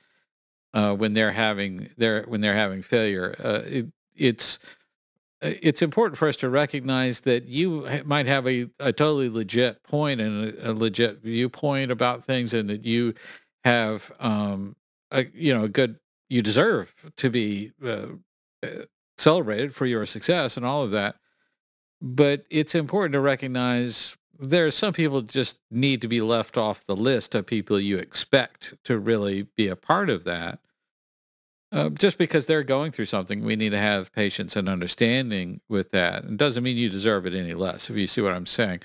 uh, 0.73 0.95
when 0.95 1.15
they're 1.15 1.33
having 1.33 1.91
their 1.97 2.23
when 2.25 2.41
they're 2.41 2.55
having 2.55 2.83
failure. 2.83 3.35
Uh, 3.39 3.63
it, 3.65 3.87
it's 4.15 4.59
it's 5.41 5.83
important 5.83 6.17
for 6.17 6.29
us 6.29 6.37
to 6.37 6.49
recognize 6.49 7.21
that 7.23 7.45
you 7.45 7.87
might 8.05 8.27
have 8.27 8.47
a, 8.47 8.69
a 8.81 8.93
totally 8.93 9.29
legit 9.29 9.83
point 9.83 10.21
and 10.21 10.55
a, 10.55 10.71
a 10.71 10.73
legit 10.73 11.23
viewpoint 11.23 11.91
about 11.91 12.25
things, 12.25 12.55
and 12.55 12.69
that 12.71 12.85
you 12.85 13.15
have 13.63 14.11
um, 14.21 14.75
a, 15.11 15.27
you 15.35 15.55
know 15.55 15.65
a 15.65 15.69
good 15.69 15.99
you 16.29 16.43
deserve 16.43 16.95
to 17.17 17.31
be 17.31 17.73
uh, 17.85 18.07
uh, 18.63 18.69
celebrated 19.19 19.75
for 19.75 19.87
your 19.87 20.07
success 20.07 20.57
and 20.57 20.65
all 20.65 20.83
of 20.83 20.91
that. 20.91 21.17
But 22.01 22.45
it's 22.51 22.75
important 22.75 23.13
to 23.13 23.21
recognize 23.21 24.17
there 24.39 24.67
are 24.67 24.71
some 24.71 24.93
people 24.93 25.23
just 25.23 25.59
need 25.71 26.01
to 26.01 26.09
be 26.09 26.21
left 26.21 26.57
off 26.57 26.85
the 26.85 26.97
list 26.97 27.35
of 27.35 27.47
people 27.47 27.79
you 27.79 27.97
expect 27.99 28.75
to 28.85 28.99
really 28.99 29.43
be 29.57 29.69
a 29.69 29.77
part 29.77 30.11
of 30.11 30.25
that. 30.25 30.59
Uh, 31.73 31.89
just 31.89 32.19
because 32.19 32.47
they're 32.47 32.63
going 32.63 32.93
through 32.93 33.07
something, 33.07 33.43
we 33.45 33.57
need 33.57 33.71
to 33.71 33.79
have 33.79 34.13
patience 34.13 34.55
and 34.55 34.69
understanding 34.69 35.61
with 35.69 35.91
that. 35.91 36.25
It 36.25 36.37
doesn't 36.37 36.63
mean 36.63 36.77
you 36.77 36.89
deserve 36.89 37.27
it 37.27 37.35
any 37.35 37.55
less, 37.55 37.91
if 37.91 37.97
you 37.97 38.07
see 38.07 38.21
what 38.21 38.33
I'm 38.33 38.47
saying. 38.47 38.83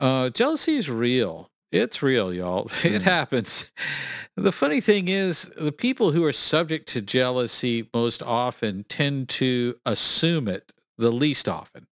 Uh, 0.00 0.30
jealousy 0.30 0.76
is 0.76 0.88
real. 0.88 1.50
It's 1.70 2.02
real, 2.02 2.32
y'all. 2.32 2.70
It 2.84 3.02
Mm. 3.02 3.02
happens. 3.02 3.66
The 4.36 4.52
funny 4.52 4.80
thing 4.80 5.08
is, 5.08 5.50
the 5.58 5.72
people 5.72 6.12
who 6.12 6.24
are 6.24 6.32
subject 6.32 6.88
to 6.90 7.02
jealousy 7.02 7.88
most 7.92 8.22
often 8.22 8.84
tend 8.88 9.28
to 9.30 9.76
assume 9.84 10.48
it 10.48 10.72
the 10.96 11.10
least 11.12 11.48
often. 11.48 11.88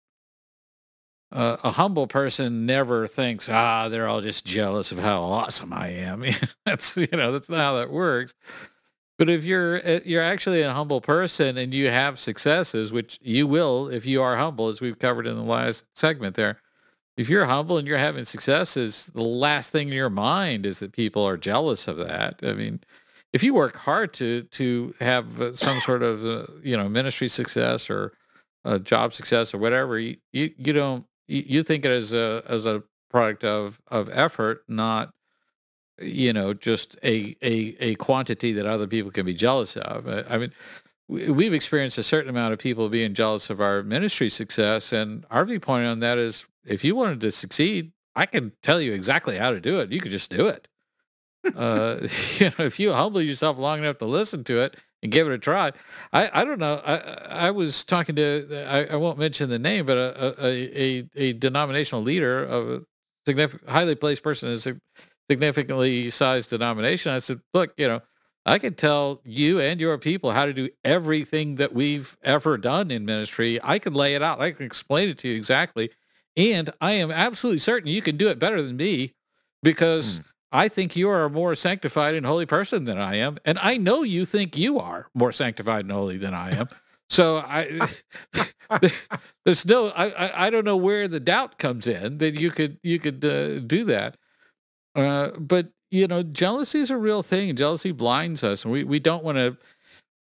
Uh, 1.36 1.58
a 1.64 1.70
humble 1.72 2.06
person 2.06 2.64
never 2.64 3.06
thinks, 3.06 3.46
ah, 3.46 3.90
they're 3.90 4.08
all 4.08 4.22
just 4.22 4.46
jealous 4.46 4.90
of 4.90 4.98
how 4.98 5.22
awesome 5.22 5.70
I 5.70 5.88
am. 5.88 6.24
that's 6.64 6.96
you 6.96 7.08
know 7.12 7.30
that's 7.30 7.50
not 7.50 7.58
how 7.58 7.76
that 7.76 7.90
works. 7.90 8.34
But 9.18 9.28
if 9.28 9.44
you're 9.44 9.86
uh, 9.86 10.00
you're 10.02 10.22
actually 10.22 10.62
a 10.62 10.72
humble 10.72 11.02
person 11.02 11.58
and 11.58 11.74
you 11.74 11.90
have 11.90 12.18
successes, 12.18 12.90
which 12.90 13.18
you 13.20 13.46
will 13.46 13.88
if 13.88 14.06
you 14.06 14.22
are 14.22 14.36
humble, 14.36 14.68
as 14.68 14.80
we've 14.80 14.98
covered 14.98 15.26
in 15.26 15.36
the 15.36 15.42
last 15.42 15.84
segment 15.94 16.36
there, 16.36 16.58
if 17.18 17.28
you're 17.28 17.44
humble 17.44 17.76
and 17.76 17.86
you're 17.86 17.98
having 17.98 18.24
successes, 18.24 19.10
the 19.14 19.22
last 19.22 19.70
thing 19.70 19.88
in 19.88 19.94
your 19.94 20.08
mind 20.08 20.64
is 20.64 20.78
that 20.78 20.92
people 20.92 21.22
are 21.22 21.36
jealous 21.36 21.86
of 21.86 21.98
that. 21.98 22.40
I 22.44 22.54
mean, 22.54 22.80
if 23.34 23.42
you 23.42 23.52
work 23.52 23.76
hard 23.76 24.14
to 24.14 24.44
to 24.44 24.94
have 25.00 25.38
uh, 25.38 25.52
some 25.52 25.82
sort 25.82 26.02
of 26.02 26.24
uh, 26.24 26.46
you 26.62 26.78
know 26.78 26.88
ministry 26.88 27.28
success 27.28 27.90
or 27.90 28.14
a 28.64 28.78
job 28.78 29.12
success 29.12 29.52
or 29.52 29.58
whatever, 29.58 29.98
you 29.98 30.16
you, 30.32 30.50
you 30.56 30.72
don't 30.72 31.04
you, 31.26 31.62
think 31.62 31.84
it 31.84 31.90
as 31.90 32.12
a 32.12 32.42
as 32.46 32.66
a 32.66 32.82
product 33.10 33.44
of 33.44 33.80
of 33.88 34.08
effort, 34.12 34.64
not 34.68 35.12
you 36.00 36.32
know 36.32 36.54
just 36.54 36.96
a 37.02 37.36
a 37.42 37.76
a 37.80 37.94
quantity 37.96 38.52
that 38.52 38.66
other 38.66 38.86
people 38.86 39.10
can 39.10 39.26
be 39.26 39.34
jealous 39.34 39.76
of. 39.76 40.06
I 40.08 40.38
mean 40.38 40.52
we've 41.08 41.52
experienced 41.52 41.98
a 41.98 42.02
certain 42.02 42.28
amount 42.28 42.52
of 42.52 42.58
people 42.58 42.88
being 42.88 43.14
jealous 43.14 43.48
of 43.48 43.60
our 43.60 43.82
ministry 43.82 44.28
success 44.28 44.92
and 44.92 45.24
our 45.30 45.44
viewpoint 45.44 45.86
on 45.86 46.00
that 46.00 46.18
is 46.18 46.46
if 46.64 46.82
you 46.82 46.96
wanted 46.96 47.20
to 47.20 47.30
succeed, 47.30 47.92
I 48.16 48.26
can 48.26 48.52
tell 48.62 48.80
you 48.80 48.92
exactly 48.92 49.38
how 49.38 49.52
to 49.52 49.60
do 49.60 49.78
it. 49.78 49.92
You 49.92 50.00
could 50.00 50.10
just 50.10 50.30
do 50.30 50.48
it. 50.48 50.66
uh, 51.54 52.08
you 52.38 52.46
know, 52.46 52.64
if 52.64 52.80
you 52.80 52.92
humble 52.92 53.20
yourself 53.20 53.56
long 53.56 53.78
enough 53.78 53.98
to 53.98 54.04
listen 54.04 54.42
to 54.44 54.60
it 54.62 54.76
and 55.06 55.12
give 55.12 55.28
it 55.28 55.32
a 55.32 55.38
try. 55.38 55.70
I, 56.12 56.40
I 56.40 56.44
don't 56.44 56.58
know. 56.58 56.82
I, 56.84 56.96
I 57.46 57.50
was 57.52 57.84
talking 57.84 58.16
to, 58.16 58.66
I, 58.68 58.94
I 58.94 58.96
won't 58.96 59.18
mention 59.18 59.48
the 59.48 59.58
name, 59.58 59.86
but 59.86 59.96
a, 59.96 60.44
a, 60.44 60.80
a, 60.82 61.08
a 61.14 61.32
denominational 61.34 62.02
leader 62.02 62.44
of 62.44 62.84
a 63.28 63.50
highly 63.68 63.94
placed 63.94 64.24
person 64.24 64.48
in 64.48 64.54
a 64.56 64.80
significantly 65.30 66.10
sized 66.10 66.50
denomination. 66.50 67.12
I 67.12 67.20
said, 67.20 67.40
look, 67.54 67.72
you 67.76 67.86
know, 67.86 68.02
I 68.44 68.58
can 68.58 68.74
tell 68.74 69.20
you 69.24 69.60
and 69.60 69.80
your 69.80 69.96
people 69.98 70.32
how 70.32 70.46
to 70.46 70.52
do 70.52 70.68
everything 70.84 71.56
that 71.56 71.72
we've 71.72 72.16
ever 72.22 72.58
done 72.58 72.90
in 72.90 73.04
ministry. 73.04 73.60
I 73.62 73.78
can 73.78 73.94
lay 73.94 74.14
it 74.14 74.22
out. 74.22 74.40
I 74.40 74.50
can 74.50 74.66
explain 74.66 75.08
it 75.08 75.18
to 75.18 75.28
you 75.28 75.36
exactly. 75.36 75.90
And 76.36 76.72
I 76.80 76.92
am 76.92 77.10
absolutely 77.12 77.60
certain 77.60 77.88
you 77.88 78.02
can 78.02 78.16
do 78.16 78.28
it 78.28 78.38
better 78.38 78.60
than 78.60 78.76
me 78.76 79.14
because 79.62 80.18
mm. 80.18 80.24
I 80.56 80.68
think 80.68 80.96
you 80.96 81.08
are 81.10 81.24
a 81.24 81.30
more 81.30 81.54
sanctified 81.54 82.14
and 82.14 82.24
holy 82.24 82.46
person 82.46 82.84
than 82.84 82.98
I 82.98 83.16
am. 83.16 83.36
And 83.44 83.58
I 83.58 83.76
know 83.76 84.02
you 84.02 84.24
think 84.24 84.56
you 84.56 84.78
are 84.78 85.08
more 85.14 85.32
sanctified 85.32 85.84
and 85.84 85.92
holy 85.92 86.16
than 86.16 86.34
I 86.34 86.52
am. 86.52 86.68
So 87.10 87.36
I, 87.36 87.88
there's 89.44 89.66
no, 89.66 89.88
I, 89.90 90.46
I 90.46 90.50
don't 90.50 90.64
know 90.64 90.76
where 90.76 91.08
the 91.08 91.20
doubt 91.20 91.58
comes 91.58 91.86
in 91.86 92.18
that 92.18 92.34
you 92.34 92.50
could, 92.50 92.78
you 92.82 92.98
could 92.98 93.24
uh, 93.24 93.60
do 93.60 93.84
that. 93.84 94.16
Uh, 94.94 95.30
but 95.38 95.68
you 95.90 96.06
know, 96.06 96.22
jealousy 96.22 96.80
is 96.80 96.90
a 96.90 96.96
real 96.96 97.22
thing. 97.22 97.54
Jealousy 97.54 97.92
blinds 97.92 98.42
us 98.42 98.64
and 98.64 98.72
we, 98.72 98.82
we 98.82 98.98
don't 98.98 99.22
want 99.22 99.36
to 99.36 99.56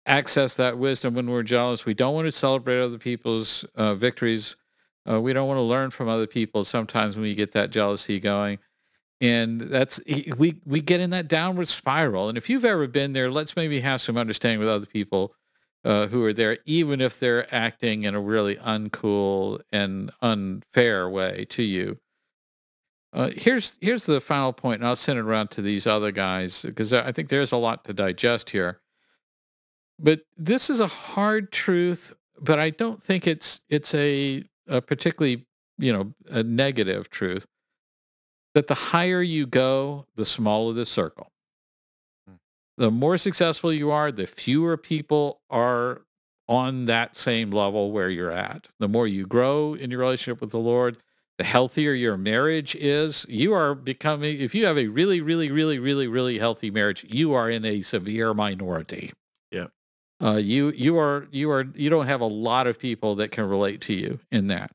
access 0.05 0.55
that 0.55 0.77
wisdom 0.77 1.13
when 1.13 1.29
we're 1.29 1.43
jealous. 1.43 1.85
We 1.85 1.93
don't 1.93 2.15
want 2.15 2.25
to 2.25 2.31
celebrate 2.31 2.81
other 2.81 2.97
people's 2.97 3.65
uh, 3.75 3.93
victories 3.95 4.55
uh, 5.09 5.19
we 5.19 5.33
don't 5.33 5.47
want 5.47 5.57
to 5.57 5.63
learn 5.63 5.89
from 5.89 6.07
other 6.07 6.27
people 6.27 6.63
sometimes 6.63 7.15
when 7.15 7.23
we 7.23 7.33
get 7.33 7.51
that 7.51 7.71
jealousy 7.71 8.19
going. 8.19 8.59
And 9.21 9.61
that's 9.61 10.01
we 10.37 10.59
we 10.65 10.81
get 10.81 10.99
in 10.99 11.11
that 11.11 11.27
downward 11.27 11.67
spiral. 11.67 12.29
And 12.29 12.37
if 12.37 12.49
you've 12.49 12.65
ever 12.65 12.87
been 12.87 13.13
there, 13.13 13.31
let's 13.31 13.55
maybe 13.55 13.79
have 13.79 14.01
some 14.01 14.17
understanding 14.17 14.59
with 14.59 14.67
other 14.67 14.85
people 14.85 15.33
uh, 15.85 16.07
who 16.07 16.23
are 16.25 16.33
there, 16.33 16.57
even 16.65 17.01
if 17.01 17.19
they're 17.19 17.53
acting 17.53 18.03
in 18.03 18.15
a 18.15 18.21
really 18.21 18.55
uncool 18.57 19.61
and 19.71 20.11
unfair 20.21 21.09
way 21.09 21.45
to 21.49 21.63
you. 21.63 21.99
Uh, 23.13 23.29
here's 23.35 23.77
here's 23.79 24.05
the 24.05 24.19
final 24.19 24.51
point, 24.51 24.81
and 24.81 24.87
I'll 24.87 24.95
send 24.95 25.19
it 25.19 25.23
around 25.25 25.51
to 25.51 25.61
these 25.61 25.85
other 25.85 26.11
guys 26.11 26.63
because 26.63 26.91
I 26.91 27.11
think 27.11 27.29
there's 27.29 27.51
a 27.51 27.57
lot 27.57 27.85
to 27.85 27.93
digest 27.93 28.49
here. 28.49 28.81
But 29.99 30.21
this 30.35 30.69
is 30.69 30.79
a 30.79 30.87
hard 30.87 31.51
truth, 31.51 32.13
but 32.41 32.59
I 32.59 32.71
don't 32.71 33.01
think 33.01 33.27
it's 33.27 33.61
it's 33.69 33.93
a 33.93 34.43
a 34.67 34.81
particularly, 34.81 35.45
you 35.77 35.93
know, 35.93 36.13
a 36.29 36.41
negative 36.41 37.09
truth 37.09 37.45
that 38.53 38.67
the 38.67 38.75
higher 38.75 39.21
you 39.21 39.45
go, 39.45 40.05
the 40.15 40.25
smaller 40.25 40.73
the 40.73 40.85
circle. 40.85 41.31
Hmm. 42.27 42.35
The 42.77 42.91
more 42.91 43.17
successful 43.17 43.73
you 43.73 43.91
are, 43.91 44.11
the 44.11 44.27
fewer 44.27 44.77
people 44.77 45.41
are 45.49 46.01
on 46.47 46.85
that 46.85 47.15
same 47.15 47.51
level 47.51 47.91
where 47.91 48.09
you're 48.09 48.31
at. 48.31 48.67
The 48.79 48.87
more 48.87 49.07
you 49.07 49.25
grow 49.25 49.73
in 49.73 49.91
your 49.91 50.01
relationship 50.01 50.41
with 50.41 50.51
the 50.51 50.59
Lord, 50.59 50.97
the 51.37 51.43
healthier 51.43 51.93
your 51.93 52.17
marriage 52.17 52.75
is. 52.75 53.25
You 53.27 53.53
are 53.53 53.73
becoming, 53.73 54.39
if 54.39 54.53
you 54.53 54.65
have 54.65 54.77
a 54.77 54.87
really, 54.87 55.21
really, 55.21 55.49
really, 55.49 55.79
really, 55.79 56.07
really 56.07 56.37
healthy 56.37 56.69
marriage, 56.69 57.05
you 57.09 57.33
are 57.33 57.49
in 57.49 57.65
a 57.65 57.81
severe 57.81 58.33
minority. 58.33 59.11
Yeah 59.51 59.67
uh, 60.23 60.35
you 60.35 60.71
you 60.71 60.97
are 60.97 61.27
you 61.31 61.51
are 61.51 61.65
you 61.75 61.89
don't 61.89 62.07
have 62.07 62.21
a 62.21 62.25
lot 62.25 62.65
of 62.65 62.79
people 62.79 63.15
that 63.15 63.31
can 63.31 63.47
relate 63.47 63.81
to 63.81 63.93
you 63.93 64.19
in 64.31 64.47
that 64.47 64.71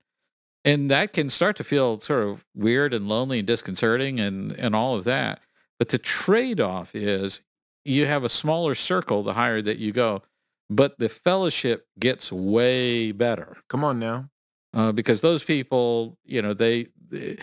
and 0.65 0.91
that 0.91 1.13
can 1.13 1.31
start 1.31 1.57
to 1.57 1.65
feel 1.65 1.99
sort 2.01 2.27
of 2.27 2.45
weird 2.55 2.93
and 2.93 3.09
lonely 3.09 3.39
and 3.39 3.47
disconcerting 3.47 4.19
and 4.19 4.53
and 4.53 4.75
all 4.75 4.95
of 4.97 5.05
that 5.05 5.41
but 5.79 5.89
the 5.89 5.99
trade-off 5.99 6.95
is 6.95 7.41
you 7.85 8.07
have 8.07 8.25
a 8.25 8.29
smaller 8.29 8.75
circle 8.75 9.23
the 9.23 9.35
higher 9.35 9.63
that 9.63 9.79
you 9.79 9.93
go 9.93 10.23
but 10.71 10.99
the 10.99 11.09
fellowship 11.09 11.87
gets 11.99 12.31
way 12.31 13.13
better 13.13 13.57
come 13.69 13.85
on 13.85 13.99
now 13.99 14.29
uh, 14.75 14.93
because 14.93 15.21
those 15.21 15.43
people 15.43 16.17
you 16.25 16.43
know 16.43 16.53
they, 16.53 16.87
they, 17.11 17.37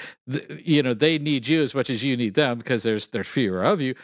you 0.64 0.84
know 0.84 0.94
they 0.94 1.18
need 1.18 1.48
you 1.48 1.64
as 1.64 1.74
much 1.74 1.90
as 1.90 2.04
you 2.04 2.16
need 2.16 2.36
them 2.36 2.58
because 2.58 2.84
there's 2.84 3.08
there's 3.08 3.28
fewer 3.28 3.64
of 3.64 3.82
you 3.82 3.96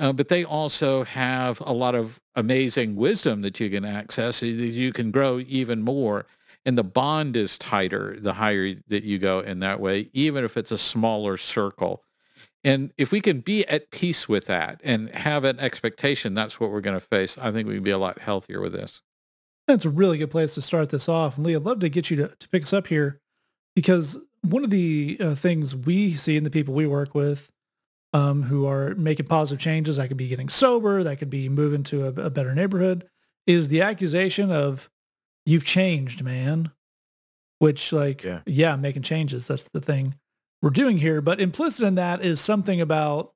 uh, 0.00 0.12
but 0.12 0.28
they 0.28 0.44
also 0.44 1.04
have 1.04 1.60
a 1.60 1.72
lot 1.72 1.94
of 1.94 2.20
amazing 2.34 2.96
wisdom 2.96 3.42
that 3.42 3.60
you 3.60 3.68
can 3.68 3.84
access. 3.84 4.40
You 4.40 4.92
can 4.92 5.10
grow 5.10 5.40
even 5.40 5.82
more. 5.82 6.24
And 6.64 6.76
the 6.76 6.84
bond 6.84 7.36
is 7.36 7.56
tighter 7.58 8.16
the 8.20 8.34
higher 8.34 8.74
that 8.88 9.02
you 9.02 9.18
go 9.18 9.40
in 9.40 9.60
that 9.60 9.80
way, 9.80 10.10
even 10.12 10.44
if 10.44 10.56
it's 10.56 10.70
a 10.70 10.78
smaller 10.78 11.36
circle. 11.36 12.04
And 12.62 12.92
if 12.98 13.10
we 13.10 13.20
can 13.20 13.40
be 13.40 13.66
at 13.66 13.90
peace 13.90 14.28
with 14.28 14.46
that 14.46 14.80
and 14.84 15.10
have 15.14 15.44
an 15.44 15.58
expectation, 15.58 16.34
that's 16.34 16.60
what 16.60 16.70
we're 16.70 16.82
going 16.82 16.98
to 16.98 17.06
face. 17.06 17.38
I 17.38 17.50
think 17.50 17.66
we 17.66 17.74
can 17.74 17.82
be 17.82 17.90
a 17.90 17.98
lot 17.98 18.18
healthier 18.18 18.60
with 18.60 18.72
this. 18.72 19.00
That's 19.66 19.86
a 19.86 19.90
really 19.90 20.18
good 20.18 20.30
place 20.30 20.54
to 20.54 20.62
start 20.62 20.90
this 20.90 21.08
off. 21.08 21.36
And 21.36 21.46
Lee, 21.46 21.54
I'd 21.54 21.62
love 21.62 21.80
to 21.80 21.88
get 21.88 22.10
you 22.10 22.16
to, 22.18 22.28
to 22.28 22.48
pick 22.48 22.64
us 22.64 22.72
up 22.72 22.88
here 22.88 23.20
because 23.74 24.18
one 24.42 24.64
of 24.64 24.70
the 24.70 25.16
uh, 25.20 25.34
things 25.34 25.74
we 25.74 26.14
see 26.14 26.36
in 26.36 26.44
the 26.44 26.50
people 26.50 26.74
we 26.74 26.86
work 26.86 27.14
with 27.14 27.50
um, 28.12 28.42
who 28.42 28.66
are 28.66 28.94
making 28.96 29.26
positive 29.26 29.60
changes. 29.60 29.96
That 29.96 30.08
could 30.08 30.16
be 30.16 30.28
getting 30.28 30.48
sober. 30.48 31.02
That 31.02 31.18
could 31.18 31.30
be 31.30 31.48
moving 31.48 31.82
to 31.84 32.06
a, 32.06 32.26
a 32.26 32.30
better 32.30 32.54
neighborhood. 32.54 33.08
Is 33.46 33.68
the 33.68 33.82
accusation 33.82 34.50
of 34.50 34.90
you've 35.46 35.64
changed, 35.64 36.22
man? 36.22 36.70
Which, 37.58 37.92
like, 37.92 38.22
yeah. 38.22 38.40
yeah, 38.46 38.76
making 38.76 39.02
changes. 39.02 39.46
That's 39.46 39.68
the 39.68 39.80
thing 39.80 40.14
we're 40.62 40.70
doing 40.70 40.98
here. 40.98 41.20
But 41.20 41.40
implicit 41.40 41.86
in 41.86 41.94
that 41.96 42.24
is 42.24 42.40
something 42.40 42.80
about 42.80 43.32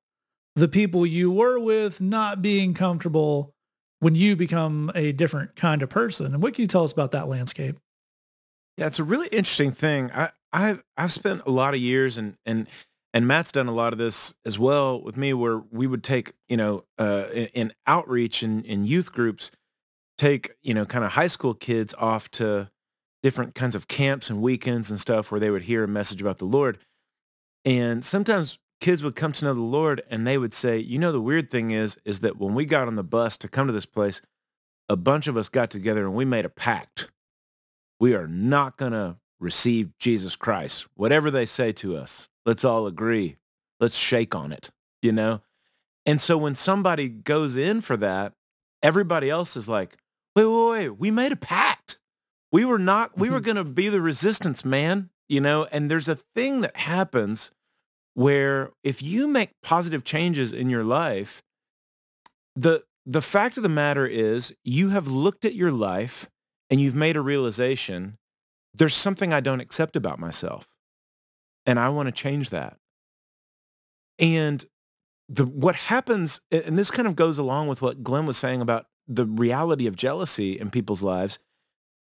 the 0.57 0.69
people 0.69 1.05
you 1.05 1.31
were 1.31 1.59
with 1.59 2.01
not 2.01 2.41
being 2.41 2.75
comfortable 2.75 3.55
when 4.01 4.15
you 4.15 4.37
become 4.37 4.91
a 4.95 5.13
different 5.13 5.57
kind 5.57 5.83
of 5.83 5.89
person. 5.89 6.27
And 6.27 6.43
what 6.43 6.55
can 6.55 6.63
you 6.63 6.69
tell 6.69 6.85
us 6.85 6.93
about 6.93 7.13
that 7.13 7.29
landscape? 7.29 7.79
Yeah, 8.77 8.87
it's 8.87 8.99
a 8.99 9.05
really 9.05 9.29
interesting 9.29 9.73
thing. 9.73 10.11
I, 10.13 10.31
I've 10.53 10.83
I've 10.97 11.13
spent 11.13 11.43
a 11.47 11.51
lot 11.51 11.75
of 11.75 11.81
years 11.81 12.19
and 12.19 12.37
and 12.45 12.67
and 13.13 13.29
Matt's 13.29 13.53
done 13.53 13.69
a 13.69 13.73
lot 13.73 13.93
of 13.93 13.99
this 13.99 14.35
as 14.45 14.59
well 14.59 15.01
with 15.01 15.17
me, 15.17 15.33
where 15.33 15.59
we 15.71 15.87
would 15.87 16.03
take, 16.03 16.33
you 16.49 16.57
know, 16.57 16.85
uh, 16.99 17.27
in, 17.33 17.47
in 17.47 17.73
outreach 17.87 18.43
and 18.43 18.65
in 18.67 18.85
youth 18.85 19.13
groups, 19.13 19.53
take, 20.19 20.53
you 20.63 20.75
know, 20.75 20.85
kind 20.85 21.05
of 21.05 21.13
high 21.13 21.27
school 21.27 21.55
kids 21.55 21.95
off 21.99 22.31
to 22.33 22.71
different 23.23 23.55
kinds 23.55 23.75
of 23.75 23.89
camps 23.89 24.29
and 24.29 24.43
weekends 24.43 24.91
and 24.91 25.01
stuff 25.01 25.31
where 25.31 25.41
they 25.41 25.51
would 25.51 25.63
hear 25.63 25.85
a 25.85 25.89
message 25.89 26.21
about 26.21 26.39
the 26.39 26.45
Lord. 26.45 26.79
And 27.65 28.05
sometimes 28.05 28.59
kids 28.81 29.03
would 29.03 29.17
come 29.17 29.33
to 29.33 29.45
know 29.47 29.55
the 29.55 29.61
Lord 29.61 30.03
and 30.11 30.27
they 30.27 30.37
would 30.37 30.53
say, 30.53 30.79
you 30.79 30.99
know, 30.99 31.11
the 31.11 31.21
weird 31.21 31.51
thing 31.51 31.71
is, 31.71 31.99
is 32.05 32.21
that 32.21 32.39
when 32.39 32.55
we 32.55 32.67
got 32.67 32.87
on 32.87 32.97
the 32.97 33.03
bus 33.03 33.37
to 33.39 33.49
come 33.49 33.67
to 33.67 33.73
this 33.73 33.87
place, 33.87 34.21
a 34.89 34.97
bunch 34.97 35.27
of 35.27 35.37
us 35.37 35.49
got 35.49 35.71
together 35.71 36.05
and 36.05 36.15
we 36.15 36.27
made 36.27 36.45
a 36.45 36.51
pact. 36.51 37.11
We 37.99 38.15
are 38.15 38.29
not 38.29 38.77
going 38.77 38.93
to 38.93 39.17
receive 39.41 39.97
Jesus 39.99 40.37
Christ, 40.37 40.87
whatever 40.95 41.31
they 41.31 41.47
say 41.47 41.73
to 41.73 41.97
us 41.97 42.29
Let's 42.45 42.65
all 42.65 42.87
agree. 42.87 43.37
Let's 43.81 43.97
shake 43.97 44.35
on 44.35 44.53
it, 44.53 44.71
you 45.01 45.13
know? 45.13 45.41
And 46.05 46.21
so 46.21 46.37
when 46.37 46.55
somebody 46.55 47.09
goes 47.09 47.57
in 47.57 47.81
for 47.81 47.97
that, 47.97 48.35
everybody 48.83 49.31
else 49.31 49.57
is 49.57 49.67
like, 49.67 49.97
wait, 50.35 50.47
wait, 50.47 50.71
wait, 50.71 50.89
we 50.91 51.11
made 51.11 51.33
a 51.33 51.37
pact. 51.37 51.99
We 52.53 52.65
were 52.65 52.79
not, 52.79 53.19
we 53.19 53.31
were 53.31 53.39
mm-hmm. 53.39 53.45
going 53.45 53.57
to 53.57 53.65
be 53.65 53.89
the 53.89 54.01
resistance, 54.01 54.65
man, 54.65 55.11
you 55.29 55.41
know? 55.41 55.67
And 55.73 55.91
there's 55.91 56.09
a 56.09 56.17
thing 56.17 56.61
that 56.61 56.77
happens 56.77 57.51
where 58.15 58.71
if 58.83 59.03
you 59.03 59.27
make 59.27 59.51
positive 59.63 60.05
changes 60.05 60.53
in 60.53 60.71
your 60.71 60.85
life, 60.85 61.43
the 62.55 62.85
the 63.07 63.23
fact 63.23 63.57
of 63.57 63.63
the 63.63 63.69
matter 63.69 64.07
is 64.07 64.55
you 64.65 64.89
have 64.91 65.09
looked 65.09 65.45
at 65.45 65.55
your 65.55 65.73
life 65.73 66.31
and 66.71 66.81
you've 66.81 66.95
made 66.95 67.17
a 67.17 67.21
realization 67.21 68.17
there's 68.73 68.95
something 68.95 69.33
I 69.33 69.41
don't 69.41 69.61
accept 69.61 69.95
about 69.95 70.19
myself 70.19 70.67
and 71.65 71.79
I 71.79 71.89
want 71.91 72.07
to 72.07 72.13
change 72.13 72.51
that. 72.51 72.77
And 74.19 74.65
the 75.29 75.47
what 75.47 75.77
happens 75.77 76.41
and 76.51 76.79
this 76.79 76.91
kind 76.91 77.09
of 77.09 77.17
goes 77.17 77.39
along 77.39 77.69
with 77.69 77.81
what 77.83 78.03
Glenn 78.03 78.27
was 78.27 78.37
saying 78.37 78.61
about 78.61 78.87
the 79.07 79.27
reality 79.27 79.87
of 79.87 79.97
jealousy 79.97 80.59
in 80.59 80.71
people's 80.71 81.03
lives 81.03 81.39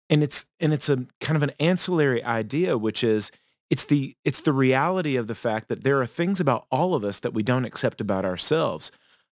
and 0.09 0.23
it's 0.23 0.45
and 0.59 0.73
it's 0.73 0.89
a 0.89 1.05
kind 1.19 1.35
of 1.35 1.43
an 1.43 1.51
ancillary 1.59 2.23
idea 2.23 2.77
which 2.77 3.03
is 3.03 3.31
it's 3.69 3.85
the 3.85 4.15
it's 4.23 4.41
the 4.41 4.53
reality 4.53 5.15
of 5.15 5.27
the 5.27 5.35
fact 5.35 5.67
that 5.67 5.83
there 5.83 5.99
are 5.99 6.05
things 6.05 6.39
about 6.39 6.65
all 6.71 6.93
of 6.93 7.03
us 7.03 7.19
that 7.19 7.33
we 7.33 7.43
don't 7.43 7.65
accept 7.65 7.99
about 7.99 8.25
ourselves. 8.25 8.91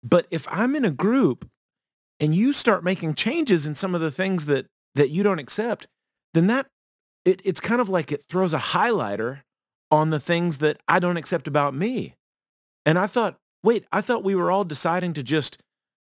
But 0.04 0.28
if 0.32 0.48
i'm 0.52 0.76
in 0.76 0.86
a 0.86 0.92
group 0.92 1.50
and 2.20 2.34
you 2.34 2.54
start 2.54 2.84
making 2.84 3.16
changes 3.16 3.66
in 3.66 3.76
some 3.76 3.94
of 3.96 4.02
the 4.02 4.12
things 4.12 4.46
that 4.46 4.68
that 4.96 5.10
you 5.10 5.24
don't 5.24 5.40
accept 5.40 5.88
then 6.34 6.48
that 6.48 6.68
it, 7.24 7.42
it's 7.44 7.60
kind 7.60 7.82
of 7.82 7.90
like 7.90 8.12
it 8.12 8.24
throws 8.30 8.54
a 8.54 8.60
highlighter 8.60 9.42
on 9.92 10.10
the 10.10 10.20
things 10.20 10.58
that 10.58 10.82
i 10.88 11.00
don't 11.00 11.18
accept 11.18 11.48
about 11.48 11.76
me. 11.76 12.16
And 12.86 12.98
i 12.98 13.08
thought 13.08 13.38
wait 13.64 13.86
i 13.92 14.02
thought 14.02 14.24
we 14.24 14.36
were 14.36 14.52
all 14.52 14.64
deciding 14.64 15.14
to 15.14 15.24
just 15.24 15.60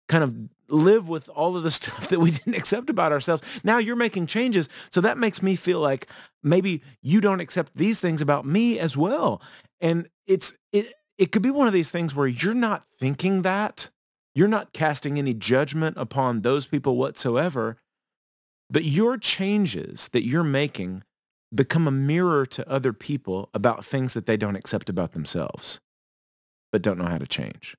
kind 0.08 0.22
of 0.22 0.36
live 0.72 1.08
with 1.08 1.28
all 1.28 1.56
of 1.56 1.62
the 1.62 1.70
stuff 1.80 2.08
that 2.08 2.20
we 2.20 2.30
didn't 2.30 2.54
accept 2.54 2.90
about 2.90 3.12
ourselves. 3.12 3.42
Now 3.62 3.78
you're 3.78 3.96
making 3.96 4.26
changes. 4.26 4.68
So 4.90 5.00
that 5.00 5.18
makes 5.18 5.42
me 5.42 5.56
feel 5.56 5.80
like 5.80 6.08
maybe 6.42 6.82
you 7.02 7.20
don't 7.20 7.40
accept 7.40 7.76
these 7.76 8.00
things 8.00 8.20
about 8.20 8.44
me 8.46 8.78
as 8.78 8.96
well. 8.96 9.40
And 9.80 10.08
it's 10.26 10.54
it 10.72 10.92
it 11.18 11.30
could 11.30 11.42
be 11.42 11.50
one 11.50 11.66
of 11.66 11.72
these 11.72 11.90
things 11.90 12.14
where 12.14 12.26
you're 12.26 12.54
not 12.54 12.84
thinking 12.98 13.42
that. 13.42 13.90
You're 14.34 14.48
not 14.48 14.72
casting 14.72 15.18
any 15.18 15.34
judgment 15.34 15.96
upon 15.98 16.40
those 16.40 16.66
people 16.66 16.96
whatsoever. 16.96 17.76
But 18.70 18.84
your 18.84 19.18
changes 19.18 20.08
that 20.12 20.26
you're 20.26 20.42
making 20.42 21.02
become 21.54 21.86
a 21.86 21.92
mirror 21.92 22.46
to 22.46 22.68
other 22.68 22.94
people 22.94 23.50
about 23.52 23.84
things 23.84 24.14
that 24.14 24.24
they 24.24 24.38
don't 24.38 24.56
accept 24.56 24.88
about 24.88 25.12
themselves, 25.12 25.80
but 26.70 26.80
don't 26.80 26.96
know 26.96 27.04
how 27.04 27.18
to 27.18 27.26
change. 27.26 27.76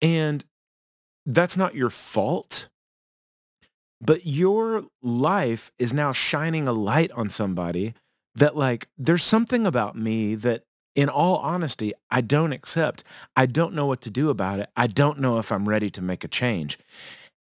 And 0.00 0.42
that's 1.26 1.56
not 1.56 1.74
your 1.74 1.90
fault. 1.90 2.68
But 4.00 4.26
your 4.26 4.84
life 5.02 5.72
is 5.78 5.92
now 5.92 6.12
shining 6.12 6.68
a 6.68 6.72
light 6.72 7.10
on 7.12 7.28
somebody 7.30 7.94
that 8.34 8.56
like, 8.56 8.88
there's 8.96 9.22
something 9.22 9.66
about 9.66 9.96
me 9.96 10.34
that 10.36 10.62
in 10.94 11.08
all 11.08 11.38
honesty, 11.38 11.92
I 12.10 12.20
don't 12.20 12.52
accept. 12.52 13.04
I 13.36 13.46
don't 13.46 13.74
know 13.74 13.86
what 13.86 14.00
to 14.02 14.10
do 14.10 14.30
about 14.30 14.60
it. 14.60 14.70
I 14.76 14.86
don't 14.86 15.18
know 15.18 15.38
if 15.38 15.50
I'm 15.50 15.68
ready 15.68 15.90
to 15.90 16.02
make 16.02 16.24
a 16.24 16.28
change. 16.28 16.78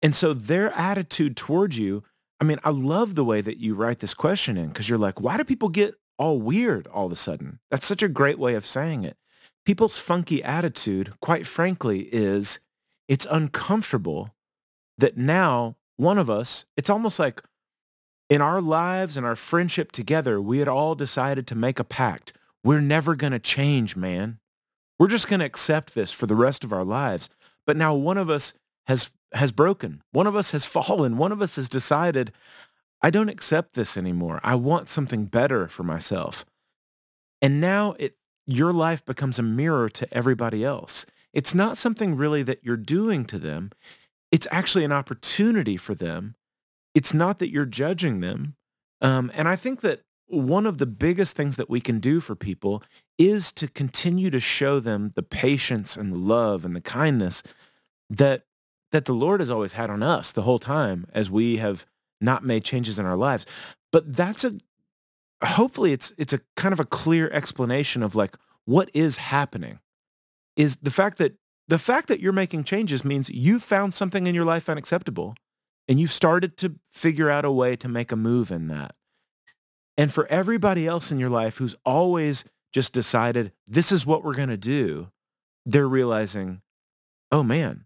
And 0.02 0.16
so 0.16 0.34
their 0.34 0.72
attitude 0.74 1.38
towards 1.38 1.78
you, 1.78 2.04
I 2.40 2.46
mean, 2.46 2.60
I 2.64 2.72
love 2.72 3.16
the 3.16 3.24
way 3.24 3.42
that 3.42 3.58
you 3.58 3.76
write 3.76 4.00
this 4.00 4.14
question 4.14 4.58
in 4.58 4.68
because 4.68 4.90
you're 4.90 4.98
like, 4.98 5.22
why 5.22 5.38
do 5.38 5.44
people 5.44 5.70
get 5.70 5.96
all 6.18 6.40
weird 6.40 6.88
all 6.88 7.06
of 7.06 7.12
a 7.12 7.16
sudden? 7.16 7.60
That's 7.72 7.86
such 7.86 8.04
a 8.04 8.10
great 8.10 8.38
way 8.38 8.56
of 8.56 8.66
saying 8.66 9.06
it. 9.06 9.18
People's 9.66 9.98
funky 9.98 10.44
attitude, 10.44 11.14
quite 11.22 11.48
frankly, 11.48 12.10
is 12.12 12.60
it's 13.08 13.28
uncomfortable 13.30 14.34
that 14.98 15.18
now 15.18 15.76
one 15.98 16.18
of 16.18 16.30
us, 16.30 16.66
it's 16.78 16.90
almost 16.90 17.20
like 17.20 17.42
in 18.30 18.42
our 18.42 18.62
lives 18.62 19.18
and 19.18 19.26
our 19.26 19.36
friendship 19.36 19.92
together, 19.92 20.42
we 20.42 20.60
had 20.60 20.68
all 20.68 20.96
decided 20.96 21.46
to 21.48 21.56
make 21.56 21.80
a 21.80 21.84
pact. 21.84 22.34
We're 22.64 22.82
never 22.82 23.16
going 23.16 23.34
to 23.34 23.40
change, 23.40 23.96
man. 23.96 24.40
We're 24.98 25.08
just 25.08 25.28
going 25.28 25.42
to 25.42 25.46
accept 25.46 25.94
this 25.94 26.12
for 26.12 26.26
the 26.26 26.36
rest 26.36 26.64
of 26.64 26.72
our 26.72 26.84
lives. 26.84 27.30
But 27.66 27.78
now 27.78 27.94
one 27.94 28.18
of 28.18 28.30
us 28.30 28.54
has 28.88 29.12
has 29.34 29.52
broken. 29.52 30.04
One 30.12 30.28
of 30.28 30.36
us 30.36 30.52
has 30.52 30.66
fallen. 30.78 31.18
One 31.18 31.32
of 31.32 31.42
us 31.42 31.56
has 31.56 31.68
decided, 31.68 32.32
I 33.02 33.10
don't 33.10 33.30
accept 33.30 33.74
this 33.74 33.98
anymore. 33.98 34.40
I 34.44 34.56
want 34.56 34.88
something 34.88 35.26
better 35.26 35.68
for 35.68 35.84
myself. 35.84 36.46
And 37.42 37.60
now 37.60 37.96
it 38.00 38.16
your 38.46 38.74
life 38.74 39.06
becomes 39.06 39.40
a 39.40 39.44
mirror 39.44 39.90
to 39.90 40.14
everybody 40.14 40.64
else. 40.64 41.06
It's 41.34 41.56
not 41.56 41.78
something 41.78 42.16
really 42.16 42.44
that 42.44 42.64
you're 42.64 42.78
doing 42.78 43.26
to 43.26 43.40
them. 43.40 43.72
It's 44.32 44.48
actually 44.52 44.84
an 44.84 44.92
opportunity 44.92 45.78
for 45.78 45.96
them. 45.96 46.36
It's 46.94 47.14
not 47.14 47.40
that 47.40 47.50
you're 47.50 47.66
judging 47.66 48.20
them. 48.20 48.56
Um, 49.02 49.32
and 49.34 49.48
I 49.48 49.56
think 49.56 49.82
that 49.82 50.02
one 50.28 50.66
of 50.66 50.78
the 50.78 50.86
biggest 50.86 51.36
things 51.36 51.56
that 51.58 51.70
we 51.70 51.82
can 51.82 52.00
do 52.00 52.20
for 52.20 52.36
people 52.36 52.84
is 53.18 53.52
to 53.54 53.68
continue 53.68 54.30
to 54.30 54.40
show 54.40 54.80
them 54.80 55.12
the 55.16 55.24
patience 55.24 55.96
and 55.96 56.14
the 56.14 56.20
love 56.20 56.66
and 56.66 56.76
the 56.76 56.82
kindness 56.82 57.44
that 58.10 58.44
that 58.92 59.06
the 59.06 59.14
Lord 59.14 59.40
has 59.40 59.50
always 59.50 59.72
had 59.72 59.90
on 59.90 60.04
us 60.04 60.32
the 60.32 60.44
whole 60.44 60.60
time 60.60 61.08
as 61.14 61.30
we 61.30 61.58
have 61.58 61.88
not 62.22 62.46
made 62.46 62.64
changes 62.64 63.00
in 63.00 63.08
our 63.08 63.16
lives. 63.18 63.46
But 63.92 64.16
that's 64.16 64.44
a 64.44 64.56
hopefully 65.44 65.94
it's 65.94 66.14
it's 66.18 66.34
a 66.34 66.42
kind 66.56 66.74
of 66.74 66.80
a 66.80 66.86
clear 66.86 67.30
explanation 67.32 68.02
of 68.04 68.16
like 68.16 68.36
what 68.66 68.90
is 68.94 69.18
happening 69.18 69.80
is 70.56 70.78
the 70.78 70.92
fact 70.92 71.18
that 71.18 71.36
the 71.68 71.80
fact 71.80 72.08
that 72.10 72.20
you're 72.20 72.34
making 72.34 72.66
changes 72.66 73.06
means 73.06 73.30
you've 73.30 73.64
found 73.64 73.94
something 73.94 74.28
in 74.28 74.36
your 74.36 74.46
life 74.46 74.68
unacceptable 74.68 75.36
and 75.88 76.00
you've 76.00 76.12
started 76.12 76.58
to 76.58 76.76
figure 76.92 77.30
out 77.30 77.46
a 77.46 77.52
way 77.52 77.76
to 77.78 77.88
make 77.88 78.12
a 78.12 78.18
move 78.18 78.52
in 78.52 78.68
that. 78.68 78.96
And 79.98 80.12
for 80.12 80.28
everybody 80.28 80.88
else 80.88 81.12
in 81.12 81.20
your 81.20 81.30
life 81.30 81.58
who's 81.58 81.76
always 81.86 82.44
just 82.74 82.94
decided 82.94 83.52
this 83.68 83.92
is 83.92 84.06
what 84.06 84.24
we're 84.24 84.34
going 84.34 84.50
to 84.50 84.58
do, 84.58 85.10
they're 85.66 85.88
realizing, 85.88 86.62
oh 87.32 87.44
man, 87.44 87.86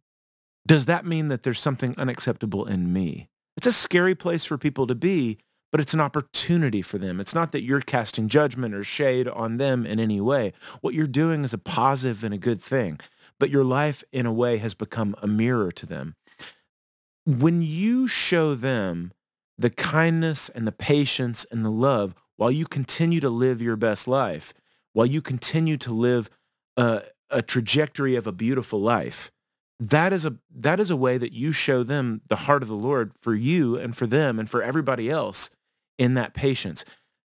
does 0.65 0.85
that 0.85 1.05
mean 1.05 1.27
that 1.27 1.43
there's 1.43 1.59
something 1.59 1.93
unacceptable 1.97 2.65
in 2.65 2.91
me? 2.91 3.29
It's 3.57 3.67
a 3.67 3.73
scary 3.73 4.15
place 4.15 4.45
for 4.45 4.57
people 4.57 4.87
to 4.87 4.95
be 4.95 5.39
but 5.71 5.81
it's 5.81 5.93
an 5.93 5.99
opportunity 5.99 6.81
for 6.81 6.97
them. 6.97 7.19
It's 7.19 7.35
not 7.35 7.51
that 7.51 7.63
you're 7.63 7.81
casting 7.81 8.29
judgment 8.29 8.73
or 8.73 8.83
shade 8.83 9.27
on 9.27 9.57
them 9.57 9.85
in 9.85 9.99
any 9.99 10.21
way. 10.21 10.53
What 10.81 10.93
you're 10.93 11.07
doing 11.07 11.43
is 11.43 11.53
a 11.53 11.57
positive 11.57 12.23
and 12.23 12.33
a 12.33 12.37
good 12.37 12.61
thing, 12.61 12.99
but 13.39 13.49
your 13.49 13.63
life 13.63 14.03
in 14.11 14.25
a 14.25 14.33
way 14.33 14.57
has 14.57 14.73
become 14.73 15.15
a 15.21 15.27
mirror 15.27 15.71
to 15.71 15.85
them. 15.85 16.15
When 17.25 17.61
you 17.61 18.07
show 18.07 18.55
them 18.55 19.11
the 19.57 19.69
kindness 19.69 20.49
and 20.49 20.65
the 20.65 20.71
patience 20.71 21.45
and 21.51 21.65
the 21.65 21.71
love 21.71 22.15
while 22.37 22.51
you 22.51 22.65
continue 22.65 23.19
to 23.19 23.29
live 23.29 23.61
your 23.61 23.75
best 23.75 24.07
life, 24.07 24.53
while 24.93 25.05
you 25.05 25.21
continue 25.21 25.77
to 25.77 25.91
live 25.91 26.29
a, 26.77 27.03
a 27.29 27.41
trajectory 27.41 28.15
of 28.15 28.27
a 28.27 28.31
beautiful 28.31 28.79
life, 28.79 29.31
that 29.79 30.11
is 30.11 30.25
a 30.25 30.35
that 30.55 30.79
is 30.79 30.89
a 30.89 30.95
way 30.95 31.19
that 31.19 31.33
you 31.33 31.51
show 31.51 31.83
them 31.83 32.21
the 32.29 32.35
heart 32.35 32.63
of 32.63 32.69
the 32.69 32.75
Lord 32.75 33.11
for 33.21 33.35
you 33.35 33.77
and 33.77 33.95
for 33.95 34.07
them 34.07 34.39
and 34.39 34.49
for 34.49 34.63
everybody 34.63 35.07
else 35.07 35.51
in 35.97 36.13
that 36.15 36.33
patience. 36.33 36.85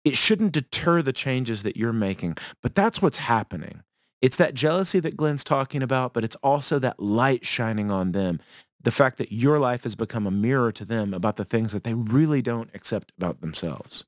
It 0.03 0.16
shouldn't 0.16 0.51
deter 0.51 1.01
the 1.01 1.13
changes 1.13 1.63
that 1.63 1.78
you're 1.78 1.93
making, 1.93 2.38
but 2.61 2.76
that's 2.76 3.01
what's 3.01 3.18
happening. 3.18 3.82
It's 4.22 4.38
that 4.38 4.53
jealousy 4.53 4.99
that 5.01 5.18
Glenn's 5.18 5.43
talking 5.43 5.82
about, 5.84 6.13
but 6.13 6.24
it's 6.24 6.36
also 6.38 6.80
that 6.80 6.99
light 6.99 7.45
shining 7.45 7.91
on 7.91 8.11
them. 8.11 8.39
The 8.82 8.91
fact 8.91 9.18
that 9.18 9.32
your 9.32 9.57
life 9.59 9.84
has 9.84 9.95
become 9.95 10.28
a 10.28 10.32
mirror 10.32 10.72
to 10.74 10.86
them 10.86 11.13
about 11.13 11.38
the 11.38 11.45
things 11.45 11.74
that 11.74 11.84
they 11.84 11.95
really 11.95 12.41
don't 12.41 12.70
accept 12.74 13.11
about 13.18 13.41
themselves. 13.41 14.03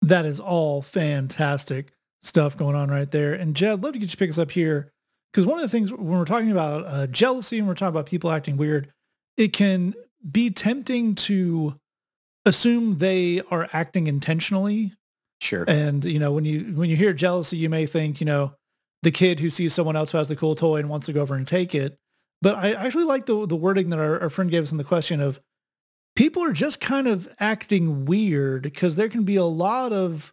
That 0.00 0.24
is 0.24 0.40
all 0.40 0.80
fantastic 0.82 1.92
stuff 2.22 2.56
going 2.56 2.74
on 2.74 2.90
right 2.90 3.10
there. 3.10 3.34
And 3.34 3.54
Jed, 3.54 3.82
love 3.82 3.92
to 3.92 3.98
get 3.98 4.06
you 4.06 4.10
to 4.10 4.16
pick 4.16 4.30
us 4.30 4.38
up 4.38 4.50
here 4.50 4.90
because 5.32 5.46
one 5.46 5.58
of 5.58 5.62
the 5.62 5.68
things 5.68 5.92
when 5.92 6.18
we're 6.18 6.24
talking 6.24 6.50
about 6.50 6.86
uh, 6.86 7.06
jealousy 7.08 7.58
and 7.58 7.68
we're 7.68 7.74
talking 7.74 7.88
about 7.88 8.06
people 8.06 8.30
acting 8.30 8.56
weird, 8.56 8.92
it 9.36 9.52
can 9.52 9.94
be 10.30 10.50
tempting 10.50 11.14
to 11.16 11.78
assume 12.44 12.98
they 12.98 13.42
are 13.50 13.68
acting 13.72 14.06
intentionally. 14.06 14.92
Sure. 15.40 15.64
And 15.68 16.04
you 16.04 16.18
know, 16.18 16.32
when 16.32 16.44
you 16.44 16.72
when 16.74 16.90
you 16.90 16.96
hear 16.96 17.12
jealousy, 17.12 17.56
you 17.56 17.68
may 17.68 17.86
think, 17.86 18.20
you 18.20 18.26
know, 18.26 18.54
the 19.02 19.10
kid 19.10 19.40
who 19.40 19.50
sees 19.50 19.74
someone 19.74 19.96
else 19.96 20.12
who 20.12 20.18
has 20.18 20.28
the 20.28 20.36
cool 20.36 20.54
toy 20.54 20.78
and 20.78 20.88
wants 20.88 21.06
to 21.06 21.12
go 21.12 21.22
over 21.22 21.34
and 21.34 21.46
take 21.46 21.74
it. 21.74 21.98
But 22.42 22.56
I 22.56 22.72
actually 22.72 23.04
like 23.04 23.26
the 23.26 23.46
the 23.46 23.56
wording 23.56 23.90
that 23.90 23.98
our, 23.98 24.20
our 24.20 24.30
friend 24.30 24.50
gave 24.50 24.62
us 24.62 24.72
in 24.72 24.78
the 24.78 24.84
question 24.84 25.20
of 25.20 25.40
people 26.16 26.42
are 26.42 26.52
just 26.52 26.80
kind 26.80 27.06
of 27.08 27.28
acting 27.38 28.04
weird 28.04 28.62
because 28.62 28.96
there 28.96 29.08
can 29.08 29.24
be 29.24 29.36
a 29.36 29.44
lot 29.44 29.92
of 29.92 30.32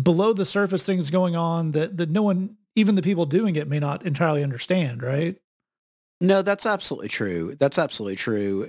below 0.00 0.32
the 0.32 0.44
surface 0.44 0.84
things 0.84 1.10
going 1.10 1.36
on 1.36 1.72
that 1.72 1.96
that 1.96 2.10
no 2.10 2.22
one 2.22 2.56
even 2.76 2.94
the 2.94 3.02
people 3.02 3.26
doing 3.26 3.56
it 3.56 3.68
may 3.68 3.80
not 3.80 4.06
entirely 4.06 4.42
understand, 4.42 5.02
right? 5.02 5.36
No, 6.20 6.42
that's 6.42 6.66
absolutely 6.66 7.08
true. 7.08 7.56
That's 7.58 7.78
absolutely 7.78 8.16
true. 8.16 8.68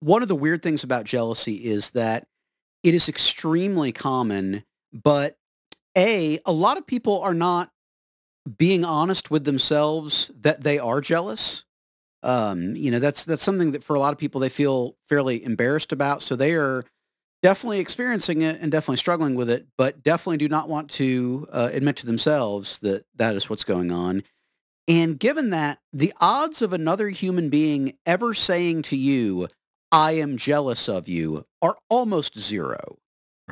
One 0.00 0.22
of 0.22 0.28
the 0.28 0.34
weird 0.34 0.62
things 0.62 0.84
about 0.84 1.04
jealousy 1.04 1.54
is 1.54 1.90
that 1.90 2.26
it 2.82 2.94
is 2.94 3.08
extremely 3.08 3.92
common, 3.92 4.64
but 4.92 5.36
A, 5.96 6.38
a 6.46 6.52
lot 6.52 6.78
of 6.78 6.86
people 6.86 7.20
are 7.20 7.34
not 7.34 7.70
being 8.56 8.84
honest 8.84 9.30
with 9.30 9.44
themselves 9.44 10.30
that 10.40 10.62
they 10.62 10.78
are 10.78 11.00
jealous. 11.00 11.64
Um, 12.22 12.76
you 12.76 12.90
know, 12.90 12.98
that's 12.98 13.24
that's 13.24 13.42
something 13.42 13.72
that 13.72 13.84
for 13.84 13.96
a 13.96 14.00
lot 14.00 14.12
of 14.12 14.18
people 14.18 14.40
they 14.40 14.48
feel 14.48 14.96
fairly 15.08 15.44
embarrassed 15.44 15.92
about. 15.92 16.22
So 16.22 16.36
they 16.36 16.54
are 16.54 16.84
definitely 17.42 17.80
experiencing 17.80 18.42
it 18.42 18.60
and 18.60 18.70
definitely 18.70 18.96
struggling 18.98 19.34
with 19.34 19.50
it, 19.50 19.66
but 19.76 20.02
definitely 20.02 20.36
do 20.36 20.48
not 20.48 20.68
want 20.68 20.90
to 20.90 21.46
uh, 21.52 21.70
admit 21.72 21.96
to 21.96 22.06
themselves 22.06 22.78
that 22.80 23.04
that 23.16 23.34
is 23.36 23.50
what's 23.50 23.64
going 23.64 23.90
on. 23.90 24.22
And 24.88 25.18
given 25.18 25.50
that, 25.50 25.78
the 25.92 26.12
odds 26.20 26.62
of 26.62 26.72
another 26.72 27.10
human 27.10 27.48
being 27.48 27.94
ever 28.06 28.34
saying 28.34 28.82
to 28.82 28.96
you, 28.96 29.48
I 29.92 30.12
am 30.12 30.36
jealous 30.36 30.88
of 30.88 31.08
you, 31.08 31.46
are 31.62 31.76
almost 31.88 32.38
zero. 32.38 32.98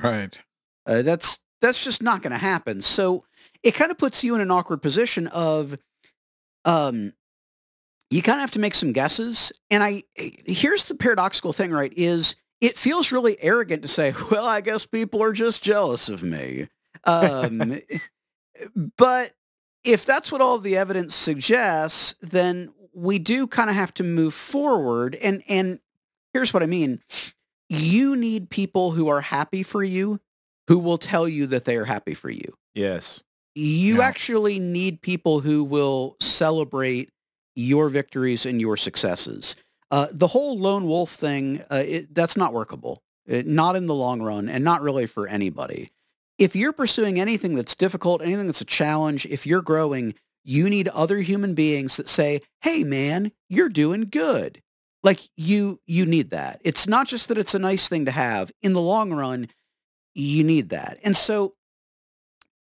Right. 0.01 0.39
Uh, 0.87 1.03
that's 1.03 1.39
that's 1.61 1.83
just 1.83 2.03
not 2.03 2.23
going 2.23 2.33
to 2.33 2.39
happen. 2.39 2.81
So 2.81 3.25
it 3.63 3.75
kind 3.75 3.91
of 3.91 3.99
puts 3.99 4.23
you 4.23 4.35
in 4.35 4.41
an 4.41 4.51
awkward 4.51 4.81
position 4.81 5.27
of, 5.29 5.77
um, 6.65 7.13
you 8.11 8.23
kind 8.23 8.37
of 8.37 8.43
have 8.43 8.53
to 8.53 8.61
make 8.61 8.75
some 8.75 8.93
guesses. 8.93 9.53
And 9.71 9.83
I 9.83 10.05
here's 10.15 10.87
the 10.87 10.95
paradoxical 10.95 11.53
thing, 11.53 11.73
right? 11.73 11.93
Is 11.97 12.37
it 12.61 12.77
feels 12.77 13.13
really 13.13 13.37
arrogant 13.41 13.83
to 13.83 13.89
say, 13.89 14.15
well, 14.31 14.47
I 14.47 14.61
guess 14.61 14.87
people 14.87 15.23
are 15.23 15.33
just 15.33 15.63
jealous 15.63 16.09
of 16.09 16.23
me. 16.23 16.69
Um, 17.05 17.81
but 18.97 19.33
if 19.85 20.05
that's 20.05 20.33
what 20.33 20.41
all 20.41 20.59
the 20.59 20.77
evidence 20.77 21.15
suggests, 21.15 22.15
then 22.21 22.71
we 22.95 23.19
do 23.19 23.47
kind 23.47 23.71
of 23.71 23.77
have 23.77 23.95
to 23.95 24.05
move 24.05 24.35
forward. 24.35 25.15
And 25.17 25.43
and 25.49 25.81
here's 26.39 26.55
what 26.55 26.63
I 26.63 26.67
mean. 26.67 27.01
You 27.69 28.17
need 28.17 28.49
people 28.49 28.93
who 28.93 29.09
are 29.09 29.21
happy 29.21 29.63
for 29.63 29.83
you, 29.83 30.21
who 30.69 30.79
will 30.79 30.99
tell 30.99 31.27
you 31.29 31.47
that 31.49 31.65
they 31.65 31.77
are 31.77 31.85
happy 31.85 32.15
for 32.15 32.31
you. 32.31 32.55
Yes. 32.75 33.23
You 33.55 33.97
Yeah. 33.97 34.05
actually 34.07 34.59
need 34.61 35.03
people 35.03 35.41
who 35.41 35.65
will 35.65 36.17
celebrate 36.21 37.11
your 37.57 37.89
victories 37.89 38.47
and 38.47 38.61
your 38.61 38.77
successes. 38.77 39.57
Uh, 39.91 40.07
the 40.13 40.29
whole 40.29 40.59
lone 40.59 40.87
wolf 40.87 41.11
thing, 41.15 41.63
uh, 41.71 41.83
it, 41.85 42.15
that's 42.15 42.37
not 42.37 42.53
workable, 42.53 43.03
It- 43.27 43.47
not 43.49 43.75
in 43.75 43.87
the 43.87 43.95
long 43.95 44.23
run, 44.23 44.49
and 44.49 44.63
not 44.63 44.81
really 44.81 45.07
for 45.07 45.27
anybody. 45.27 45.91
If 46.39 46.55
you're 46.55 46.73
pursuing 46.73 47.19
anything 47.19 47.57
that's 47.57 47.75
difficult, 47.75 48.23
anything 48.23 48.47
that's 48.47 48.61
a 48.61 48.65
challenge, 48.65 49.27
if 49.27 49.45
you're 49.47 49.61
growing, 49.63 50.15
you 50.45 50.71
need 50.71 50.87
other 50.89 51.19
human 51.19 51.55
beings 51.55 51.97
that 51.97 52.09
say, 52.09 52.41
"Hey, 52.63 52.85
man, 52.85 53.33
you're 53.49 53.69
doing 53.69 54.03
good." 54.09 54.63
Like 55.03 55.21
you, 55.37 55.81
you 55.87 56.07
need 56.07 56.31
that. 56.31 56.61
It's 56.65 56.89
not 56.89 57.07
just 57.07 57.29
that 57.29 57.39
it's 57.39 57.55
a 57.55 57.59
nice 57.59 57.89
thing 57.89 58.05
to 58.07 58.11
have. 58.11 58.51
In 58.63 58.73
the 58.73 58.81
long 58.81 59.13
run, 59.13 59.49
you 60.15 60.43
need 60.43 60.71
that. 60.71 60.99
And 61.05 61.17
so 61.17 61.55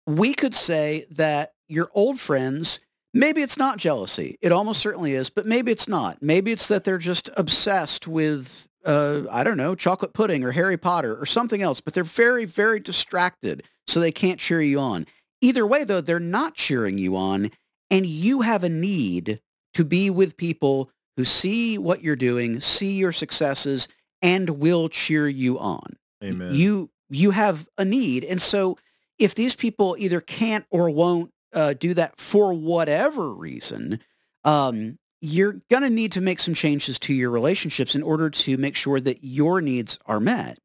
we 0.06 0.34
could 0.34 0.54
say 0.54 1.06
that 1.10 1.52
your 1.68 1.90
old 1.94 2.20
friends, 2.20 2.78
maybe 3.14 3.42
it's 3.42 3.56
not 3.56 3.78
jealousy. 3.78 4.38
It 4.40 4.52
almost 4.52 4.80
certainly 4.80 5.14
is, 5.14 5.30
but 5.30 5.46
maybe 5.46 5.72
it's 5.72 5.88
not. 5.88 6.22
Maybe 6.22 6.52
it's 6.52 6.68
that 6.68 6.84
they're 6.84 6.98
just 6.98 7.30
obsessed 7.36 8.06
with, 8.06 8.68
uh, 8.84 9.22
I 9.30 9.42
don't 9.42 9.56
know, 9.56 9.74
chocolate 9.74 10.12
pudding 10.12 10.44
or 10.44 10.52
Harry 10.52 10.76
Potter 10.76 11.16
or 11.16 11.26
something 11.26 11.62
else, 11.62 11.80
but 11.80 11.94
they're 11.94 12.04
very, 12.04 12.44
very 12.44 12.78
distracted, 12.78 13.64
so 13.86 13.98
they 13.98 14.12
can't 14.12 14.38
cheer 14.38 14.60
you 14.60 14.78
on. 14.78 15.06
Either 15.40 15.66
way, 15.66 15.84
though, 15.84 16.00
they're 16.00 16.20
not 16.20 16.54
cheering 16.54 16.98
you 16.98 17.16
on, 17.16 17.50
and 17.90 18.06
you 18.06 18.42
have 18.42 18.62
a 18.62 18.68
need 18.68 19.40
to 19.74 19.84
be 19.84 20.08
with 20.10 20.36
people 20.36 20.90
who 21.16 21.24
see 21.24 21.78
what 21.78 22.02
you're 22.02 22.16
doing, 22.16 22.60
see 22.60 22.96
your 22.96 23.12
successes, 23.12 23.88
and 24.22 24.50
will 24.50 24.88
cheer 24.88 25.28
you 25.28 25.58
on. 25.58 25.94
Amen. 26.24 26.54
you 26.54 26.90
you 27.08 27.30
have 27.30 27.68
a 27.78 27.84
need. 27.84 28.24
And 28.24 28.40
so 28.40 28.78
if 29.18 29.34
these 29.34 29.54
people 29.54 29.96
either 29.98 30.20
can't 30.20 30.64
or 30.70 30.90
won't 30.90 31.30
uh, 31.52 31.74
do 31.74 31.94
that 31.94 32.18
for 32.18 32.52
whatever 32.52 33.32
reason 33.32 34.00
um, 34.44 34.98
you're 35.20 35.60
going 35.70 35.82
to 35.82 35.90
need 35.90 36.12
to 36.12 36.20
make 36.20 36.38
some 36.38 36.54
changes 36.54 36.98
to 37.00 37.14
your 37.14 37.30
relationships 37.30 37.94
in 37.94 38.02
order 38.02 38.30
to 38.30 38.56
make 38.56 38.76
sure 38.76 39.00
that 39.00 39.18
your 39.22 39.60
needs 39.60 39.98
are 40.06 40.20
met. 40.20 40.58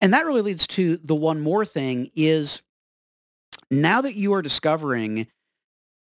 And 0.00 0.14
that 0.14 0.24
really 0.24 0.42
leads 0.42 0.66
to 0.68 0.96
the 0.98 1.14
one 1.14 1.40
more 1.40 1.64
thing 1.64 2.10
is 2.14 2.62
now 3.70 4.00
that 4.00 4.14
you 4.14 4.32
are 4.34 4.42
discovering 4.42 5.26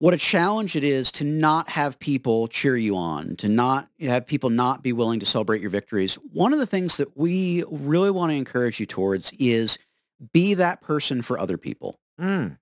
what 0.05 0.13
a 0.13 0.19
challenge 0.19 0.77
it 0.77 0.85
is 0.85 1.11
to 1.11 1.25
not 1.25 1.71
have 1.71 1.99
people 1.99 2.47
cheer 2.47 2.77
you 2.77 2.95
on, 2.95 3.37
to 3.37 3.49
not 3.49 3.89
have 4.01 4.27
people 4.27 4.51
not 4.51 4.83
be 4.83 4.93
willing 4.93 5.19
to 5.19 5.25
celebrate 5.25 5.63
your 5.63 5.71
victories. 5.71 6.17
One 6.31 6.53
of 6.53 6.59
the 6.59 6.67
things 6.67 6.99
that 6.99 7.17
we 7.17 7.65
really 7.71 8.11
want 8.11 8.29
to 8.29 8.37
encourage 8.37 8.79
you 8.79 8.85
towards 8.85 9.33
is 9.39 9.79
be 10.35 10.53
that 10.53 10.83
person 10.83 11.23
for 11.23 11.39
other 11.39 11.57
people. 11.57 11.99
Mm. 12.21 12.59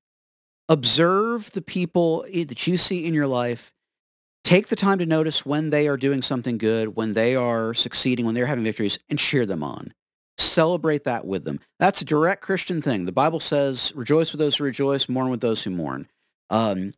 Observe 0.69 1.51
the 1.51 1.63
people 1.63 2.25
that 2.33 2.65
you 2.69 2.77
see 2.77 3.07
in 3.07 3.13
your 3.13 3.27
life. 3.27 3.73
Take 4.45 4.69
the 4.69 4.77
time 4.77 5.01
to 5.01 5.07
notice 5.07 5.45
when 5.45 5.71
they 5.71 5.89
are 5.89 5.97
doing 5.97 6.23
something 6.23 6.59
good, 6.59 6.95
when 6.95 7.15
they 7.15 7.35
are 7.35 7.75
succeeding, 7.75 8.25
when 8.25 8.37
they're 8.37 8.47
having 8.47 8.63
victories, 8.63 9.01
and 9.11 9.19
cheer 9.19 9.47
them 9.47 9.65
on. 9.65 9.93
Celebrate 10.39 11.03
that 11.03 11.27
with 11.27 11.43
them. 11.43 11.59
That's 11.81 12.03
a 12.03 12.05
direct 12.05 12.43
Christian 12.43 12.81
thing. 12.81 13.05
The 13.05 13.11
Bible 13.11 13.41
says, 13.41 13.93
rejoice 13.97 14.31
with 14.31 14.39
those 14.39 14.59
who 14.59 14.63
rejoice, 14.63 15.09
mourn 15.09 15.29
with 15.29 15.41
those 15.41 15.65
who 15.65 15.71
mourn. 15.71 16.07
Um, 16.49 16.93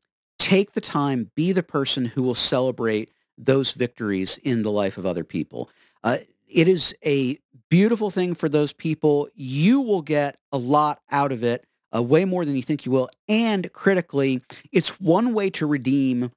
take 0.45 0.73
the 0.73 0.81
time, 0.81 1.31
be 1.35 1.53
the 1.53 1.63
person 1.63 2.05
who 2.05 2.23
will 2.23 2.35
celebrate 2.35 3.11
those 3.39 3.73
victories 3.73 4.37
in 4.45 4.63
the 4.63 4.71
life 4.71 4.99
of 4.99 5.07
other 5.07 5.25
people. 5.25 5.71
Uh, 6.03 6.19
it 6.47 6.69
is 6.69 6.95
a 7.03 7.39
beautiful 7.71 8.11
thing 8.11 8.35
for 8.35 8.51
those 8.51 8.71
people. 8.71 9.27
You 9.35 9.81
will 9.81 10.03
get 10.03 10.37
a 10.53 10.59
lot 10.59 11.01
out 11.11 11.33
of 11.33 11.43
it, 11.43 11.65
uh, 11.97 12.03
way 12.03 12.27
more 12.27 12.45
than 12.45 12.57
you 12.57 12.63
think 12.63 12.85
you 12.85 12.93
will. 12.93 13.09
And 13.27 13.73
critically, 13.73 14.43
it's 14.71 15.01
one 15.01 15.33
way 15.33 15.49
to 15.49 15.65
redeem 15.65 16.31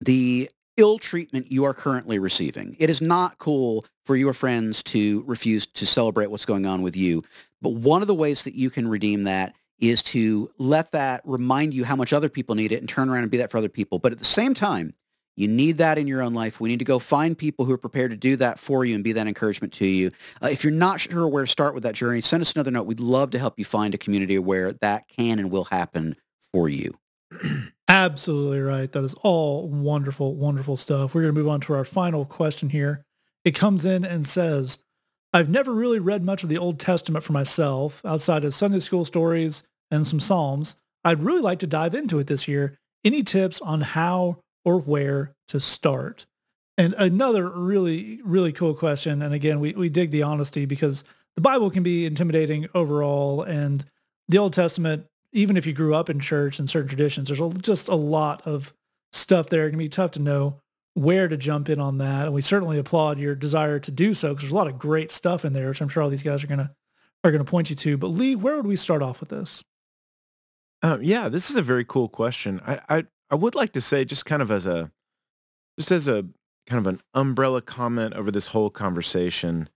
the 0.00 0.50
ill 0.76 0.98
treatment 0.98 1.52
you 1.52 1.62
are 1.62 1.72
currently 1.72 2.18
receiving. 2.18 2.74
It 2.80 2.90
is 2.90 3.00
not 3.00 3.38
cool 3.38 3.86
for 4.04 4.16
your 4.16 4.32
friends 4.32 4.82
to 4.84 5.22
refuse 5.24 5.66
to 5.66 5.86
celebrate 5.86 6.32
what's 6.32 6.46
going 6.46 6.66
on 6.66 6.82
with 6.82 6.96
you. 6.96 7.22
But 7.62 7.74
one 7.74 8.02
of 8.02 8.08
the 8.08 8.14
ways 8.14 8.42
that 8.42 8.54
you 8.54 8.70
can 8.70 8.88
redeem 8.88 9.22
that 9.22 9.54
is 9.78 10.02
to 10.02 10.50
let 10.58 10.92
that 10.92 11.20
remind 11.24 11.74
you 11.74 11.84
how 11.84 11.96
much 11.96 12.12
other 12.12 12.28
people 12.28 12.54
need 12.54 12.72
it 12.72 12.80
and 12.80 12.88
turn 12.88 13.08
around 13.08 13.22
and 13.22 13.30
be 13.30 13.38
that 13.38 13.50
for 13.50 13.58
other 13.58 13.68
people. 13.68 13.98
But 13.98 14.12
at 14.12 14.18
the 14.18 14.24
same 14.24 14.54
time, 14.54 14.94
you 15.36 15.48
need 15.48 15.78
that 15.78 15.98
in 15.98 16.06
your 16.06 16.22
own 16.22 16.32
life. 16.32 16.60
We 16.60 16.70
need 16.70 16.78
to 16.78 16.84
go 16.84 16.98
find 16.98 17.36
people 17.36 17.66
who 17.66 17.72
are 17.72 17.78
prepared 17.78 18.10
to 18.10 18.16
do 18.16 18.36
that 18.36 18.58
for 18.58 18.84
you 18.86 18.94
and 18.94 19.04
be 19.04 19.12
that 19.12 19.26
encouragement 19.26 19.74
to 19.74 19.86
you. 19.86 20.10
Uh, 20.42 20.48
if 20.48 20.64
you're 20.64 20.72
not 20.72 21.00
sure 21.00 21.28
where 21.28 21.44
to 21.44 21.50
start 21.50 21.74
with 21.74 21.82
that 21.82 21.94
journey, 21.94 22.22
send 22.22 22.40
us 22.40 22.54
another 22.54 22.70
note. 22.70 22.86
We'd 22.86 23.00
love 23.00 23.30
to 23.32 23.38
help 23.38 23.58
you 23.58 23.64
find 23.64 23.94
a 23.94 23.98
community 23.98 24.38
where 24.38 24.72
that 24.72 25.08
can 25.08 25.38
and 25.38 25.50
will 25.50 25.64
happen 25.64 26.14
for 26.52 26.70
you. 26.70 26.96
Absolutely 27.88 28.60
right. 28.60 28.90
That 28.90 29.04
is 29.04 29.14
all 29.22 29.68
wonderful, 29.68 30.34
wonderful 30.34 30.76
stuff. 30.76 31.14
We're 31.14 31.22
going 31.22 31.34
to 31.34 31.40
move 31.40 31.48
on 31.48 31.60
to 31.62 31.74
our 31.74 31.84
final 31.84 32.24
question 32.24 32.70
here. 32.70 33.04
It 33.44 33.54
comes 33.54 33.84
in 33.84 34.04
and 34.04 34.26
says, 34.26 34.78
I've 35.36 35.50
never 35.50 35.74
really 35.74 35.98
read 35.98 36.24
much 36.24 36.44
of 36.44 36.48
the 36.48 36.56
Old 36.56 36.80
Testament 36.80 37.22
for 37.22 37.34
myself 37.34 38.00
outside 38.06 38.42
of 38.42 38.54
Sunday 38.54 38.78
school 38.78 39.04
stories 39.04 39.64
and 39.90 40.06
some 40.06 40.18
Psalms. 40.18 40.76
I'd 41.04 41.22
really 41.22 41.42
like 41.42 41.58
to 41.58 41.66
dive 41.66 41.94
into 41.94 42.18
it 42.18 42.26
this 42.26 42.48
year. 42.48 42.78
Any 43.04 43.22
tips 43.22 43.60
on 43.60 43.82
how 43.82 44.38
or 44.64 44.80
where 44.80 45.34
to 45.48 45.60
start? 45.60 46.24
And 46.78 46.94
another 46.94 47.50
really, 47.50 48.18
really 48.24 48.50
cool 48.50 48.72
question. 48.72 49.20
And 49.20 49.34
again, 49.34 49.60
we, 49.60 49.74
we 49.74 49.90
dig 49.90 50.10
the 50.10 50.22
honesty 50.22 50.64
because 50.64 51.04
the 51.34 51.42
Bible 51.42 51.68
can 51.68 51.82
be 51.82 52.06
intimidating 52.06 52.66
overall. 52.74 53.42
And 53.42 53.84
the 54.28 54.38
Old 54.38 54.54
Testament, 54.54 55.04
even 55.32 55.58
if 55.58 55.66
you 55.66 55.74
grew 55.74 55.94
up 55.94 56.08
in 56.08 56.18
church 56.18 56.58
and 56.58 56.70
certain 56.70 56.88
traditions, 56.88 57.28
there's 57.28 57.58
just 57.58 57.88
a 57.88 57.94
lot 57.94 58.40
of 58.46 58.72
stuff 59.12 59.50
there. 59.50 59.66
It 59.66 59.70
can 59.70 59.78
be 59.78 59.90
tough 59.90 60.12
to 60.12 60.18
know 60.18 60.62
where 60.96 61.28
to 61.28 61.36
jump 61.36 61.68
in 61.68 61.78
on 61.78 61.98
that. 61.98 62.24
And 62.24 62.32
we 62.32 62.40
certainly 62.40 62.78
applaud 62.78 63.18
your 63.18 63.34
desire 63.34 63.78
to 63.78 63.90
do 63.90 64.14
so 64.14 64.30
because 64.30 64.44
there's 64.44 64.52
a 64.52 64.56
lot 64.56 64.66
of 64.66 64.78
great 64.78 65.10
stuff 65.10 65.44
in 65.44 65.52
there, 65.52 65.68
which 65.68 65.82
I'm 65.82 65.90
sure 65.90 66.02
all 66.02 66.08
these 66.08 66.22
guys 66.22 66.42
are 66.42 66.46
gonna 66.46 66.72
are 67.22 67.30
gonna 67.30 67.44
point 67.44 67.68
you 67.68 67.76
to. 67.76 67.98
But 67.98 68.08
Lee, 68.08 68.34
where 68.34 68.56
would 68.56 68.66
we 68.66 68.76
start 68.76 69.02
off 69.02 69.20
with 69.20 69.28
this? 69.28 69.62
Um, 70.82 71.02
yeah, 71.02 71.28
this 71.28 71.50
is 71.50 71.56
a 71.56 71.62
very 71.62 71.84
cool 71.84 72.08
question. 72.08 72.62
I, 72.66 72.80
I 72.88 73.04
I 73.30 73.34
would 73.34 73.54
like 73.54 73.72
to 73.72 73.80
say 73.82 74.06
just 74.06 74.24
kind 74.24 74.40
of 74.40 74.50
as 74.50 74.64
a 74.64 74.90
just 75.78 75.92
as 75.92 76.08
a 76.08 76.24
kind 76.66 76.78
of 76.78 76.86
an 76.86 77.00
umbrella 77.12 77.60
comment 77.60 78.14
over 78.14 78.30
this 78.30 78.48
whole 78.48 78.70
conversation. 78.70 79.68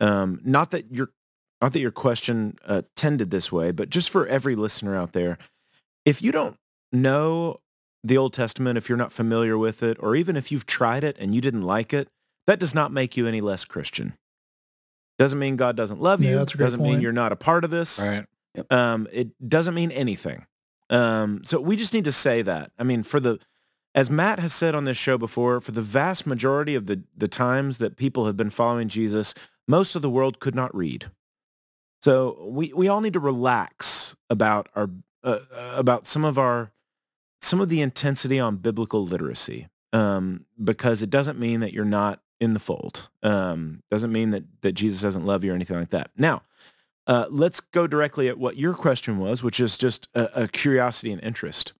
Um, 0.00 0.40
not 0.44 0.72
that 0.72 0.92
your 0.92 1.10
not 1.62 1.72
that 1.72 1.80
your 1.80 1.92
question 1.92 2.58
uh, 2.66 2.82
tended 2.96 3.30
this 3.30 3.52
way, 3.52 3.70
but 3.70 3.90
just 3.90 4.10
for 4.10 4.26
every 4.26 4.56
listener 4.56 4.96
out 4.96 5.12
there, 5.12 5.38
if 6.04 6.20
you 6.20 6.32
don't 6.32 6.56
know 6.90 7.60
the 8.04 8.18
Old 8.18 8.32
Testament, 8.34 8.76
if 8.78 8.88
you're 8.88 8.98
not 8.98 9.12
familiar 9.12 9.56
with 9.56 9.82
it, 9.82 9.96
or 9.98 10.14
even 10.14 10.36
if 10.36 10.52
you've 10.52 10.66
tried 10.66 11.02
it 11.02 11.16
and 11.18 11.34
you 11.34 11.40
didn't 11.40 11.62
like 11.62 11.92
it, 11.94 12.08
that 12.46 12.60
does 12.60 12.74
not 12.74 12.92
make 12.92 13.16
you 13.16 13.26
any 13.26 13.40
less 13.40 13.64
Christian. 13.64 14.12
Doesn't 15.18 15.38
mean 15.38 15.56
God 15.56 15.74
doesn't 15.76 16.00
love 16.00 16.22
Yeah, 16.22 16.30
you. 16.30 16.36
that's 16.36 16.54
a 16.54 16.58
doesn't 16.58 16.82
mean 16.82 17.00
you're 17.00 17.12
not 17.12 17.32
a 17.32 17.36
part 17.36 17.64
of 17.64 17.70
this 17.70 17.98
Right. 18.00 18.26
um, 18.70 19.08
it 19.12 19.28
doesn't 19.48 19.74
mean 19.74 19.90
anything. 19.90 20.46
Um, 20.90 21.42
so 21.44 21.60
we 21.60 21.76
just 21.76 21.94
need 21.94 22.04
to 22.04 22.12
say 22.12 22.42
that. 22.42 22.72
I 22.78 22.82
mean, 22.82 23.04
for 23.04 23.18
the, 23.20 23.38
as 23.94 24.10
Matt 24.10 24.38
has 24.40 24.52
said 24.52 24.74
on 24.74 24.84
this 24.84 24.98
show 24.98 25.16
before, 25.16 25.60
for 25.62 25.72
the 25.72 25.80
vast 25.82 26.26
majority 26.26 26.74
of 26.74 26.86
the, 26.86 27.02
the 27.16 27.28
times 27.28 27.78
that 27.78 27.96
people 27.96 28.26
have 28.26 28.36
been 28.36 28.50
following 28.50 28.88
Jesus, 28.88 29.34
most 29.66 29.96
of 29.96 30.02
the 30.02 30.10
world 30.10 30.40
could 30.40 30.54
not 30.54 30.74
read. 30.74 31.10
So 32.02 32.46
we, 32.50 32.72
we 32.74 32.86
all 32.88 33.00
need 33.00 33.14
to 33.14 33.20
relax 33.20 34.14
about 34.28 34.68
our, 34.74 34.90
uh, 35.22 35.38
about 35.74 36.06
some 36.06 36.24
of 36.24 36.36
our, 36.36 36.70
some 37.44 37.60
of 37.60 37.68
the 37.68 37.80
intensity 37.80 38.40
on 38.40 38.56
biblical 38.56 39.04
literacy, 39.04 39.68
um, 39.92 40.46
because 40.62 41.02
it 41.02 41.10
doesn't 41.10 41.38
mean 41.38 41.60
that 41.60 41.72
you're 41.72 41.84
not 41.84 42.20
in 42.40 42.54
the 42.54 42.60
fold. 42.60 43.08
Um, 43.22 43.82
doesn't 43.90 44.12
mean 44.12 44.30
that, 44.30 44.44
that 44.62 44.72
Jesus 44.72 45.00
doesn't 45.00 45.24
love 45.24 45.44
you 45.44 45.52
or 45.52 45.54
anything 45.54 45.78
like 45.78 45.90
that. 45.90 46.10
Now, 46.16 46.42
uh, 47.06 47.26
let's 47.30 47.60
go 47.60 47.86
directly 47.86 48.28
at 48.28 48.38
what 48.38 48.56
your 48.56 48.74
question 48.74 49.18
was, 49.18 49.42
which 49.42 49.60
is 49.60 49.76
just 49.76 50.08
a, 50.14 50.44
a 50.44 50.48
curiosity 50.48 51.12
and 51.12 51.22
interest. 51.22 51.72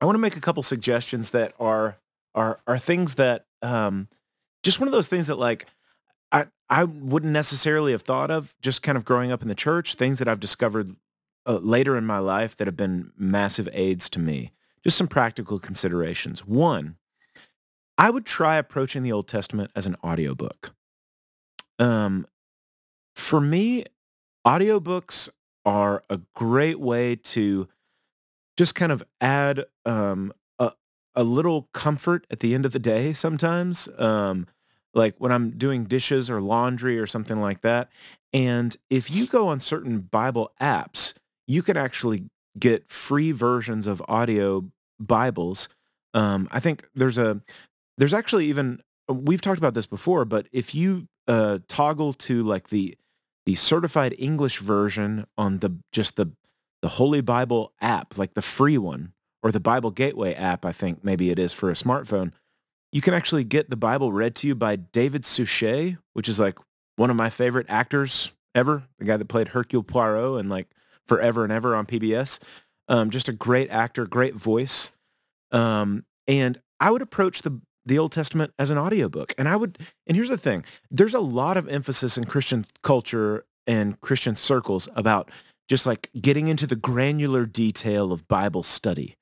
I 0.00 0.04
want 0.04 0.16
to 0.16 0.20
make 0.20 0.36
a 0.36 0.40
couple 0.40 0.62
suggestions 0.62 1.30
that 1.30 1.54
are 1.58 1.96
are 2.34 2.60
are 2.66 2.78
things 2.78 3.14
that 3.14 3.46
um, 3.62 4.08
just 4.62 4.78
one 4.78 4.88
of 4.88 4.92
those 4.92 5.08
things 5.08 5.26
that 5.28 5.38
like 5.38 5.66
I 6.30 6.46
I 6.68 6.84
wouldn't 6.84 7.32
necessarily 7.32 7.92
have 7.92 8.02
thought 8.02 8.30
of 8.30 8.54
just 8.60 8.82
kind 8.82 8.98
of 8.98 9.06
growing 9.06 9.32
up 9.32 9.40
in 9.40 9.48
the 9.48 9.54
church. 9.54 9.94
Things 9.94 10.18
that 10.18 10.28
I've 10.28 10.40
discovered 10.40 10.96
uh, 11.46 11.58
later 11.62 11.96
in 11.96 12.04
my 12.04 12.18
life 12.18 12.56
that 12.58 12.66
have 12.66 12.76
been 12.76 13.12
massive 13.16 13.68
aids 13.72 14.10
to 14.10 14.18
me. 14.18 14.52
Just 14.86 14.98
some 14.98 15.08
practical 15.08 15.58
considerations. 15.58 16.46
One, 16.46 16.94
I 17.98 18.08
would 18.08 18.24
try 18.24 18.54
approaching 18.54 19.02
the 19.02 19.10
Old 19.10 19.26
Testament 19.26 19.72
as 19.74 19.84
an 19.84 19.96
audiobook. 20.04 20.76
Um, 21.80 22.24
for 23.12 23.40
me, 23.40 23.86
audiobooks 24.46 25.28
are 25.64 26.04
a 26.08 26.20
great 26.36 26.78
way 26.78 27.16
to 27.16 27.66
just 28.56 28.76
kind 28.76 28.92
of 28.92 29.02
add 29.20 29.64
um, 29.84 30.32
a, 30.60 30.70
a 31.16 31.24
little 31.24 31.68
comfort 31.74 32.24
at 32.30 32.38
the 32.38 32.54
end 32.54 32.64
of 32.64 32.70
the 32.70 32.78
day 32.78 33.12
sometimes. 33.12 33.88
Um, 33.98 34.46
like 34.94 35.16
when 35.18 35.32
I'm 35.32 35.50
doing 35.50 35.86
dishes 35.86 36.30
or 36.30 36.40
laundry 36.40 36.96
or 36.96 37.08
something 37.08 37.40
like 37.40 37.62
that. 37.62 37.88
And 38.32 38.76
if 38.88 39.10
you 39.10 39.26
go 39.26 39.48
on 39.48 39.58
certain 39.58 39.98
Bible 39.98 40.52
apps, 40.60 41.12
you 41.48 41.64
can 41.64 41.76
actually 41.76 42.26
get 42.56 42.88
free 42.88 43.32
versions 43.32 43.88
of 43.88 44.00
audio 44.06 44.70
Bibles. 44.98 45.68
Um, 46.14 46.48
I 46.50 46.60
think 46.60 46.88
there's 46.94 47.18
a 47.18 47.40
there's 47.98 48.14
actually 48.14 48.46
even 48.46 48.80
we've 49.08 49.40
talked 49.40 49.58
about 49.58 49.74
this 49.74 49.86
before, 49.86 50.24
but 50.24 50.46
if 50.52 50.74
you 50.74 51.08
uh, 51.28 51.58
toggle 51.68 52.12
to 52.12 52.42
like 52.42 52.68
the 52.68 52.96
the 53.44 53.54
certified 53.54 54.14
English 54.18 54.58
version 54.58 55.26
on 55.38 55.58
the 55.58 55.76
just 55.92 56.16
the 56.16 56.32
the 56.82 56.88
Holy 56.90 57.20
Bible 57.20 57.72
app, 57.80 58.18
like 58.18 58.34
the 58.34 58.42
free 58.42 58.78
one, 58.78 59.12
or 59.42 59.50
the 59.50 59.60
Bible 59.60 59.90
Gateway 59.90 60.34
app, 60.34 60.64
I 60.64 60.72
think 60.72 61.02
maybe 61.02 61.30
it 61.30 61.38
is 61.38 61.52
for 61.52 61.70
a 61.70 61.74
smartphone, 61.74 62.32
you 62.92 63.00
can 63.00 63.14
actually 63.14 63.44
get 63.44 63.70
the 63.70 63.76
Bible 63.76 64.12
read 64.12 64.34
to 64.36 64.46
you 64.46 64.54
by 64.54 64.76
David 64.76 65.24
Suchet, 65.24 65.96
which 66.12 66.28
is 66.28 66.38
like 66.38 66.58
one 66.96 67.10
of 67.10 67.16
my 67.16 67.30
favorite 67.30 67.66
actors 67.68 68.32
ever, 68.54 68.84
the 68.98 69.04
guy 69.04 69.16
that 69.16 69.28
played 69.28 69.48
Hercule 69.48 69.82
Poirot 69.82 70.40
and 70.40 70.48
like 70.48 70.68
forever 71.06 71.44
and 71.44 71.52
ever 71.52 71.74
on 71.76 71.86
PBS. 71.86 72.38
Um, 72.88 73.10
just 73.10 73.28
a 73.28 73.32
great 73.32 73.70
actor, 73.70 74.06
great 74.06 74.34
voice. 74.34 74.90
Um, 75.50 76.04
and 76.28 76.60
I 76.80 76.90
would 76.90 77.02
approach 77.02 77.42
the 77.42 77.60
the 77.86 77.98
Old 77.98 78.12
Testament 78.12 78.52
as 78.58 78.70
an 78.70 78.78
audiobook. 78.78 79.32
And 79.38 79.48
I 79.48 79.54
would, 79.56 79.78
and 80.06 80.16
here's 80.16 80.28
the 80.28 80.36
thing, 80.36 80.64
there's 80.90 81.14
a 81.14 81.20
lot 81.20 81.56
of 81.56 81.68
emphasis 81.68 82.18
in 82.18 82.24
Christian 82.24 82.64
culture 82.82 83.46
and 83.66 84.00
Christian 84.00 84.34
circles 84.34 84.88
about 84.96 85.30
just 85.68 85.86
like 85.86 86.10
getting 86.20 86.48
into 86.48 86.66
the 86.66 86.76
granular 86.76 87.46
detail 87.46 88.12
of 88.12 88.28
Bible 88.28 88.62
study. 88.62 89.16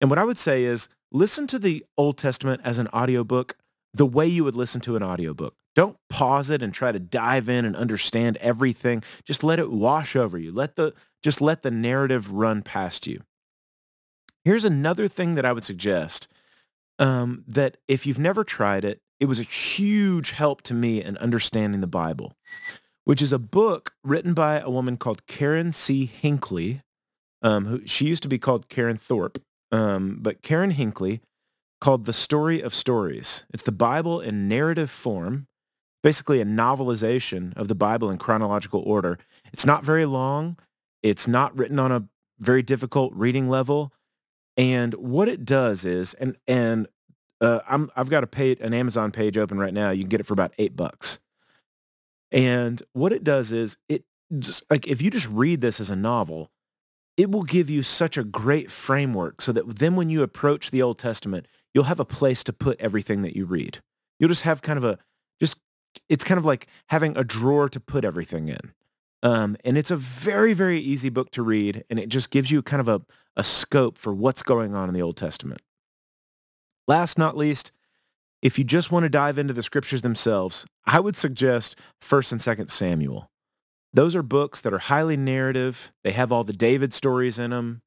And 0.00 0.10
what 0.10 0.18
I 0.18 0.24
would 0.24 0.38
say 0.38 0.64
is 0.64 0.88
listen 1.12 1.46
to 1.48 1.58
the 1.58 1.84
Old 1.96 2.16
Testament 2.16 2.60
as 2.64 2.78
an 2.78 2.88
audiobook 2.88 3.56
the 3.92 4.06
way 4.06 4.26
you 4.26 4.44
would 4.44 4.56
listen 4.56 4.80
to 4.82 4.96
an 4.96 5.02
audiobook. 5.02 5.54
Don't 5.76 5.96
pause 6.08 6.50
it 6.50 6.62
and 6.62 6.72
try 6.72 6.92
to 6.92 7.00
dive 7.00 7.48
in 7.48 7.64
and 7.64 7.74
understand 7.74 8.36
everything. 8.38 9.02
Just 9.24 9.42
let 9.42 9.58
it 9.58 9.70
wash 9.70 10.14
over 10.14 10.38
you. 10.38 10.52
Let 10.52 10.76
the 10.76 10.94
just 11.24 11.40
let 11.40 11.62
the 11.62 11.70
narrative 11.70 12.30
run 12.30 12.62
past 12.62 13.06
you. 13.06 13.22
Here's 14.44 14.66
another 14.66 15.08
thing 15.08 15.34
that 15.36 15.46
I 15.46 15.54
would 15.54 15.64
suggest 15.64 16.28
um, 16.98 17.44
that 17.48 17.78
if 17.88 18.06
you've 18.06 18.18
never 18.18 18.44
tried 18.44 18.84
it, 18.84 19.00
it 19.18 19.24
was 19.24 19.40
a 19.40 19.44
huge 19.44 20.32
help 20.32 20.60
to 20.62 20.74
me 20.74 21.02
in 21.02 21.16
understanding 21.16 21.80
the 21.80 21.86
Bible, 21.86 22.34
which 23.04 23.22
is 23.22 23.32
a 23.32 23.38
book 23.38 23.94
written 24.04 24.34
by 24.34 24.60
a 24.60 24.68
woman 24.68 24.98
called 24.98 25.26
Karen 25.26 25.72
C. 25.72 26.04
Hinckley. 26.04 26.82
Um, 27.42 27.66
who 27.66 27.86
she 27.86 28.06
used 28.06 28.22
to 28.22 28.28
be 28.28 28.38
called 28.38 28.70
Karen 28.70 28.96
Thorpe, 28.96 29.38
um, 29.70 30.16
but 30.22 30.40
Karen 30.40 30.70
Hinckley 30.70 31.20
called 31.78 32.06
The 32.06 32.14
Story 32.14 32.62
of 32.62 32.74
Stories. 32.74 33.44
It's 33.52 33.62
the 33.62 33.70
Bible 33.70 34.18
in 34.18 34.48
narrative 34.48 34.90
form, 34.90 35.46
basically 36.02 36.40
a 36.40 36.46
novelization 36.46 37.54
of 37.54 37.68
the 37.68 37.74
Bible 37.74 38.08
in 38.08 38.16
chronological 38.16 38.82
order. 38.86 39.18
It's 39.52 39.66
not 39.66 39.84
very 39.84 40.06
long. 40.06 40.56
It's 41.04 41.28
not 41.28 41.56
written 41.56 41.78
on 41.78 41.92
a 41.92 42.08
very 42.40 42.62
difficult 42.62 43.12
reading 43.14 43.48
level. 43.48 43.92
And 44.56 44.94
what 44.94 45.28
it 45.28 45.44
does 45.44 45.84
is, 45.84 46.14
and 46.14 46.36
and 46.48 46.88
uh, 47.40 47.60
I'm 47.68 47.90
I've 47.94 48.08
got 48.08 48.24
a 48.24 48.26
page, 48.26 48.58
an 48.60 48.72
Amazon 48.72 49.12
page 49.12 49.36
open 49.36 49.58
right 49.58 49.74
now. 49.74 49.90
You 49.90 50.02
can 50.02 50.08
get 50.08 50.20
it 50.20 50.26
for 50.26 50.32
about 50.32 50.54
eight 50.58 50.74
bucks. 50.74 51.18
And 52.32 52.82
what 52.94 53.12
it 53.12 53.22
does 53.22 53.52
is, 53.52 53.76
it 53.88 54.04
just 54.38 54.62
like 54.70 54.88
if 54.88 55.02
you 55.02 55.10
just 55.10 55.28
read 55.28 55.60
this 55.60 55.78
as 55.78 55.90
a 55.90 55.96
novel, 55.96 56.50
it 57.18 57.30
will 57.30 57.42
give 57.42 57.68
you 57.68 57.82
such 57.82 58.16
a 58.16 58.24
great 58.24 58.70
framework, 58.70 59.42
so 59.42 59.52
that 59.52 59.78
then 59.78 59.96
when 59.96 60.08
you 60.08 60.22
approach 60.22 60.70
the 60.70 60.80
Old 60.80 60.98
Testament, 60.98 61.46
you'll 61.74 61.84
have 61.84 62.00
a 62.00 62.04
place 62.06 62.42
to 62.44 62.52
put 62.52 62.80
everything 62.80 63.20
that 63.22 63.36
you 63.36 63.44
read. 63.44 63.82
You'll 64.18 64.30
just 64.30 64.42
have 64.42 64.62
kind 64.62 64.78
of 64.78 64.84
a 64.84 64.98
just 65.38 65.58
it's 66.08 66.24
kind 66.24 66.38
of 66.38 66.46
like 66.46 66.66
having 66.86 67.14
a 67.16 67.24
drawer 67.24 67.68
to 67.68 67.80
put 67.80 68.06
everything 68.06 68.48
in. 68.48 68.72
Um, 69.24 69.56
and 69.64 69.78
it's 69.78 69.90
a 69.90 69.96
very, 69.96 70.52
very 70.52 70.78
easy 70.78 71.08
book 71.08 71.30
to 71.30 71.42
read, 71.42 71.82
and 71.88 71.98
it 71.98 72.10
just 72.10 72.30
gives 72.30 72.50
you 72.50 72.62
kind 72.62 72.80
of 72.80 72.88
a, 72.88 73.00
a 73.36 73.42
scope 73.42 73.96
for 73.96 74.12
what's 74.14 74.42
going 74.42 74.74
on 74.74 74.88
in 74.88 74.94
the 74.94 75.00
Old 75.00 75.16
Testament. 75.16 75.62
Last 76.86 77.16
not 77.16 77.34
least, 77.34 77.72
if 78.42 78.58
you 78.58 78.64
just 78.64 78.92
want 78.92 79.04
to 79.04 79.08
dive 79.08 79.38
into 79.38 79.54
the 79.54 79.62
scriptures 79.62 80.02
themselves, 80.02 80.66
I 80.84 81.00
would 81.00 81.16
suggest 81.16 81.76
1st 82.02 82.32
and 82.32 82.40
2nd 82.42 82.70
Samuel. 82.70 83.30
Those 83.94 84.14
are 84.14 84.22
books 84.22 84.60
that 84.60 84.74
are 84.74 84.78
highly 84.78 85.16
narrative. 85.16 85.90
They 86.02 86.12
have 86.12 86.30
all 86.30 86.44
the 86.44 86.52
David 86.52 86.92
stories 86.92 87.38
in 87.38 87.50
them. 87.50 87.80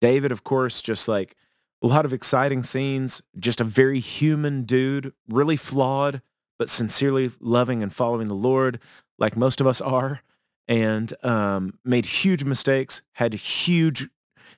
David, 0.00 0.30
of 0.30 0.44
course, 0.44 0.80
just 0.80 1.08
like 1.08 1.34
a 1.82 1.88
lot 1.88 2.04
of 2.04 2.12
exciting 2.12 2.62
scenes, 2.62 3.20
just 3.36 3.60
a 3.60 3.64
very 3.64 3.98
human 3.98 4.62
dude, 4.62 5.12
really 5.28 5.56
flawed, 5.56 6.22
but 6.56 6.70
sincerely 6.70 7.32
loving 7.40 7.82
and 7.82 7.92
following 7.92 8.28
the 8.28 8.34
Lord 8.34 8.78
like 9.18 9.36
most 9.36 9.60
of 9.60 9.66
us 9.66 9.80
are 9.80 10.22
and 10.68 11.12
um, 11.24 11.78
made 11.84 12.06
huge 12.06 12.44
mistakes, 12.44 13.02
had 13.12 13.34
huge, 13.34 14.08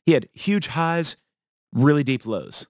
he 0.05 0.13
had 0.13 0.29
huge 0.33 0.69
highs, 0.69 1.17
really 1.73 2.05
deep 2.05 2.27
lows. 2.27 2.69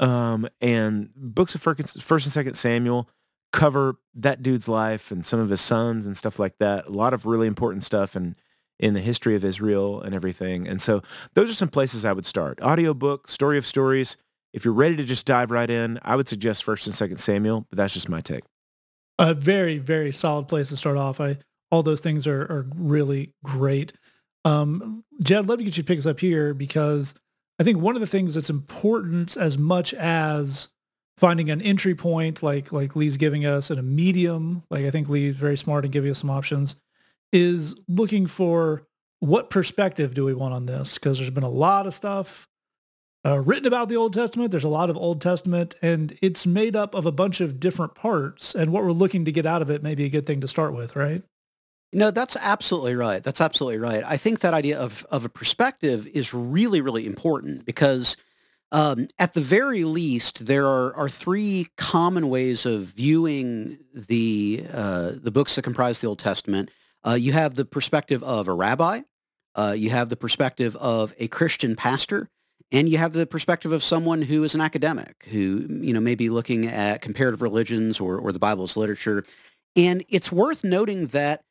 Um, 0.00 0.48
and 0.60 1.10
books 1.14 1.54
of 1.54 1.62
First 1.62 2.26
and 2.26 2.32
Second 2.32 2.54
Samuel 2.54 3.08
cover 3.52 3.96
that 4.14 4.42
dude's 4.42 4.66
life 4.66 5.10
and 5.10 5.24
some 5.24 5.38
of 5.38 5.50
his 5.50 5.60
sons 5.60 6.06
and 6.06 6.16
stuff 6.16 6.38
like 6.38 6.58
that. 6.58 6.86
A 6.86 6.90
lot 6.90 7.14
of 7.14 7.26
really 7.26 7.46
important 7.46 7.84
stuff 7.84 8.16
and 8.16 8.34
in, 8.78 8.88
in 8.88 8.94
the 8.94 9.00
history 9.00 9.36
of 9.36 9.44
Israel 9.44 10.00
and 10.00 10.14
everything. 10.14 10.66
And 10.66 10.82
so 10.82 11.02
those 11.34 11.50
are 11.50 11.54
some 11.54 11.68
places 11.68 12.04
I 12.04 12.12
would 12.12 12.26
start. 12.26 12.60
Audiobook, 12.60 13.28
Story 13.28 13.58
of 13.58 13.66
Stories. 13.66 14.16
If 14.52 14.64
you're 14.64 14.74
ready 14.74 14.96
to 14.96 15.04
just 15.04 15.24
dive 15.24 15.50
right 15.50 15.70
in, 15.70 16.00
I 16.02 16.16
would 16.16 16.28
suggest 16.28 16.64
First 16.64 16.86
and 16.86 16.94
Second 16.94 17.18
Samuel, 17.18 17.66
but 17.70 17.76
that's 17.76 17.94
just 17.94 18.08
my 18.08 18.20
take. 18.20 18.44
A 19.18 19.34
very, 19.34 19.78
very 19.78 20.12
solid 20.12 20.48
place 20.48 20.70
to 20.70 20.76
start 20.76 20.96
off. 20.96 21.20
I 21.20 21.38
all 21.72 21.82
those 21.82 22.00
things 22.00 22.26
are, 22.26 22.42
are 22.42 22.66
really 22.76 23.32
great. 23.42 23.94
Um, 24.44 25.04
Jed, 25.22 25.48
love 25.48 25.58
to 25.58 25.64
get 25.64 25.76
you 25.76 25.82
to 25.82 25.86
pick 25.86 25.98
us 25.98 26.06
up 26.06 26.20
here 26.20 26.54
because 26.54 27.14
I 27.58 27.64
think 27.64 27.78
one 27.78 27.96
of 27.96 28.00
the 28.00 28.06
things 28.06 28.34
that's 28.34 28.50
important 28.50 29.36
as 29.36 29.56
much 29.56 29.94
as 29.94 30.68
finding 31.16 31.50
an 31.50 31.62
entry 31.62 31.94
point 31.94 32.42
like 32.42 32.72
like 32.72 32.96
Lee's 32.96 33.16
giving 33.16 33.46
us 33.46 33.70
and 33.70 33.80
a 33.80 33.82
medium, 33.82 34.62
like 34.70 34.84
I 34.84 34.90
think 34.90 35.08
Lee's 35.08 35.36
very 35.36 35.56
smart 35.56 35.84
in 35.84 35.90
giving 35.90 36.10
us 36.10 36.18
some 36.20 36.30
options, 36.30 36.76
is 37.32 37.74
looking 37.88 38.26
for 38.26 38.86
what 39.20 39.50
perspective 39.50 40.14
do 40.14 40.24
we 40.24 40.34
want 40.34 40.54
on 40.54 40.66
this? 40.66 40.94
Because 40.94 41.18
there's 41.18 41.30
been 41.30 41.42
a 41.42 41.48
lot 41.48 41.86
of 41.86 41.94
stuff 41.94 42.48
uh, 43.24 43.38
written 43.38 43.66
about 43.66 43.88
the 43.88 43.96
Old 43.96 44.12
Testament. 44.12 44.50
There's 44.50 44.64
a 44.64 44.68
lot 44.68 44.90
of 44.90 44.96
Old 44.96 45.20
Testament, 45.20 45.76
and 45.80 46.18
it's 46.20 46.44
made 46.44 46.74
up 46.74 46.94
of 46.94 47.06
a 47.06 47.12
bunch 47.12 47.40
of 47.40 47.60
different 47.60 47.94
parts. 47.94 48.54
And 48.54 48.72
what 48.72 48.82
we're 48.82 48.90
looking 48.90 49.24
to 49.24 49.32
get 49.32 49.46
out 49.46 49.62
of 49.62 49.70
it 49.70 49.82
may 49.82 49.94
be 49.94 50.04
a 50.04 50.08
good 50.08 50.26
thing 50.26 50.40
to 50.40 50.48
start 50.48 50.74
with, 50.74 50.96
right? 50.96 51.22
No, 51.92 52.10
that's 52.10 52.36
absolutely 52.40 52.94
right. 52.94 53.22
That's 53.22 53.40
absolutely 53.40 53.78
right. 53.78 54.02
I 54.06 54.16
think 54.16 54.40
that 54.40 54.54
idea 54.54 54.78
of, 54.78 55.06
of 55.10 55.24
a 55.24 55.28
perspective 55.28 56.06
is 56.06 56.32
really, 56.32 56.80
really 56.80 57.06
important 57.06 57.66
because 57.66 58.16
um, 58.70 59.08
at 59.18 59.34
the 59.34 59.42
very 59.42 59.84
least, 59.84 60.46
there 60.46 60.66
are, 60.66 60.94
are 60.96 61.10
three 61.10 61.66
common 61.76 62.30
ways 62.30 62.64
of 62.64 62.84
viewing 62.84 63.78
the, 63.94 64.64
uh, 64.72 65.12
the 65.14 65.30
books 65.30 65.56
that 65.56 65.62
comprise 65.62 65.98
the 65.98 66.06
Old 66.06 66.18
Testament. 66.18 66.70
Uh, 67.06 67.12
you 67.12 67.32
have 67.32 67.54
the 67.54 67.66
perspective 67.66 68.22
of 68.22 68.48
a 68.48 68.54
rabbi, 68.54 69.02
uh, 69.54 69.74
you 69.76 69.90
have 69.90 70.08
the 70.08 70.16
perspective 70.16 70.74
of 70.76 71.14
a 71.18 71.28
Christian 71.28 71.76
pastor, 71.76 72.30
and 72.70 72.88
you 72.88 72.96
have 72.96 73.12
the 73.12 73.26
perspective 73.26 73.72
of 73.72 73.82
someone 73.82 74.22
who 74.22 74.44
is 74.44 74.54
an 74.54 74.62
academic 74.62 75.26
who 75.30 75.66
you 75.68 75.92
know 75.92 76.00
may 76.00 76.14
be 76.14 76.30
looking 76.30 76.66
at 76.66 77.02
comparative 77.02 77.42
religions 77.42 78.00
or, 78.00 78.16
or 78.16 78.32
the 78.32 78.38
Bible's 78.38 78.76
literature. 78.76 79.24
And 79.76 80.04
it's 80.08 80.32
worth 80.32 80.64
noting 80.64 81.08
that 81.08 81.44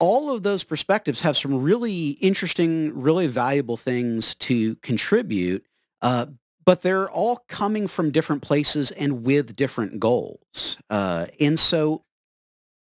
all 0.00 0.34
of 0.34 0.42
those 0.42 0.64
perspectives 0.64 1.22
have 1.22 1.36
some 1.36 1.62
really 1.62 2.10
interesting, 2.10 2.92
really 3.00 3.26
valuable 3.26 3.76
things 3.76 4.34
to 4.36 4.76
contribute, 4.76 5.64
uh, 6.02 6.26
but 6.64 6.82
they're 6.82 7.10
all 7.10 7.44
coming 7.48 7.88
from 7.88 8.10
different 8.10 8.42
places 8.42 8.90
and 8.92 9.24
with 9.24 9.56
different 9.56 9.98
goals. 9.98 10.78
Uh, 10.88 11.26
and 11.40 11.58
so 11.58 12.04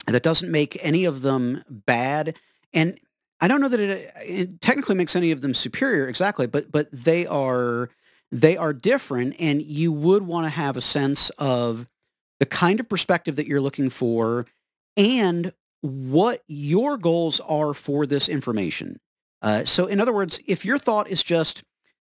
that 0.07 0.23
doesn't 0.23 0.51
make 0.51 0.77
any 0.83 1.05
of 1.05 1.21
them 1.21 1.63
bad. 1.69 2.35
And 2.73 2.99
I 3.39 3.47
don't 3.47 3.61
know 3.61 3.69
that 3.69 3.79
it, 3.79 4.11
it, 4.25 4.61
technically 4.61 4.95
makes 4.95 5.15
any 5.15 5.31
of 5.31 5.41
them 5.41 5.53
superior 5.53 6.07
exactly, 6.07 6.47
but 6.47 6.71
but 6.71 6.91
they 6.91 7.25
are 7.25 7.89
they 8.31 8.57
are 8.57 8.73
different, 8.73 9.35
and 9.39 9.61
you 9.61 9.91
would 9.91 10.23
want 10.23 10.45
to 10.45 10.49
have 10.49 10.77
a 10.77 10.81
sense 10.81 11.29
of 11.31 11.87
the 12.39 12.45
kind 12.45 12.79
of 12.79 12.89
perspective 12.89 13.35
that 13.35 13.47
you're 13.47 13.61
looking 13.61 13.89
for 13.89 14.45
and 14.97 15.53
what 15.85 16.41
your 16.47 16.97
goals 16.97 17.39
are 17.41 17.73
for 17.73 18.05
this 18.05 18.27
information. 18.27 18.99
Uh, 19.41 19.63
so 19.63 19.85
in 19.85 19.99
other 19.99 20.13
words, 20.13 20.39
if 20.47 20.65
your 20.65 20.77
thought 20.77 21.07
is 21.07 21.23
just, 21.23 21.63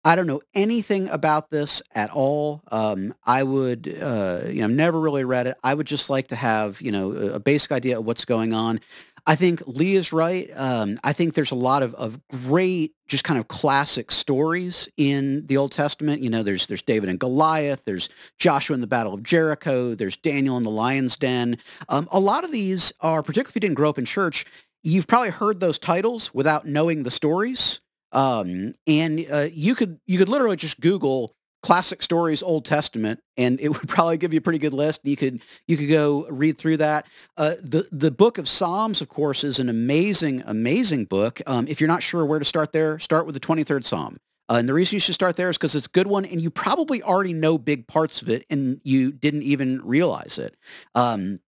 I 0.03 0.15
don't 0.15 0.27
know 0.27 0.41
anything 0.53 1.07
about 1.09 1.49
this 1.51 1.81
at 1.93 2.09
all. 2.09 2.61
Um, 2.71 3.13
I 3.23 3.43
would, 3.43 3.87
uh, 4.01 4.41
you 4.47 4.61
know, 4.61 4.67
never 4.67 4.99
really 4.99 5.23
read 5.23 5.47
it. 5.47 5.57
I 5.63 5.73
would 5.73 5.87
just 5.87 6.09
like 6.09 6.29
to 6.29 6.35
have, 6.35 6.81
you 6.81 6.91
know, 6.91 7.11
a 7.11 7.39
basic 7.39 7.71
idea 7.71 7.99
of 7.99 8.05
what's 8.05 8.25
going 8.25 8.51
on. 8.51 8.79
I 9.25 9.35
think 9.35 9.61
Lee 9.65 9.95
is 9.95 10.11
right. 10.11 10.49
Um, 10.55 10.99
I 11.03 11.13
think 11.13 11.33
there's 11.33 11.51
a 11.51 11.55
lot 11.55 11.83
of, 11.83 11.93
of 11.95 12.19
great, 12.27 12.93
just 13.07 13.23
kind 13.23 13.39
of 13.39 13.47
classic 13.47 14.11
stories 14.11 14.89
in 14.97 15.45
the 15.45 15.57
Old 15.57 15.71
Testament. 15.71 16.21
You 16.21 16.29
know, 16.29 16.43
there's 16.43 16.67
there's 16.67 16.81
David 16.81 17.09
and 17.09 17.19
Goliath, 17.19 17.85
there's 17.85 18.09
Joshua 18.39 18.73
in 18.73 18.81
the 18.81 18.87
Battle 18.87 19.13
of 19.13 19.23
Jericho, 19.23 19.95
there's 19.95 20.17
Daniel 20.17 20.57
in 20.57 20.63
the 20.63 20.71
lion's 20.71 21.17
den. 21.17 21.57
Um, 21.89 22.07
a 22.11 22.19
lot 22.19 22.43
of 22.43 22.51
these 22.51 22.93
are, 22.99 23.21
particularly 23.21 23.51
if 23.51 23.55
you 23.55 23.61
didn't 23.61 23.75
grow 23.75 23.89
up 23.89 23.99
in 23.99 24.05
church, 24.05 24.45
you've 24.83 25.07
probably 25.07 25.29
heard 25.29 25.59
those 25.59 25.77
titles 25.77 26.33
without 26.33 26.65
knowing 26.65 27.03
the 27.03 27.11
stories. 27.11 27.81
Um, 28.11 28.75
and 28.87 29.25
uh, 29.31 29.47
you 29.51 29.75
could 29.75 29.99
you 30.05 30.17
could 30.17 30.29
literally 30.29 30.57
just 30.57 30.79
Google 30.79 31.35
classic 31.61 32.01
stories 32.01 32.41
Old 32.43 32.65
Testament, 32.65 33.21
and 33.37 33.59
it 33.59 33.69
would 33.79 33.87
probably 33.87 34.17
give 34.17 34.33
you 34.33 34.39
a 34.39 34.41
pretty 34.41 34.59
good 34.59 34.73
list. 34.73 35.01
You 35.03 35.15
could 35.15 35.41
you 35.67 35.77
could 35.77 35.89
go 35.89 36.27
read 36.29 36.57
through 36.57 36.77
that. 36.77 37.05
Uh, 37.37 37.55
the 37.61 37.87
the 37.91 38.11
book 38.11 38.37
of 38.37 38.47
Psalms, 38.47 39.01
of 39.01 39.09
course, 39.09 39.43
is 39.43 39.59
an 39.59 39.69
amazing 39.69 40.43
amazing 40.45 41.05
book. 41.05 41.41
Um, 41.45 41.67
if 41.67 41.79
you're 41.79 41.87
not 41.87 42.03
sure 42.03 42.25
where 42.25 42.39
to 42.39 42.45
start 42.45 42.71
there, 42.71 42.99
start 42.99 43.25
with 43.25 43.35
the 43.35 43.41
23rd 43.41 43.85
Psalm. 43.85 44.17
Uh, 44.49 44.55
and 44.55 44.67
the 44.67 44.73
reason 44.73 44.97
you 44.97 44.99
should 44.99 45.15
start 45.15 45.37
there 45.37 45.49
is 45.49 45.57
because 45.57 45.75
it's 45.75 45.85
a 45.85 45.91
good 45.91 46.07
one, 46.07 46.25
and 46.25 46.41
you 46.41 46.49
probably 46.49 47.01
already 47.01 47.31
know 47.31 47.57
big 47.57 47.87
parts 47.87 48.21
of 48.21 48.29
it, 48.29 48.45
and 48.49 48.81
you 48.83 49.11
didn't 49.11 49.43
even 49.43 49.79
realize 49.85 50.37
it. 50.37 50.57
Um, 50.93 51.39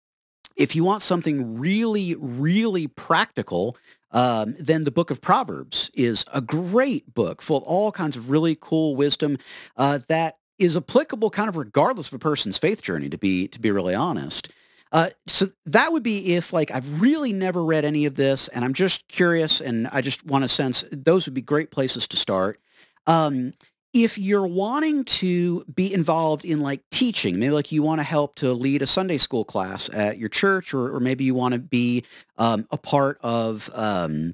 if 0.56 0.76
you 0.76 0.84
want 0.84 1.02
something 1.02 1.60
really, 1.60 2.16
really 2.16 2.88
practical, 2.88 3.76
um, 4.14 4.56
then 4.60 4.84
the 4.84 4.92
book 4.92 5.12
of 5.12 5.22
Proverbs 5.22 5.92
is 5.94 6.24
a 6.34 6.40
great 6.40 7.14
book 7.14 7.42
full 7.42 7.58
of 7.58 7.64
all 7.64 7.92
kinds 7.92 8.16
of 8.16 8.30
really 8.30 8.58
cool 8.60 8.96
wisdom 8.96 9.38
uh, 9.76 10.00
that 10.08 10.38
is 10.60 10.78
applicable 10.78 11.32
kind 11.32 11.50
of 11.50 11.58
regardless 11.58 12.08
of 12.08 12.14
a 12.14 12.20
person's 12.20 12.58
faith 12.58 12.82
journey, 12.82 13.10
to 13.10 13.18
be, 13.18 13.48
to 13.48 13.60
be 13.60 13.72
really 13.72 13.96
honest. 13.96 14.52
Uh, 14.92 15.10
so 15.26 15.48
that 15.66 15.92
would 15.92 16.04
be 16.04 16.36
if 16.36 16.54
like 16.54 16.70
I've 16.70 17.02
really 17.02 17.34
never 17.34 17.66
read 17.66 17.84
any 17.84 18.06
of 18.06 18.14
this 18.16 18.48
and 18.50 18.64
I'm 18.64 18.74
just 18.74 19.08
curious 19.08 19.60
and 19.60 19.88
I 19.88 20.02
just 20.02 20.24
want 20.24 20.44
to 20.44 20.48
sense 20.48 20.86
those 20.92 21.26
would 21.26 21.34
be 21.34 21.42
great 21.42 21.72
places 21.72 22.08
to 22.10 22.18
start. 22.18 22.60
Um, 23.08 23.54
if 23.94 24.18
you're 24.18 24.48
wanting 24.48 25.04
to 25.06 25.64
be 25.74 25.94
involved 25.94 26.46
in 26.46 26.62
like 26.62 26.82
teaching, 26.90 27.40
maybe 27.40 27.52
like 27.52 27.72
you 27.72 27.84
want 27.84 28.00
to 28.00 28.04
help 28.04 28.36
to 28.36 28.52
lead 28.52 28.82
a 28.82 28.88
Sunday 28.88 29.20
school 29.20 29.46
class 29.46 29.90
at 29.94 30.18
your 30.18 30.30
church, 30.30 30.74
or, 30.74 30.96
or 30.96 31.00
maybe 31.00 31.24
you 31.24 31.36
want 31.36 31.54
to 31.54 31.60
be 31.60 32.04
um, 32.38 32.68
a 32.72 32.78
part 32.78 33.20
of 33.22 33.70
um, 33.76 34.34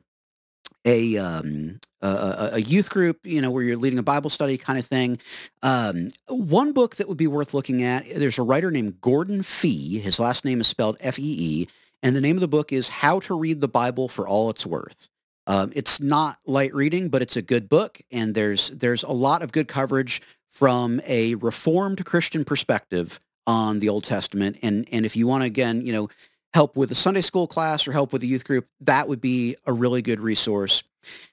a, 0.86 1.18
um, 1.18 1.80
a, 2.02 2.52
a 2.54 2.62
youth 2.62 2.90
group, 2.90 3.20
you 3.26 3.42
know, 3.42 3.52
where 3.52 3.62
you're 3.62 3.76
leading 3.76 4.00
a 4.00 4.04
Bible 4.04 4.30
study 4.30 4.58
kind 4.58 4.80
of 4.80 4.86
thing. 4.86 5.20
Um, 5.62 6.12
one 6.28 6.72
book 6.72 6.96
that 6.96 7.10
would 7.10 7.18
be 7.18 7.28
worth 7.28 7.54
looking 7.54 7.84
at. 7.84 8.06
There's 8.16 8.40
a 8.40 8.44
writer 8.44 8.72
named 8.72 9.02
Gordon 9.02 9.44
Fee. 9.44 10.00
His 10.00 10.20
last 10.20 10.46
name 10.46 10.62
is 10.62 10.68
spelled 10.68 10.96
F-E-E, 11.02 11.68
and 12.02 12.16
the 12.16 12.22
name 12.22 12.38
of 12.38 12.42
the 12.42 12.48
book 12.48 12.72
is 12.72 12.88
How 12.88 13.20
to 13.22 13.38
Read 13.38 13.60
the 13.60 13.68
Bible 13.68 14.08
for 14.08 14.26
All 14.26 14.50
It's 14.50 14.66
Worth. 14.66 15.10
Um, 15.50 15.72
it's 15.76 16.00
not 16.00 16.38
light 16.46 16.76
reading, 16.76 17.10
but 17.10 17.24
it's 17.24 17.36
a 17.36 17.42
good 17.42 17.68
book, 17.70 18.00
and 18.12 18.36
there's 18.36 18.70
there's 18.70 19.02
a 19.02 19.12
lot 19.12 19.42
of 19.42 19.52
good 19.52 19.68
coverage 19.68 20.22
from 20.52 21.02
a 21.08 21.34
Reformed 21.36 22.06
Christian 22.06 22.46
perspective 22.46 23.20
on 23.48 23.80
the 23.80 23.90
Old 23.90 24.04
Testament. 24.04 24.60
And 24.62 24.88
and 24.92 25.08
if 25.08 25.16
you 25.16 25.26
want 25.26 25.42
to 25.42 25.48
again, 25.48 25.84
you 25.84 25.92
know, 25.92 26.10
help 26.54 26.78
with 26.78 26.92
a 26.92 26.96
Sunday 26.96 27.22
school 27.22 27.48
class 27.48 27.88
or 27.88 27.94
help 27.94 28.14
with 28.14 28.22
a 28.22 28.28
youth 28.28 28.44
group, 28.44 28.68
that 28.82 29.08
would 29.08 29.22
be 29.22 29.56
a 29.66 29.74
really 29.74 30.04
good 30.04 30.20
resource. 30.20 30.84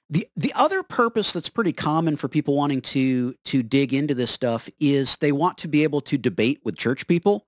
The 0.09 0.27
the 0.35 0.55
other 0.57 0.83
purpose 0.83 1.35
that's 1.35 1.51
pretty 1.51 1.75
common 1.75 2.17
for 2.17 2.27
people 2.27 2.57
wanting 2.57 2.81
to 2.83 3.35
to 3.45 3.63
dig 3.63 3.93
into 3.93 4.15
this 4.15 4.31
stuff 4.31 4.71
is 4.81 5.19
they 5.19 5.33
want 5.33 5.59
to 5.59 5.69
be 5.69 5.83
able 5.83 6.01
to 6.01 6.17
debate 6.17 6.61
with 6.65 6.79
church 6.79 7.07
people. 7.07 7.45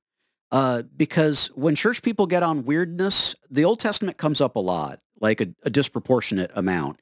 Uh, 0.51 0.83
because 0.97 1.49
when 1.55 1.75
church 1.75 2.03
people 2.03 2.27
get 2.27 2.43
on 2.43 2.64
weirdness, 2.64 3.35
the 3.51 3.64
Old 3.64 3.81
Testament 3.81 4.19
comes 4.19 4.43
up 4.43 4.57
a 4.57 4.61
lot 4.61 5.01
like 5.21 5.41
a, 5.41 5.49
a 5.62 5.71
disproportionate 5.71 6.51
amount. 6.55 7.01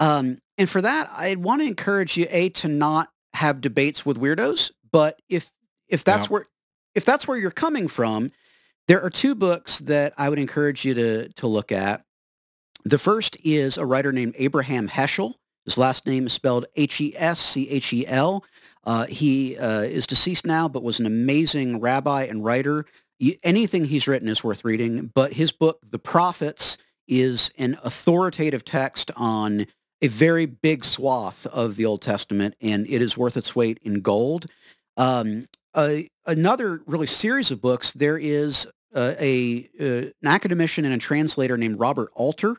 Um, 0.00 0.38
and 0.58 0.68
for 0.68 0.82
that, 0.82 1.10
I 1.12 1.34
want 1.36 1.62
to 1.62 1.68
encourage 1.68 2.16
you 2.16 2.26
a 2.30 2.48
to 2.50 2.68
not 2.68 3.10
have 3.34 3.60
debates 3.60 4.04
with 4.06 4.18
weirdos. 4.18 4.70
But 4.90 5.20
if 5.28 5.52
if 5.88 6.04
that's 6.04 6.26
yeah. 6.26 6.32
where 6.32 6.46
if 6.94 7.04
that's 7.04 7.26
where 7.26 7.36
you're 7.36 7.50
coming 7.50 7.88
from, 7.88 8.30
there 8.86 9.02
are 9.02 9.10
two 9.10 9.34
books 9.34 9.80
that 9.80 10.14
I 10.16 10.28
would 10.28 10.38
encourage 10.38 10.84
you 10.84 10.94
to 10.94 11.28
to 11.28 11.46
look 11.46 11.72
at. 11.72 12.04
The 12.84 12.98
first 12.98 13.36
is 13.42 13.78
a 13.78 13.86
writer 13.86 14.12
named 14.12 14.34
Abraham 14.36 14.88
Heschel. 14.88 15.34
His 15.64 15.78
last 15.78 16.06
name 16.06 16.26
is 16.26 16.34
spelled 16.34 16.66
H-E-S-C-H-E-L. 16.76 18.44
Uh, 18.84 19.06
he 19.06 19.56
uh, 19.56 19.80
is 19.80 20.06
deceased 20.06 20.46
now, 20.46 20.68
but 20.68 20.82
was 20.82 21.00
an 21.00 21.06
amazing 21.06 21.80
rabbi 21.80 22.24
and 22.24 22.44
writer. 22.44 22.84
Anything 23.42 23.86
he's 23.86 24.06
written 24.06 24.28
is 24.28 24.44
worth 24.44 24.62
reading. 24.62 25.10
But 25.14 25.32
his 25.32 25.52
book, 25.52 25.78
The 25.90 25.98
Prophets, 25.98 26.76
is 27.06 27.50
an 27.58 27.78
authoritative 27.82 28.64
text 28.64 29.10
on 29.16 29.66
a 30.02 30.08
very 30.08 30.46
big 30.46 30.84
swath 30.84 31.46
of 31.46 31.76
the 31.76 31.86
Old 31.86 32.02
Testament, 32.02 32.54
and 32.60 32.86
it 32.88 33.00
is 33.00 33.16
worth 33.16 33.36
its 33.36 33.56
weight 33.56 33.78
in 33.82 34.00
gold. 34.00 34.46
Um, 34.96 35.48
another 36.26 36.82
really 36.86 37.06
series 37.06 37.50
of 37.50 37.60
books, 37.60 37.92
there 37.92 38.18
is 38.18 38.66
uh, 38.94 39.14
a 39.18 39.68
uh, 39.80 39.84
an 40.22 40.26
academician 40.26 40.84
and 40.84 40.94
a 40.94 40.98
translator 40.98 41.56
named 41.56 41.78
Robert 41.78 42.10
Alter, 42.14 42.56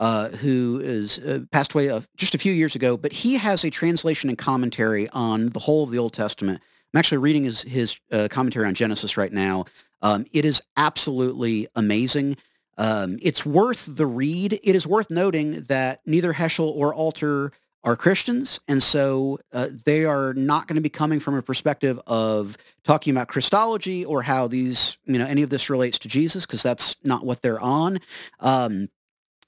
uh, 0.00 0.30
who 0.30 0.80
is 0.82 1.18
uh, 1.18 1.40
passed 1.52 1.74
away 1.74 2.00
just 2.16 2.34
a 2.34 2.38
few 2.38 2.52
years 2.52 2.74
ago, 2.74 2.96
but 2.96 3.12
he 3.12 3.36
has 3.36 3.64
a 3.64 3.70
translation 3.70 4.28
and 4.28 4.38
commentary 4.38 5.08
on 5.10 5.50
the 5.50 5.60
whole 5.60 5.84
of 5.84 5.90
the 5.90 5.98
Old 5.98 6.12
Testament. 6.12 6.60
I'm 6.92 6.98
actually 6.98 7.18
reading 7.18 7.44
his 7.44 7.62
his 7.62 7.98
uh, 8.12 8.28
commentary 8.30 8.66
on 8.66 8.74
Genesis 8.74 9.16
right 9.16 9.32
now. 9.32 9.66
Um, 10.00 10.26
it 10.32 10.44
is 10.44 10.62
absolutely 10.76 11.66
amazing. 11.74 12.36
Um, 12.76 13.18
it's 13.22 13.46
worth 13.46 13.86
the 13.88 14.06
read. 14.06 14.60
It 14.62 14.74
is 14.74 14.86
worth 14.86 15.10
noting 15.10 15.62
that 15.62 16.00
neither 16.06 16.32
Heschel 16.34 16.74
or 16.74 16.94
Alter 16.94 17.52
are 17.84 17.96
Christians, 17.96 18.60
and 18.66 18.82
so 18.82 19.38
uh, 19.52 19.68
they 19.84 20.06
are 20.06 20.32
not 20.32 20.66
going 20.66 20.76
to 20.76 20.80
be 20.80 20.88
coming 20.88 21.20
from 21.20 21.34
a 21.34 21.42
perspective 21.42 22.00
of 22.06 22.56
talking 22.82 23.10
about 23.10 23.28
Christology 23.28 24.06
or 24.06 24.22
how 24.22 24.48
these, 24.48 24.96
you 25.04 25.18
know, 25.18 25.26
any 25.26 25.42
of 25.42 25.50
this 25.50 25.68
relates 25.68 25.98
to 25.98 26.08
Jesus, 26.08 26.46
because 26.46 26.62
that's 26.62 26.96
not 27.04 27.26
what 27.26 27.42
they're 27.42 27.60
on. 27.60 27.98
Um, 28.40 28.88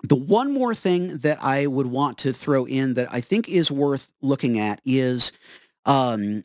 the 0.03 0.17
one 0.17 0.53
more 0.53 0.75
thing 0.75 1.17
that 1.19 1.43
I 1.43 1.67
would 1.67 1.87
want 1.87 2.19
to 2.19 2.35
throw 2.35 2.67
in 2.67 2.93
that 2.95 3.11
I 3.11 3.23
think 3.23 3.49
is 3.49 3.71
worth 3.73 4.13
looking 4.21 4.61
at 4.61 4.83
is 4.85 5.33
um, 5.87 6.45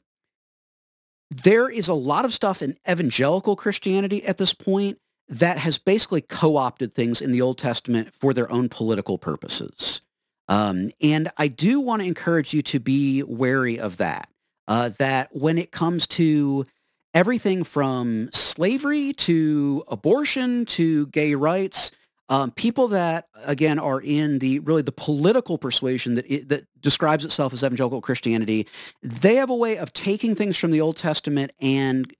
there 1.30 1.70
is 1.70 1.90
a 1.90 1.94
lot 1.94 2.24
of 2.24 2.34
stuff 2.34 2.62
in 2.62 2.78
evangelical 2.90 3.58
Christianity 3.58 4.24
at 4.26 4.38
this 4.38 4.54
point 4.54 4.98
that 5.32 5.58
has 5.58 5.78
basically 5.78 6.22
co-opted 6.22 6.94
things 6.94 7.22
in 7.22 7.32
the 7.32 7.42
Old 7.42 7.58
Testament 7.58 8.14
for 8.14 8.34
their 8.34 8.52
own 8.52 8.68
political 8.68 9.18
purposes. 9.18 10.02
Um, 10.50 10.90
and 11.02 11.32
I 11.38 11.48
do 11.48 11.80
want 11.80 12.02
to 12.02 12.08
encourage 12.08 12.54
you 12.54 12.62
to 12.64 12.80
be 12.80 13.24
wary 13.24 13.80
of 13.80 13.98
that. 13.98 14.30
Uh, 14.68 14.90
that 15.00 15.30
when 15.32 15.58
it 15.58 15.72
comes 15.72 16.06
to 16.08 16.66
everything 17.14 17.64
from 17.64 18.30
slavery 18.34 19.14
to 19.14 19.84
abortion 19.88 20.66
to 20.66 21.08
gay 21.08 21.34
rights, 21.36 21.92
um, 22.30 22.52
people 22.52 22.90
that 22.90 23.28
again 23.46 23.80
are 23.80 24.00
in 24.00 24.40
the 24.40 24.60
really 24.60 24.82
the 24.82 24.92
political 24.92 25.58
persuasion 25.58 26.16
that 26.16 26.30
it, 26.32 26.50
that 26.50 26.64
describes 26.80 27.26
itself 27.26 27.54
as 27.54 27.64
evangelical 27.64 28.02
Christianity, 28.02 28.68
they 29.02 29.36
have 29.36 29.50
a 29.50 29.56
way 29.56 29.78
of 29.78 29.92
taking 29.94 30.36
things 30.36 30.58
from 30.58 30.72
the 30.72 30.82
Old 30.82 30.96
Testament 30.96 31.52
and 31.60 32.14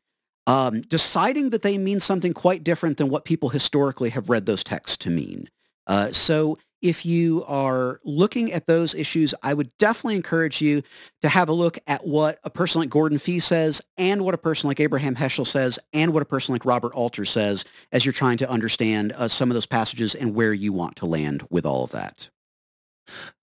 um, 0.48 0.82
deciding 0.82 1.52
that 1.52 1.62
they 1.62 1.78
mean 1.78 2.00
something 2.00 2.34
quite 2.34 2.64
different 2.64 2.98
than 2.98 3.10
what 3.10 3.26
people 3.26 3.50
historically 3.50 4.10
have 4.10 4.30
read 4.30 4.46
those 4.46 4.64
texts 4.64 4.98
to 4.98 5.10
mean. 5.10 5.50
Uh, 5.88 6.12
so 6.12 6.58
if 6.82 7.06
you 7.06 7.44
are 7.48 8.00
looking 8.04 8.52
at 8.52 8.66
those 8.66 8.96
issues, 8.96 9.36
I 9.44 9.54
would 9.54 9.72
definitely 9.78 10.16
encourage 10.16 10.62
you 10.62 10.82
to 11.22 11.30
have 11.30 11.48
a 11.48 11.54
look 11.54 11.78
at 11.86 12.06
what 12.08 12.40
a 12.44 12.50
person 12.50 12.82
like 12.82 12.90
Gordon 12.90 13.20
Fee 13.20 13.40
says 13.40 13.82
and 13.98 14.26
what 14.26 14.34
a 14.34 14.40
person 14.40 14.68
like 14.68 14.80
Abraham 14.80 15.16
Heschel 15.16 15.46
says 15.46 15.78
and 15.94 16.12
what 16.14 16.24
a 16.24 16.26
person 16.26 16.54
like 16.54 16.66
Robert 16.66 16.94
Alter 16.94 17.26
says 17.26 17.66
as 17.92 18.04
you're 18.04 18.14
trying 18.14 18.38
to 18.38 18.50
understand 18.50 19.14
uh, 19.14 19.28
some 19.28 19.52
of 19.52 19.54
those 19.54 19.68
passages 19.68 20.16
and 20.16 20.34
where 20.34 20.54
you 20.54 20.74
want 20.74 20.96
to 20.98 21.06
land 21.06 21.46
with 21.52 21.66
all 21.66 21.84
of 21.84 21.92
that. 21.92 22.30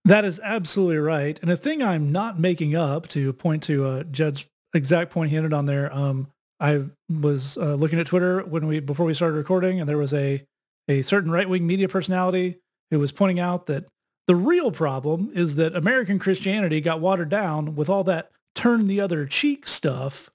That 0.04 0.24
is 0.24 0.40
absolutely 0.42 0.98
right. 0.98 1.38
And 1.40 1.50
a 1.50 1.56
thing 1.56 1.82
I'm 1.82 2.10
not 2.10 2.40
making 2.40 2.74
up 2.74 3.06
to 3.08 3.32
point 3.34 3.62
to 3.64 3.86
uh, 3.86 4.02
Jed's 4.04 4.46
exact 4.74 5.10
point 5.10 5.30
he 5.30 5.36
ended 5.36 5.52
on 5.52 5.66
there, 5.66 5.94
um, 5.94 6.28
I 6.60 6.84
was 7.08 7.56
uh, 7.56 7.74
looking 7.74 8.00
at 8.00 8.06
Twitter 8.06 8.40
when 8.40 8.66
we 8.66 8.80
before 8.80 9.06
we 9.06 9.14
started 9.14 9.36
recording, 9.36 9.80
and 9.80 9.88
there 9.88 9.98
was 9.98 10.12
a 10.12 10.42
a 10.88 11.02
certain 11.02 11.30
right 11.30 11.48
wing 11.48 11.66
media 11.66 11.88
personality 11.88 12.58
who 12.90 12.98
was 12.98 13.12
pointing 13.12 13.40
out 13.40 13.66
that 13.66 13.86
the 14.26 14.36
real 14.36 14.70
problem 14.70 15.30
is 15.34 15.54
that 15.56 15.74
American 15.74 16.18
Christianity 16.18 16.80
got 16.80 17.00
watered 17.00 17.28
down 17.28 17.76
with 17.76 17.88
all 17.88 18.04
that 18.04 18.30
turn 18.54 18.86
the 18.86 19.00
other 19.00 19.24
cheek 19.24 19.66
stuff 19.66 20.30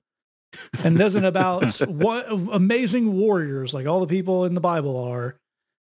and 0.84 0.99
isn't 0.99 1.26
about 1.26 1.74
what 1.88 2.26
amazing 2.30 3.13
warriors 3.13 3.74
like 3.74 3.86
all 3.86 3.99
the 3.99 4.07
people 4.07 4.45
in 4.45 4.53
the 4.53 4.61
Bible 4.61 4.97
are. 4.97 5.36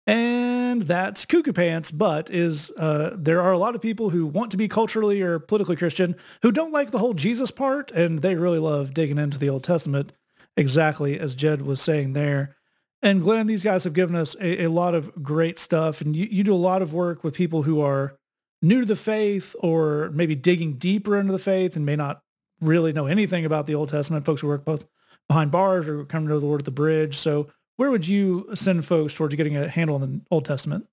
And 0.07 0.83
that's 0.83 1.25
cuckoo 1.25 1.53
pants, 1.53 1.89
but 1.89 2.29
is 2.29 2.69
uh, 2.77 3.15
there 3.15 3.41
are 3.41 3.53
a 3.53 3.57
lot 3.57 3.73
of 3.73 3.81
people 3.81 4.11
who 4.11 4.27
want 4.27 4.51
to 4.51 4.57
be 4.57 4.67
culturally 4.67 5.21
or 5.21 5.39
politically 5.39 5.75
Christian 5.75 6.15
who 6.43 6.51
don't 6.51 6.71
like 6.71 6.91
the 6.91 6.99
whole 6.99 7.15
Jesus 7.15 7.49
part, 7.49 7.89
and 7.91 8.21
they 8.21 8.35
really 8.35 8.59
love 8.59 8.93
digging 8.93 9.17
into 9.17 9.39
the 9.39 9.49
Old 9.49 9.63
Testament, 9.63 10.13
exactly 10.57 11.19
as 11.19 11.35
Jed 11.35 11.61
was 11.61 11.81
saying 11.81 12.13
there. 12.13 12.55
And 13.01 13.21
Glenn, 13.21 13.47
these 13.47 13.63
guys 13.63 13.83
have 13.83 13.93
given 13.93 14.15
us 14.15 14.35
a, 14.39 14.63
a 14.63 14.69
lot 14.69 14.95
of 14.95 15.23
great 15.23 15.59
stuff, 15.59 16.01
and 16.01 16.15
you, 16.15 16.27
you 16.29 16.43
do 16.43 16.53
a 16.53 16.55
lot 16.55 16.81
of 16.81 16.93
work 16.93 17.23
with 17.23 17.33
people 17.33 17.63
who 17.63 17.81
are 17.81 18.17
new 18.61 18.79
to 18.81 18.85
the 18.85 18.95
faith 18.95 19.55
or 19.59 20.09
maybe 20.13 20.33
digging 20.33 20.73
deeper 20.73 21.17
into 21.19 21.31
the 21.31 21.39
faith 21.39 21.75
and 21.75 21.85
may 21.85 21.95
not 21.95 22.21
really 22.61 22.93
know 22.93 23.05
anything 23.05 23.45
about 23.45 23.67
the 23.67 23.75
Old 23.75 23.89
Testament. 23.89 24.25
Folks 24.25 24.41
who 24.41 24.47
work 24.47 24.65
both 24.65 24.85
behind 25.27 25.51
bars 25.51 25.87
or 25.87 26.05
come 26.05 26.23
to 26.23 26.29
know 26.29 26.39
the 26.39 26.45
Lord 26.45 26.61
at 26.61 26.65
the 26.65 26.71
bridge. 26.71 27.17
So 27.17 27.47
where 27.77 27.91
would 27.91 28.07
you 28.07 28.49
send 28.55 28.85
folks 28.85 29.13
towards 29.13 29.35
getting 29.35 29.57
a 29.57 29.67
handle 29.67 29.95
on 29.95 30.01
the 30.01 30.21
Old 30.31 30.45
Testament? 30.45 30.87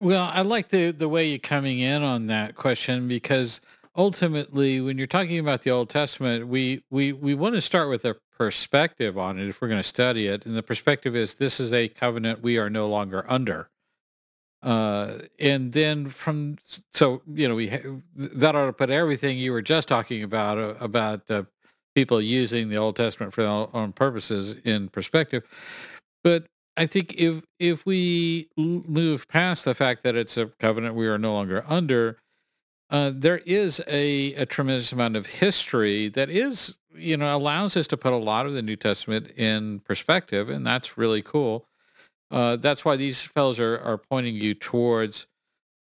Well, 0.00 0.30
I 0.32 0.42
like 0.42 0.68
the 0.68 0.92
the 0.92 1.08
way 1.08 1.28
you're 1.28 1.38
coming 1.38 1.78
in 1.78 2.02
on 2.02 2.26
that 2.28 2.54
question 2.54 3.06
because 3.06 3.60
ultimately, 3.94 4.80
when 4.80 4.96
you're 4.96 5.06
talking 5.06 5.38
about 5.38 5.62
the 5.62 5.70
Old 5.70 5.90
Testament, 5.90 6.48
we 6.48 6.82
we 6.90 7.12
we 7.12 7.34
want 7.34 7.54
to 7.54 7.60
start 7.60 7.90
with 7.90 8.04
a 8.06 8.16
perspective 8.40 9.18
on 9.18 9.38
it 9.38 9.50
if 9.50 9.60
we're 9.60 9.68
going 9.68 9.82
to 9.82 9.86
study 9.86 10.26
it, 10.26 10.46
and 10.46 10.56
the 10.56 10.62
perspective 10.62 11.14
is 11.14 11.34
this 11.34 11.60
is 11.60 11.74
a 11.74 11.88
covenant 11.88 12.40
we 12.40 12.56
are 12.56 12.70
no 12.70 12.88
longer 12.88 13.22
under. 13.28 13.68
Uh, 14.62 15.18
and 15.38 15.74
then 15.74 16.08
from 16.08 16.56
so 16.94 17.20
you 17.34 17.46
know 17.46 17.54
we 17.54 17.66
that 18.16 18.56
ought 18.56 18.64
to 18.64 18.72
put 18.72 18.88
everything 18.88 19.36
you 19.36 19.52
were 19.52 19.60
just 19.60 19.88
talking 19.88 20.22
about 20.22 20.56
uh, 20.56 20.74
about 20.80 21.30
uh, 21.30 21.42
people 21.94 22.18
using 22.18 22.70
the 22.70 22.78
Old 22.78 22.96
Testament 22.96 23.34
for 23.34 23.42
their 23.42 23.76
own 23.76 23.92
purposes 23.92 24.56
in 24.64 24.88
perspective. 24.88 25.42
But 26.24 26.46
I 26.78 26.86
think 26.86 27.12
if 27.18 27.42
if 27.58 27.84
we 27.84 28.48
move 28.56 29.28
past 29.28 29.66
the 29.66 29.74
fact 29.74 30.02
that 30.04 30.16
it's 30.16 30.38
a 30.38 30.46
covenant 30.60 30.94
we 30.94 31.08
are 31.08 31.18
no 31.18 31.34
longer 31.34 31.62
under, 31.68 32.16
uh, 32.90 33.12
there 33.14 33.38
is 33.46 33.80
a, 33.86 34.34
a 34.34 34.46
tremendous 34.46 34.92
amount 34.92 35.16
of 35.16 35.26
history 35.26 36.08
that 36.08 36.28
is 36.28 36.74
you 36.94 37.16
know 37.16 37.34
allows 37.34 37.76
us 37.76 37.86
to 37.86 37.96
put 37.96 38.12
a 38.12 38.16
lot 38.16 38.46
of 38.46 38.52
the 38.52 38.62
New 38.62 38.76
Testament 38.76 39.32
in 39.36 39.80
perspective, 39.80 40.48
and 40.48 40.66
that's 40.66 40.98
really 40.98 41.22
cool. 41.22 41.66
Uh, 42.30 42.56
that's 42.56 42.84
why 42.84 42.96
these 42.96 43.22
fellows 43.22 43.58
are, 43.58 43.78
are 43.78 43.98
pointing 43.98 44.36
you 44.36 44.54
towards 44.54 45.26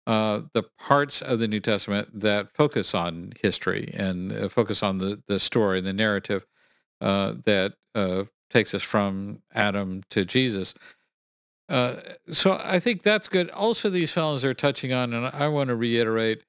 uh, 0.06 0.40
the 0.54 0.62
parts 0.62 1.20
of 1.20 1.38
the 1.38 1.48
New 1.48 1.61
Testament 1.61 2.09
that 2.18 2.50
focus 2.54 2.94
on 2.94 3.32
history 3.42 3.92
and 3.94 4.32
uh, 4.32 4.48
focus 4.48 4.82
on 4.82 4.98
the, 4.98 5.22
the 5.28 5.38
story 5.38 5.78
and 5.78 5.86
the 5.86 5.92
narrative 5.92 6.46
uh, 7.02 7.34
that 7.44 7.74
takes 8.50 8.72
us 8.72 8.82
from 8.82 9.42
Adam 9.54 10.02
to 10.09 10.24
Jesus. 10.24 10.72
So 11.68 12.59
I 12.64 12.80
think 12.80 13.02
that's 13.02 13.28
good. 13.28 13.50
Also, 13.50 13.90
these 13.90 14.11
fellows 14.11 14.42
are 14.44 14.54
touching 14.54 14.94
on, 14.94 15.12
and 15.12 15.26
I 15.26 15.48
want 15.48 15.68
to 15.68 15.76
reiterate, 15.76 16.42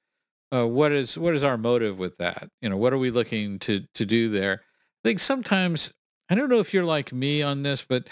what 0.50 0.92
is 0.92 1.16
what 1.16 1.34
is 1.34 1.42
our 1.42 1.58
motive 1.58 1.98
with 1.98 2.16
that? 2.18 2.48
You 2.60 2.68
know, 2.68 2.76
what 2.76 2.92
are 2.92 2.98
we 2.98 3.10
looking 3.10 3.58
to 3.60 3.80
to 3.94 4.04
do 4.04 4.28
there? 4.28 4.62
I 5.04 5.08
think 5.08 5.20
sometimes 5.20 5.92
I 6.28 6.34
don't 6.34 6.48
know 6.48 6.60
if 6.60 6.74
you're 6.74 6.84
like 6.84 7.12
me 7.12 7.42
on 7.42 7.62
this, 7.62 7.82
but 7.82 8.08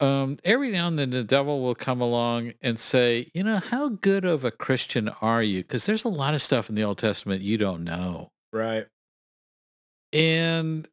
um, 0.00 0.36
every 0.44 0.70
now 0.70 0.88
and 0.88 0.98
then 0.98 1.10
the 1.10 1.24
devil 1.24 1.62
will 1.62 1.74
come 1.74 2.00
along 2.00 2.52
and 2.60 2.78
say, 2.78 3.30
you 3.32 3.42
know, 3.42 3.58
how 3.58 3.88
good 3.88 4.24
of 4.24 4.44
a 4.44 4.50
Christian 4.50 5.08
are 5.22 5.42
you? 5.42 5.62
Because 5.62 5.86
there's 5.86 6.04
a 6.04 6.08
lot 6.08 6.34
of 6.34 6.42
stuff 6.42 6.68
in 6.68 6.74
the 6.74 6.84
Old 6.84 6.98
Testament 6.98 7.40
you 7.40 7.56
don't 7.56 7.84
know. 7.84 8.30
Right. 8.52 8.86
And 10.12 10.86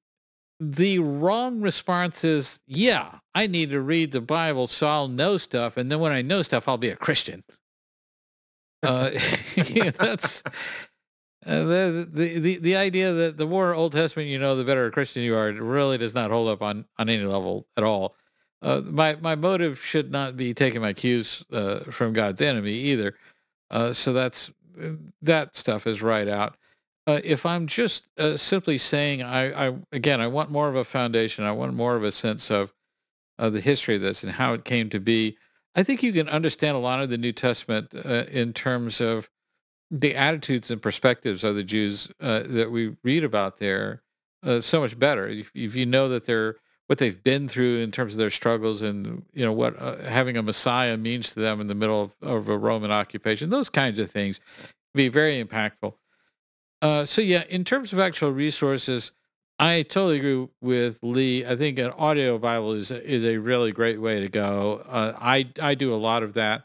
the 0.59 0.99
wrong 0.99 1.59
response 1.61 2.23
is, 2.23 2.59
yeah, 2.65 3.19
I 3.35 3.47
need 3.47 3.71
to 3.71 3.81
read 3.81 4.11
the 4.11 4.21
Bible 4.21 4.67
so 4.67 4.87
I'll 4.87 5.07
know 5.09 5.37
stuff. 5.37 5.75
And 5.75 5.91
then 5.91 5.99
when 5.99 6.11
I 6.11 6.21
know 6.21 6.41
stuff, 6.41 6.67
I'll 6.67 6.77
be 6.77 6.89
a 6.89 6.95
Christian. 6.95 7.43
Uh, 8.83 9.11
that's 9.97 10.43
uh, 11.45 11.63
the, 11.63 12.09
the, 12.11 12.39
the, 12.39 12.57
the 12.57 12.75
idea 12.75 13.11
that 13.13 13.37
the 13.37 13.45
more 13.45 13.73
Old 13.73 13.93
Testament 13.93 14.29
you 14.29 14.39
know, 14.39 14.55
the 14.55 14.63
better 14.63 14.85
a 14.85 14.91
Christian 14.91 15.23
you 15.23 15.35
are, 15.35 15.51
really 15.51 15.97
does 15.97 16.13
not 16.13 16.31
hold 16.31 16.49
up 16.49 16.61
on, 16.61 16.85
on 16.97 17.09
any 17.09 17.23
level 17.23 17.67
at 17.77 17.83
all. 17.83 18.15
Uh, 18.61 18.81
my 18.85 19.15
my 19.15 19.35
motive 19.35 19.77
should 19.83 20.09
not 20.09 20.37
be 20.37 20.53
taking 20.53 20.79
my 20.79 20.93
cues 20.93 21.43
uh, 21.51 21.79
from 21.91 22.13
God's 22.13 22.41
enemy 22.41 22.71
either. 22.71 23.13
Uh, 23.69 23.91
so 23.91 24.13
that's 24.13 24.51
that 25.21 25.55
stuff 25.55 25.85
is 25.85 26.01
right 26.01 26.29
out. 26.29 26.55
If 27.05 27.45
I'm 27.45 27.67
just 27.67 28.05
simply 28.37 28.77
saying, 28.77 29.21
I, 29.21 29.67
I 29.67 29.75
again, 29.91 30.21
I 30.21 30.27
want 30.27 30.49
more 30.49 30.69
of 30.69 30.77
a 30.77 30.85
foundation. 30.85 31.43
I 31.43 31.51
want 31.51 31.73
more 31.73 31.97
of 31.97 32.05
a 32.05 32.11
sense 32.13 32.49
of 32.49 32.73
of 33.37 33.51
the 33.51 33.59
history 33.59 33.95
of 33.95 34.01
this 34.01 34.23
and 34.23 34.31
how 34.31 34.53
it 34.53 34.63
came 34.63 34.89
to 34.91 34.99
be. 35.01 35.37
I 35.75 35.83
think 35.83 36.03
you 36.03 36.13
can 36.13 36.29
understand 36.29 36.75
a 36.75 36.79
lot 36.79 37.01
of 37.01 37.09
the 37.09 37.17
New 37.17 37.31
Testament 37.31 37.93
in 37.93 38.53
terms 38.53 39.01
of 39.01 39.29
the 39.89 40.15
attitudes 40.15 40.69
and 40.71 40.81
perspectives 40.81 41.43
of 41.43 41.55
the 41.55 41.63
Jews 41.63 42.09
that 42.19 42.69
we 42.71 42.95
read 43.03 43.23
about 43.23 43.57
there 43.57 44.03
so 44.59 44.81
much 44.81 44.97
better. 44.99 45.27
If, 45.27 45.51
if 45.55 45.75
you 45.75 45.85
know 45.85 46.09
that 46.09 46.25
they're 46.25 46.57
what 46.87 46.99
they've 46.99 47.23
been 47.23 47.47
through 47.47 47.79
in 47.79 47.91
terms 47.91 48.13
of 48.13 48.17
their 48.17 48.29
struggles 48.29 48.81
and 48.81 49.23
you 49.33 49.45
know 49.45 49.53
what 49.53 49.79
uh, 49.81 49.97
having 50.03 50.37
a 50.37 50.43
messiah 50.43 50.97
means 50.97 51.33
to 51.33 51.39
them 51.39 51.61
in 51.61 51.67
the 51.67 51.75
middle 51.75 52.01
of, 52.01 52.15
of 52.21 52.49
a 52.49 52.57
roman 52.57 52.91
occupation 52.91 53.49
those 53.49 53.69
kinds 53.69 53.99
of 53.99 54.11
things 54.11 54.39
be 54.93 55.07
very 55.07 55.43
impactful 55.43 55.93
uh, 56.81 57.05
so 57.05 57.21
yeah 57.21 57.43
in 57.49 57.63
terms 57.63 57.93
of 57.93 57.99
actual 57.99 58.31
resources 58.31 59.11
i 59.63 59.81
totally 59.83 60.17
agree 60.17 60.47
with 60.61 60.99
lee 61.01 61.45
i 61.45 61.55
think 61.55 61.79
an 61.79 61.91
audio 61.97 62.37
bible 62.37 62.73
is 62.73 62.91
is 62.91 63.23
a 63.23 63.37
really 63.37 63.71
great 63.71 64.01
way 64.01 64.19
to 64.19 64.29
go 64.29 64.83
uh, 64.87 65.13
i 65.19 65.47
i 65.61 65.73
do 65.73 65.93
a 65.93 65.95
lot 65.95 66.23
of 66.23 66.33
that 66.33 66.63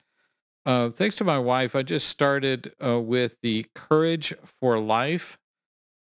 uh, 0.66 0.90
thanks 0.90 1.14
to 1.16 1.24
my 1.24 1.38
wife 1.38 1.74
i 1.76 1.82
just 1.82 2.08
started 2.08 2.72
uh, 2.84 3.00
with 3.00 3.36
the 3.42 3.64
courage 3.74 4.34
for 4.60 4.78
life 4.78 5.38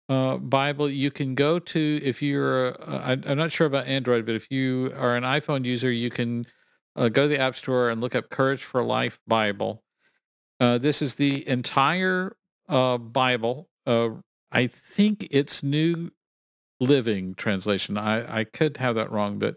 uh, 0.08 0.36
Bible, 0.36 0.90
you 0.90 1.10
can 1.10 1.34
go 1.34 1.58
to 1.58 2.00
if 2.02 2.20
you're. 2.20 2.74
Uh, 2.82 3.16
I, 3.24 3.30
am 3.30 3.38
not 3.38 3.50
sure 3.50 3.66
about 3.66 3.86
Android, 3.86 4.26
but 4.26 4.34
if 4.34 4.50
you 4.50 4.92
are 4.94 5.16
an 5.16 5.22
iPhone 5.22 5.64
user, 5.64 5.90
you 5.90 6.10
can 6.10 6.44
uh, 6.96 7.08
go 7.08 7.22
to 7.22 7.28
the 7.28 7.38
App 7.38 7.56
Store 7.56 7.88
and 7.88 8.00
look 8.02 8.14
up 8.14 8.28
Courage 8.28 8.62
for 8.62 8.82
Life 8.82 9.20
Bible. 9.26 9.82
This 10.58 11.00
is 11.00 11.14
the 11.14 11.48
entire 11.48 12.36
Bible. 12.68 13.68
I 13.86 14.66
think 14.66 15.26
it's 15.30 15.62
New 15.62 16.10
Living 16.82 17.34
Translation. 17.34 17.96
I, 17.96 18.40
I 18.40 18.44
could 18.44 18.76
have 18.78 18.94
that 18.96 19.10
wrong, 19.10 19.38
but 19.38 19.56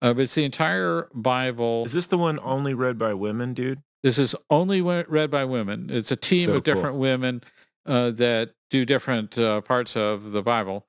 but 0.00 0.18
it's 0.18 0.34
the 0.34 0.44
entire 0.44 1.08
Bible. 1.14 1.84
Is 1.84 1.94
this 1.94 2.06
the 2.06 2.18
one 2.18 2.38
only 2.42 2.74
read 2.74 2.98
by 2.98 3.14
women, 3.14 3.54
dude? 3.54 3.82
This 4.02 4.18
is 4.18 4.34
only 4.50 4.82
read 4.82 5.30
by 5.30 5.46
women. 5.46 5.88
It's 5.90 6.10
a 6.10 6.16
team 6.16 6.50
so 6.50 6.56
of 6.56 6.62
different 6.62 6.92
cool. 6.92 7.00
women 7.00 7.42
uh, 7.86 8.10
that 8.10 8.50
do 8.70 8.84
different 8.84 9.38
uh, 9.38 9.62
parts 9.62 9.96
of 9.96 10.32
the 10.32 10.42
Bible. 10.42 10.86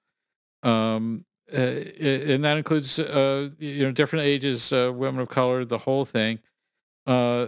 Um, 0.64 1.24
uh, 1.54 1.56
and 1.56 2.44
that 2.44 2.58
includes, 2.58 3.00
uh, 3.00 3.52
you 3.58 3.86
know, 3.86 3.92
different 3.92 4.26
ages, 4.26 4.74
uh, 4.74 4.92
women 4.94 5.22
of 5.22 5.30
color, 5.30 5.64
the 5.64 5.78
whole 5.78 6.04
thing. 6.04 6.40
Uh, 7.08 7.48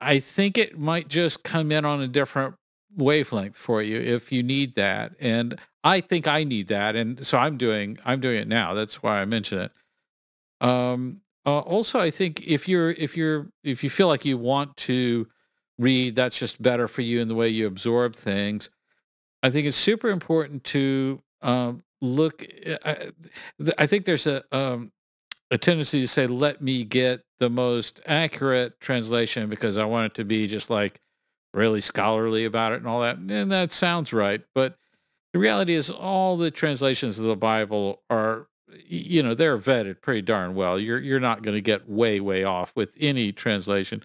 I 0.00 0.20
think 0.20 0.58
it 0.58 0.78
might 0.78 1.08
just 1.08 1.42
come 1.42 1.72
in 1.72 1.84
on 1.84 2.00
a 2.00 2.06
different 2.06 2.54
wavelength 2.96 3.56
for 3.56 3.82
you 3.82 3.98
if 3.98 4.32
you 4.32 4.42
need 4.42 4.74
that. 4.74 5.12
And 5.20 5.58
I 5.84 6.00
think 6.00 6.26
I 6.26 6.44
need 6.44 6.68
that. 6.68 6.96
And 6.96 7.24
so 7.26 7.38
I'm 7.38 7.56
doing, 7.56 7.98
I'm 8.04 8.20
doing 8.20 8.38
it 8.38 8.48
now. 8.48 8.74
That's 8.74 9.02
why 9.02 9.20
I 9.20 9.24
mention 9.24 9.58
it. 9.58 9.72
Um, 10.60 11.20
uh, 11.44 11.58
also, 11.58 11.98
I 11.98 12.10
think 12.10 12.42
if 12.42 12.68
you're, 12.68 12.90
if 12.92 13.16
you're, 13.16 13.48
if 13.64 13.82
you 13.82 13.90
feel 13.90 14.06
like 14.06 14.24
you 14.24 14.38
want 14.38 14.76
to 14.78 15.26
read, 15.78 16.14
that's 16.14 16.38
just 16.38 16.62
better 16.62 16.86
for 16.86 17.02
you 17.02 17.20
in 17.20 17.28
the 17.28 17.34
way 17.34 17.48
you 17.48 17.66
absorb 17.66 18.14
things. 18.14 18.70
I 19.42 19.50
think 19.50 19.66
it's 19.66 19.76
super 19.76 20.08
important 20.08 20.62
to 20.64 21.20
um, 21.42 21.82
look. 22.00 22.46
I, 22.84 23.10
I, 23.76 23.86
think 23.86 24.04
there's 24.04 24.26
a 24.26 24.44
um, 24.56 24.92
a 25.50 25.58
tendency 25.58 26.00
to 26.00 26.08
say, 26.08 26.26
"Let 26.28 26.62
me 26.62 26.84
get 26.84 27.24
the 27.38 27.50
most 27.50 28.00
accurate 28.06 28.78
translation 28.80 29.50
because 29.50 29.76
I 29.76 29.84
want 29.84 30.12
it 30.12 30.14
to 30.16 30.24
be 30.24 30.46
just 30.46 30.70
like 30.70 31.00
really 31.54 31.80
scholarly 31.80 32.44
about 32.44 32.72
it 32.72 32.76
and 32.76 32.86
all 32.86 33.00
that." 33.00 33.16
And 33.18 33.50
that 33.52 33.72
sounds 33.72 34.12
right, 34.12 34.42
but 34.54 34.78
the 35.32 35.38
reality 35.38 35.74
is, 35.74 35.90
all 35.90 36.36
the 36.36 36.50
translations 36.50 37.18
of 37.18 37.24
the 37.24 37.36
Bible 37.36 38.02
are, 38.10 38.48
you 38.86 39.22
know, 39.22 39.34
they're 39.34 39.58
vetted 39.58 40.02
pretty 40.02 40.22
darn 40.22 40.54
well. 40.54 40.78
You're 40.78 40.98
you're 40.98 41.20
not 41.20 41.42
going 41.42 41.54
to 41.54 41.62
get 41.62 41.88
way 41.88 42.20
way 42.20 42.44
off 42.44 42.72
with 42.76 42.94
any 43.00 43.32
translation. 43.32 44.02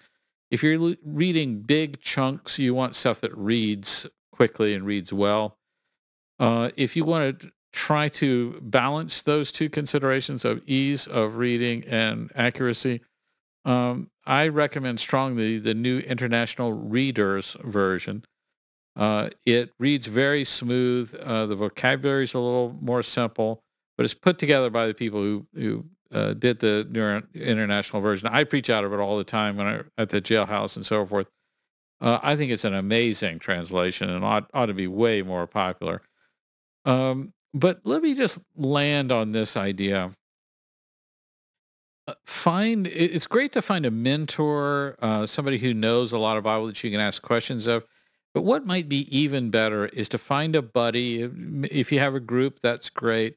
If 0.50 0.64
you're 0.64 0.96
reading 1.04 1.62
big 1.62 2.00
chunks, 2.00 2.58
you 2.58 2.74
want 2.74 2.96
stuff 2.96 3.20
that 3.22 3.38
reads 3.38 4.08
quickly 4.32 4.74
and 4.74 4.86
reads 4.86 5.12
well. 5.12 5.58
Uh, 6.40 6.70
if 6.78 6.96
you 6.96 7.04
want 7.04 7.40
to 7.40 7.52
try 7.74 8.08
to 8.08 8.58
balance 8.62 9.22
those 9.24 9.52
two 9.52 9.70
considerations 9.70 10.46
of 10.46 10.62
ease 10.66 11.06
of 11.08 11.36
reading 11.36 11.84
and 11.86 12.32
accuracy, 12.36 13.02
um, 13.68 14.10
I 14.26 14.48
recommend 14.48 15.00
strongly 15.00 15.60
the 15.60 15.74
new 15.74 16.00
International 16.00 16.72
Readers 16.72 17.58
version. 17.64 18.24
Uh, 18.96 19.30
it 19.46 19.72
reads 19.78 20.08
very 20.08 20.46
smooth. 20.46 21.14
Uh, 21.22 21.46
the 21.46 21.56
vocabulary 21.56 22.24
is 22.24 22.34
a 22.34 22.40
little 22.40 22.76
more 22.82 23.04
simple, 23.04 23.62
but 23.98 24.06
it's 24.06 24.14
put 24.14 24.40
together 24.40 24.70
by 24.70 24.88
the 24.88 24.94
people 24.94 25.22
who 25.22 25.46
who 25.54 25.86
uh, 26.14 26.34
did 26.34 26.60
the 26.60 26.88
New 26.90 27.22
international 27.40 28.02
version. 28.02 28.28
I 28.30 28.46
preach 28.46 28.70
out 28.70 28.86
of 28.86 28.94
it 28.94 29.00
all 29.00 29.18
the 29.18 29.26
time 29.26 29.58
when 29.58 29.68
I 29.68 29.82
at 29.98 30.10
the 30.10 30.22
jailhouse 30.22 30.78
and 30.78 30.86
so 30.86 31.06
forth. 31.06 31.30
Uh, 32.00 32.20
I 32.24 32.38
think 32.38 32.52
it's 32.52 32.64
an 32.64 32.74
amazing 32.74 33.40
translation 33.40 34.10
and 34.10 34.24
ought, 34.24 34.50
ought 34.54 34.68
to 34.68 34.74
be 34.74 34.88
way 34.88 35.24
more 35.24 35.48
popular. 35.48 36.02
Um, 36.86 37.34
but 37.54 37.82
let 37.84 38.02
me 38.02 38.14
just 38.14 38.40
land 38.56 39.12
on 39.12 39.32
this 39.32 39.58
idea. 39.58 40.12
Uh, 42.08 42.14
find 42.24 42.88
it's 42.88 43.28
great 43.28 43.52
to 43.52 43.62
find 43.62 43.86
a 43.86 43.92
mentor, 43.92 44.96
uh, 45.02 45.26
somebody 45.26 45.58
who 45.58 45.74
knows 45.74 46.14
a 46.14 46.18
lot 46.18 46.38
of 46.38 46.44
Bible 46.44 46.68
that 46.68 46.82
you 46.84 46.90
can 46.90 47.02
ask 47.02 47.22
questions 47.22 47.68
of. 47.68 47.84
But 48.34 48.44
what 48.44 48.66
might 48.66 48.88
be 48.88 49.08
even 49.16 49.50
better 49.50 49.88
is 49.88 50.08
to 50.10 50.18
find 50.18 50.56
a 50.56 50.62
buddy. 50.62 51.30
If 51.70 51.92
you 51.92 52.00
have 52.00 52.16
a 52.16 52.20
group, 52.22 52.60
that's 52.62 52.90
great. 52.90 53.36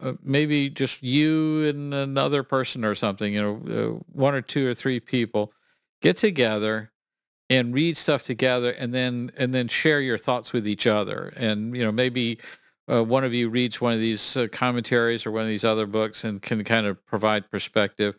Uh, 0.00 0.14
maybe 0.22 0.68
just 0.68 1.02
you 1.02 1.64
and 1.66 1.94
another 1.94 2.42
person 2.42 2.84
or 2.84 2.94
something. 2.94 3.32
You 3.32 3.42
know, 3.42 4.00
uh, 4.00 4.12
one 4.12 4.34
or 4.34 4.42
two 4.42 4.68
or 4.68 4.74
three 4.74 5.00
people 5.00 5.52
get 6.02 6.18
together 6.18 6.90
and 7.48 7.74
read 7.74 7.96
stuff 7.96 8.24
together 8.24 8.70
and 8.70 8.94
then 8.94 9.32
and 9.36 9.54
then 9.54 9.68
share 9.68 10.00
your 10.00 10.18
thoughts 10.18 10.52
with 10.52 10.66
each 10.66 10.86
other 10.86 11.32
and 11.36 11.76
you 11.76 11.84
know 11.84 11.92
maybe 11.92 12.38
uh, 12.90 13.02
one 13.02 13.24
of 13.24 13.32
you 13.32 13.48
reads 13.48 13.80
one 13.80 13.92
of 13.92 14.00
these 14.00 14.36
uh, 14.36 14.46
commentaries 14.50 15.24
or 15.24 15.30
one 15.30 15.42
of 15.42 15.48
these 15.48 15.64
other 15.64 15.86
books 15.86 16.24
and 16.24 16.42
can 16.42 16.64
kind 16.64 16.86
of 16.86 17.04
provide 17.06 17.50
perspective 17.50 18.18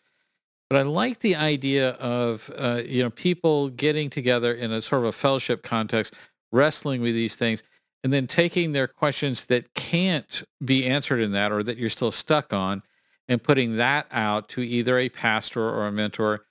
but 0.70 0.78
i 0.78 0.82
like 0.82 1.20
the 1.20 1.36
idea 1.36 1.92
of 1.92 2.50
uh, 2.58 2.82
you 2.86 3.04
know 3.04 3.10
people 3.10 3.70
getting 3.70 4.10
together 4.10 4.54
in 4.54 4.72
a 4.72 4.82
sort 4.82 5.02
of 5.02 5.10
a 5.10 5.12
fellowship 5.12 5.64
context 5.64 6.14
wrestling 6.52 7.02
with 7.02 7.14
these 7.14 7.36
things 7.36 7.64
and 8.04 8.12
then 8.12 8.28
taking 8.28 8.72
their 8.72 8.88
questions 8.88 9.46
that 9.46 9.74
can't 9.74 10.44
be 10.66 10.86
answered 10.86 11.20
in 11.20 11.32
that 11.32 11.52
or 11.52 11.64
that 11.64 11.78
you're 11.78 11.90
still 11.90 12.12
stuck 12.12 12.52
on 12.52 12.82
and 13.28 13.44
putting 13.44 13.78
that 13.78 14.08
out 14.12 14.50
to 14.50 14.62
either 14.62 14.98
a 14.98 15.10
pastor 15.10 15.62
or 15.62 15.88
a 15.88 15.92
mentor 15.92 16.46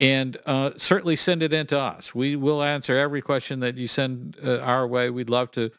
and 0.00 0.38
uh, 0.46 0.70
certainly 0.76 1.14
send 1.14 1.42
it 1.42 1.52
in 1.52 1.66
to 1.66 1.78
us. 1.78 2.14
We 2.14 2.34
will 2.34 2.62
answer 2.62 2.96
every 2.96 3.20
question 3.20 3.60
that 3.60 3.76
you 3.76 3.86
send 3.86 4.36
uh, 4.42 4.58
our 4.60 4.86
way. 4.86 5.10
We'd 5.10 5.30
love 5.30 5.50
to 5.52 5.70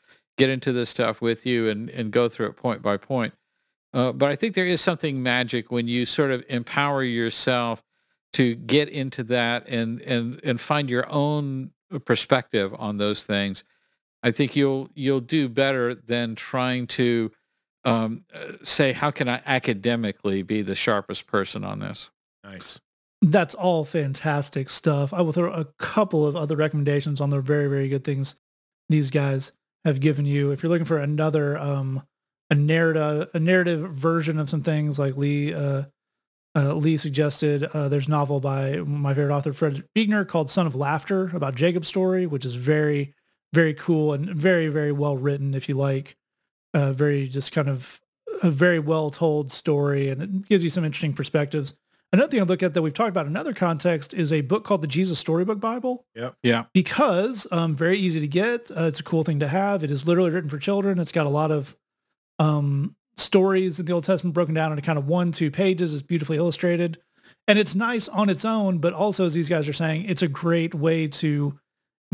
get 0.41 0.49
into 0.49 0.73
this 0.73 0.89
stuff 0.89 1.21
with 1.21 1.45
you 1.45 1.69
and, 1.69 1.87
and 1.91 2.09
go 2.09 2.27
through 2.27 2.47
it 2.47 2.55
point 2.55 2.81
by 2.81 2.97
point. 2.97 3.31
Uh, 3.93 4.11
but 4.11 4.31
I 4.31 4.35
think 4.35 4.55
there 4.55 4.65
is 4.65 4.81
something 4.81 5.21
magic 5.21 5.71
when 5.71 5.87
you 5.87 6.07
sort 6.07 6.31
of 6.31 6.43
empower 6.49 7.03
yourself 7.03 7.83
to 8.33 8.55
get 8.55 8.89
into 8.89 9.23
that 9.25 9.67
and, 9.67 10.01
and, 10.01 10.39
and 10.43 10.59
find 10.59 10.89
your 10.89 11.07
own 11.11 11.69
perspective 12.05 12.73
on 12.79 12.97
those 12.97 13.23
things. 13.23 13.63
I 14.23 14.31
think 14.31 14.55
you'll 14.55 14.89
you'll 14.95 15.19
do 15.19 15.47
better 15.47 15.93
than 15.93 16.35
trying 16.35 16.87
to 16.87 17.31
um, 17.85 18.23
uh, 18.33 18.53
say, 18.63 18.93
how 18.93 19.11
can 19.11 19.29
I 19.29 19.41
academically 19.45 20.41
be 20.41 20.63
the 20.63 20.75
sharpest 20.75 21.27
person 21.27 21.63
on 21.63 21.79
this? 21.79 22.09
Nice. 22.43 22.79
That's 23.21 23.53
all 23.53 23.85
fantastic 23.85 24.71
stuff. 24.71 25.13
I 25.13 25.21
will 25.21 25.33
throw 25.33 25.51
a 25.51 25.65
couple 25.77 26.25
of 26.25 26.35
other 26.35 26.55
recommendations 26.55 27.21
on 27.21 27.29
the 27.29 27.41
very, 27.41 27.67
very 27.67 27.89
good 27.89 28.03
things 28.03 28.35
these 28.89 29.11
guys 29.11 29.51
have 29.85 29.99
given 29.99 30.25
you. 30.25 30.51
If 30.51 30.63
you're 30.63 30.69
looking 30.69 30.85
for 30.85 30.99
another 30.99 31.57
um, 31.57 32.03
a 32.49 32.55
narrative 32.55 33.29
a 33.33 33.39
narrative 33.39 33.91
version 33.91 34.37
of 34.37 34.49
some 34.49 34.63
things 34.63 34.99
like 34.99 35.17
Lee 35.17 35.53
uh, 35.53 35.83
uh, 36.55 36.73
Lee 36.73 36.97
suggested, 36.97 37.63
uh, 37.63 37.87
there's 37.87 38.07
a 38.07 38.11
novel 38.11 38.39
by 38.41 38.77
my 38.77 39.13
favorite 39.13 39.33
author 39.33 39.53
Fred 39.53 39.85
Buechner 39.95 40.25
called 40.25 40.49
Son 40.49 40.67
of 40.67 40.75
Laughter 40.75 41.31
about 41.33 41.55
Jacob's 41.55 41.87
story, 41.87 42.27
which 42.27 42.45
is 42.45 42.55
very, 42.55 43.13
very 43.53 43.73
cool 43.73 44.11
and 44.13 44.29
very, 44.29 44.67
very 44.67 44.91
well 44.91 45.15
written. 45.15 45.53
If 45.53 45.69
you 45.69 45.75
like, 45.75 46.17
uh, 46.73 46.91
very 46.91 47.29
just 47.29 47.53
kind 47.53 47.69
of 47.69 48.01
a 48.43 48.51
very 48.51 48.79
well 48.79 49.11
told 49.11 49.51
story, 49.51 50.09
and 50.09 50.21
it 50.21 50.49
gives 50.49 50.63
you 50.63 50.69
some 50.69 50.83
interesting 50.83 51.13
perspectives. 51.13 51.75
Another 52.13 52.29
thing 52.29 52.41
I 52.41 52.43
look 52.43 52.61
at 52.61 52.73
that 52.73 52.81
we've 52.81 52.93
talked 52.93 53.09
about 53.09 53.25
in 53.25 53.31
another 53.31 53.53
context 53.53 54.13
is 54.13 54.33
a 54.33 54.41
book 54.41 54.65
called 54.65 54.81
the 54.81 54.87
Jesus 54.87 55.17
Storybook 55.17 55.61
Bible. 55.61 56.05
Yep. 56.15 56.35
Yeah. 56.43 56.65
Because 56.73 57.47
um, 57.51 57.73
very 57.73 57.97
easy 57.97 58.19
to 58.19 58.27
get. 58.27 58.69
Uh, 58.69 58.83
it's 58.83 58.99
a 58.99 59.03
cool 59.03 59.23
thing 59.23 59.39
to 59.39 59.47
have. 59.47 59.83
It 59.83 59.91
is 59.91 60.05
literally 60.05 60.29
written 60.29 60.49
for 60.49 60.57
children. 60.57 60.99
It's 60.99 61.13
got 61.13 61.25
a 61.25 61.29
lot 61.29 61.51
of 61.51 61.77
um, 62.37 62.95
stories 63.15 63.79
in 63.79 63.85
the 63.85 63.93
Old 63.93 64.03
Testament 64.03 64.33
broken 64.33 64.53
down 64.53 64.71
into 64.73 64.81
kind 64.81 64.99
of 64.99 65.07
one, 65.07 65.31
two 65.31 65.51
pages. 65.51 65.93
It's 65.93 66.03
beautifully 66.03 66.37
illustrated. 66.37 66.99
And 67.47 67.57
it's 67.57 67.75
nice 67.75 68.09
on 68.09 68.29
its 68.29 68.43
own, 68.43 68.79
but 68.79 68.93
also 68.93 69.25
as 69.25 69.33
these 69.33 69.49
guys 69.49 69.67
are 69.69 69.73
saying, 69.73 70.05
it's 70.05 70.21
a 70.21 70.27
great 70.27 70.75
way 70.75 71.07
to 71.07 71.57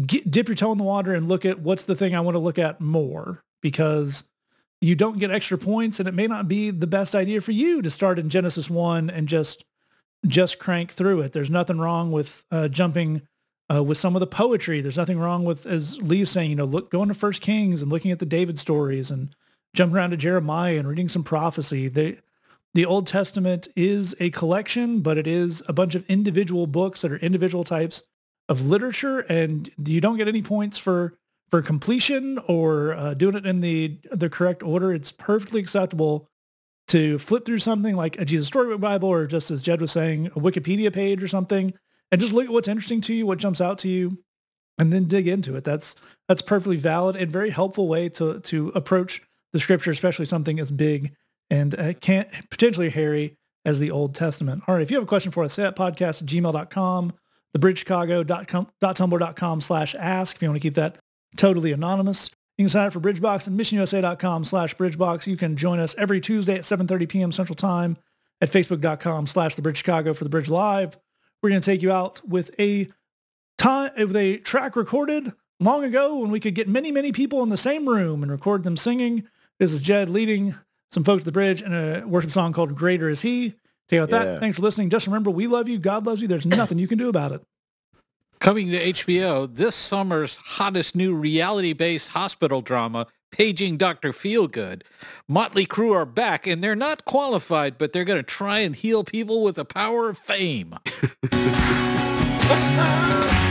get, 0.05 0.29
dip 0.29 0.47
your 0.47 0.55
toe 0.55 0.71
in 0.71 0.77
the 0.77 0.83
water 0.83 1.13
and 1.13 1.27
look 1.27 1.43
at 1.43 1.59
what's 1.59 1.83
the 1.85 1.95
thing 1.95 2.15
I 2.15 2.19
want 2.19 2.35
to 2.35 2.39
look 2.39 2.59
at 2.59 2.79
more 2.79 3.43
because 3.61 4.25
you 4.79 4.95
don't 4.95 5.17
get 5.17 5.31
extra 5.31 5.57
points 5.57 5.99
and 5.99 6.07
it 6.07 6.13
may 6.13 6.27
not 6.27 6.47
be 6.47 6.69
the 6.69 6.87
best 6.87 7.15
idea 7.15 7.41
for 7.41 7.51
you 7.51 7.81
to 7.81 7.89
start 7.89 8.19
in 8.19 8.29
Genesis 8.29 8.69
1 8.69 9.09
and 9.09 9.27
just 9.27 9.65
just 10.25 10.59
crank 10.59 10.91
through 10.91 11.21
it. 11.21 11.31
There's 11.31 11.49
nothing 11.49 11.77
wrong 11.77 12.11
with 12.11 12.43
uh, 12.51 12.67
jumping 12.67 13.21
uh, 13.73 13.83
with 13.83 13.97
some 13.97 14.15
of 14.15 14.19
the 14.19 14.27
poetry. 14.27 14.81
There's 14.81 14.97
nothing 14.97 15.19
wrong 15.19 15.43
with, 15.43 15.65
as 15.65 16.01
Lee's 16.01 16.31
saying, 16.31 16.49
you 16.49 16.55
know, 16.55 16.65
look 16.65 16.89
going 16.89 17.09
to 17.09 17.13
First 17.13 17.41
Kings 17.41 17.81
and 17.81 17.91
looking 17.91 18.11
at 18.11 18.19
the 18.19 18.25
David 18.25 18.57
stories 18.57 19.11
and 19.11 19.35
jumping 19.73 19.95
around 19.97 20.11
to 20.11 20.17
Jeremiah 20.17 20.77
and 20.77 20.87
reading 20.87 21.09
some 21.09 21.23
prophecy. 21.23 21.87
They, 21.87 22.19
the 22.73 22.85
Old 22.85 23.07
Testament 23.07 23.67
is 23.75 24.15
a 24.19 24.29
collection, 24.29 25.01
but 25.01 25.17
it 25.17 25.27
is 25.27 25.63
a 25.67 25.73
bunch 25.73 25.95
of 25.95 26.05
individual 26.07 26.67
books 26.67 27.01
that 27.01 27.11
are 27.11 27.17
individual 27.17 27.63
types 27.63 28.03
of 28.49 28.61
literature, 28.61 29.19
and 29.21 29.69
you 29.83 29.99
don't 29.99 30.17
get 30.17 30.27
any 30.27 30.41
points 30.41 30.77
for 30.77 31.17
for 31.49 31.61
completion 31.61 32.37
or 32.47 32.93
uh, 32.93 33.13
doing 33.13 33.35
it 33.35 33.45
in 33.45 33.61
the 33.61 33.99
the 34.11 34.29
correct 34.29 34.63
order. 34.63 34.93
It's 34.93 35.11
perfectly 35.11 35.59
acceptable 35.59 36.29
to 36.87 37.17
flip 37.17 37.45
through 37.45 37.59
something 37.59 37.95
like 37.95 38.19
a 38.19 38.25
Jesus 38.25 38.47
Storybook 38.47 38.79
Bible 38.79 39.09
or 39.09 39.27
just 39.27 39.51
as 39.51 39.61
Jed 39.61 39.81
was 39.81 39.91
saying, 39.91 40.27
a 40.27 40.39
Wikipedia 40.39 40.91
page 40.91 41.21
or 41.21 41.27
something, 41.27 41.73
and 42.11 42.21
just 42.21 42.33
look 42.33 42.45
at 42.45 42.51
what's 42.51 42.67
interesting 42.67 43.01
to 43.01 43.13
you, 43.13 43.25
what 43.25 43.39
jumps 43.39 43.59
out 43.59 43.79
to 43.79 43.89
you, 43.89 44.19
and 44.77 44.93
then 44.93 45.05
dig 45.05 45.27
into 45.27 45.55
it. 45.55 45.63
That's 45.63 45.95
that's 46.27 46.41
perfectly 46.41 46.77
valid 46.77 47.15
and 47.15 47.31
very 47.31 47.49
helpful 47.49 47.87
way 47.87 48.09
to 48.09 48.39
to 48.39 48.71
approach 48.75 49.21
the 49.53 49.59
scripture, 49.59 49.91
especially 49.91 50.25
something 50.25 50.59
as 50.59 50.71
big 50.71 51.13
and 51.49 51.79
uh, 51.79 51.93
can't 51.93 52.27
potentially 52.49 52.89
hairy 52.89 53.37
as 53.65 53.79
the 53.79 53.91
Old 53.91 54.15
Testament. 54.15 54.63
All 54.67 54.75
right, 54.75 54.81
if 54.81 54.91
you 54.91 54.97
have 54.97 55.03
a 55.03 55.07
question 55.07 55.31
for 55.31 55.43
us, 55.43 55.53
say 55.53 55.63
at 55.63 55.75
podcast 55.75 56.21
at 56.21 56.27
gmail.com, 56.27 57.13
thebridgechicago.tumblr.com 57.55 59.61
slash 59.61 59.95
ask 59.95 60.35
if 60.35 60.41
you 60.41 60.49
want 60.49 60.61
to 60.61 60.65
keep 60.65 60.75
that 60.75 60.97
totally 61.35 61.71
anonymous. 61.71 62.29
You 62.57 62.65
can 62.65 62.69
sign 62.69 62.87
up 62.87 62.93
for 62.93 62.99
BridgeBox 62.99 63.47
at 63.47 63.53
missionusa.com 63.53 64.43
slash 64.43 64.75
BridgeBox. 64.75 65.27
You 65.27 65.37
can 65.37 65.55
join 65.55 65.79
us 65.79 65.93
every 65.97 66.19
Tuesday 66.19 66.55
at 66.55 66.61
7.30 66.61 67.07
p.m. 67.07 67.31
Central 67.31 67.55
Time 67.55 67.97
at 68.41 68.51
facebook.com 68.51 69.27
slash 69.27 69.55
The 69.55 69.61
Bridge 69.61 69.77
Chicago 69.77 70.13
for 70.13 70.23
The 70.23 70.29
Bridge 70.29 70.49
Live. 70.49 70.97
We're 71.41 71.49
going 71.49 71.61
to 71.61 71.65
take 71.65 71.83
you 71.83 71.91
out 71.91 72.27
with 72.27 72.49
a 72.59 72.89
time 73.59 73.91
with 73.97 74.15
a 74.15 74.37
track 74.37 74.75
recorded 74.75 75.33
long 75.59 75.83
ago 75.83 76.17
when 76.17 76.31
we 76.31 76.39
could 76.39 76.55
get 76.55 76.67
many, 76.67 76.91
many 76.91 77.11
people 77.11 77.43
in 77.43 77.49
the 77.49 77.57
same 77.57 77.87
room 77.87 78.23
and 78.23 78.31
record 78.31 78.63
them 78.63 78.75
singing. 78.75 79.27
This 79.59 79.71
is 79.71 79.81
Jed 79.81 80.09
leading 80.09 80.55
some 80.91 81.03
folks 81.03 81.21
to 81.21 81.25
the 81.25 81.31
bridge 81.31 81.61
in 81.61 81.73
a 81.73 82.07
worship 82.07 82.31
song 82.31 82.53
called 82.53 82.75
Greater 82.75 83.09
Is 83.09 83.21
He. 83.21 83.53
Take 83.87 83.99
out 83.99 84.09
yeah. 84.09 84.23
that. 84.23 84.39
Thanks 84.39 84.57
for 84.57 84.63
listening. 84.63 84.89
Just 84.89 85.05
remember, 85.05 85.29
we 85.29 85.45
love 85.45 85.67
you. 85.67 85.77
God 85.77 86.05
loves 86.05 86.21
you. 86.21 86.27
There's 86.27 86.45
nothing 86.45 86.79
you 86.79 86.87
can 86.87 86.97
do 86.97 87.07
about 87.07 87.31
it. 87.31 87.43
Coming 88.39 88.69
to 88.69 88.93
HBO, 88.93 89.53
this 89.53 89.75
summer's 89.75 90.37
hottest 90.37 90.95
new 90.95 91.15
reality-based 91.15 92.09
hospital 92.09 92.61
drama, 92.61 93.07
Paging 93.31 93.77
Dr. 93.77 94.13
Feelgood. 94.13 94.83
Motley 95.27 95.65
Crue 95.65 95.95
are 95.95 96.05
back, 96.05 96.45
and 96.45 96.63
they're 96.63 96.75
not 96.75 97.03
qualified, 97.03 97.79
but 97.79 97.93
they're 97.93 98.05
going 98.05 98.19
to 98.19 98.23
try 98.23 98.59
and 98.59 98.75
heal 98.75 99.03
people 99.03 99.41
with 99.41 99.55
the 99.55 99.65
power 99.65 100.09
of 100.09 100.19
fame. 100.19 100.75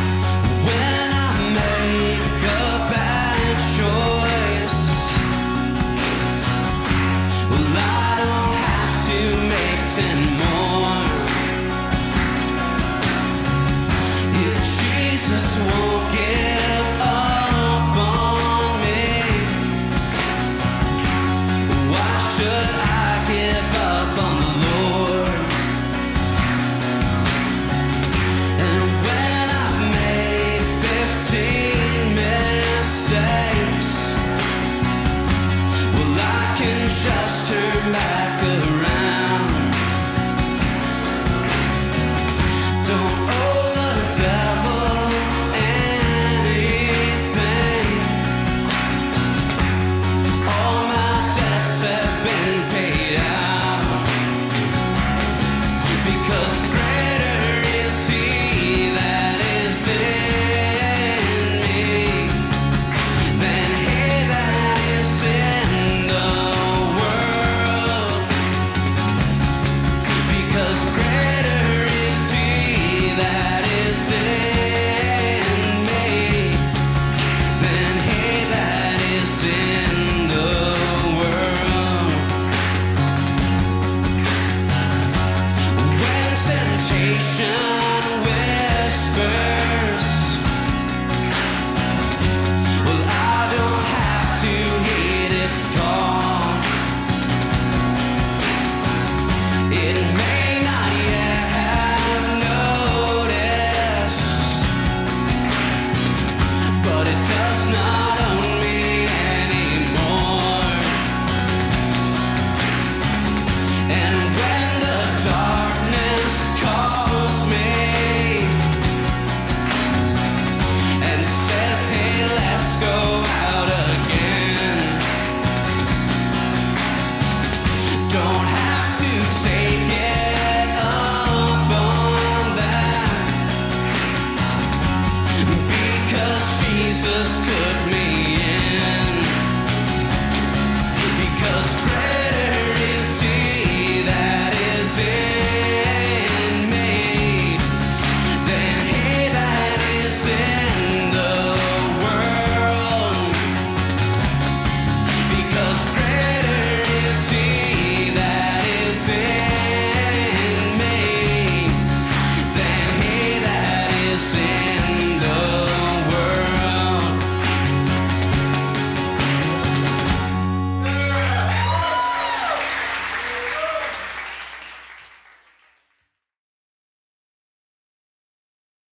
swore 15.56 15.95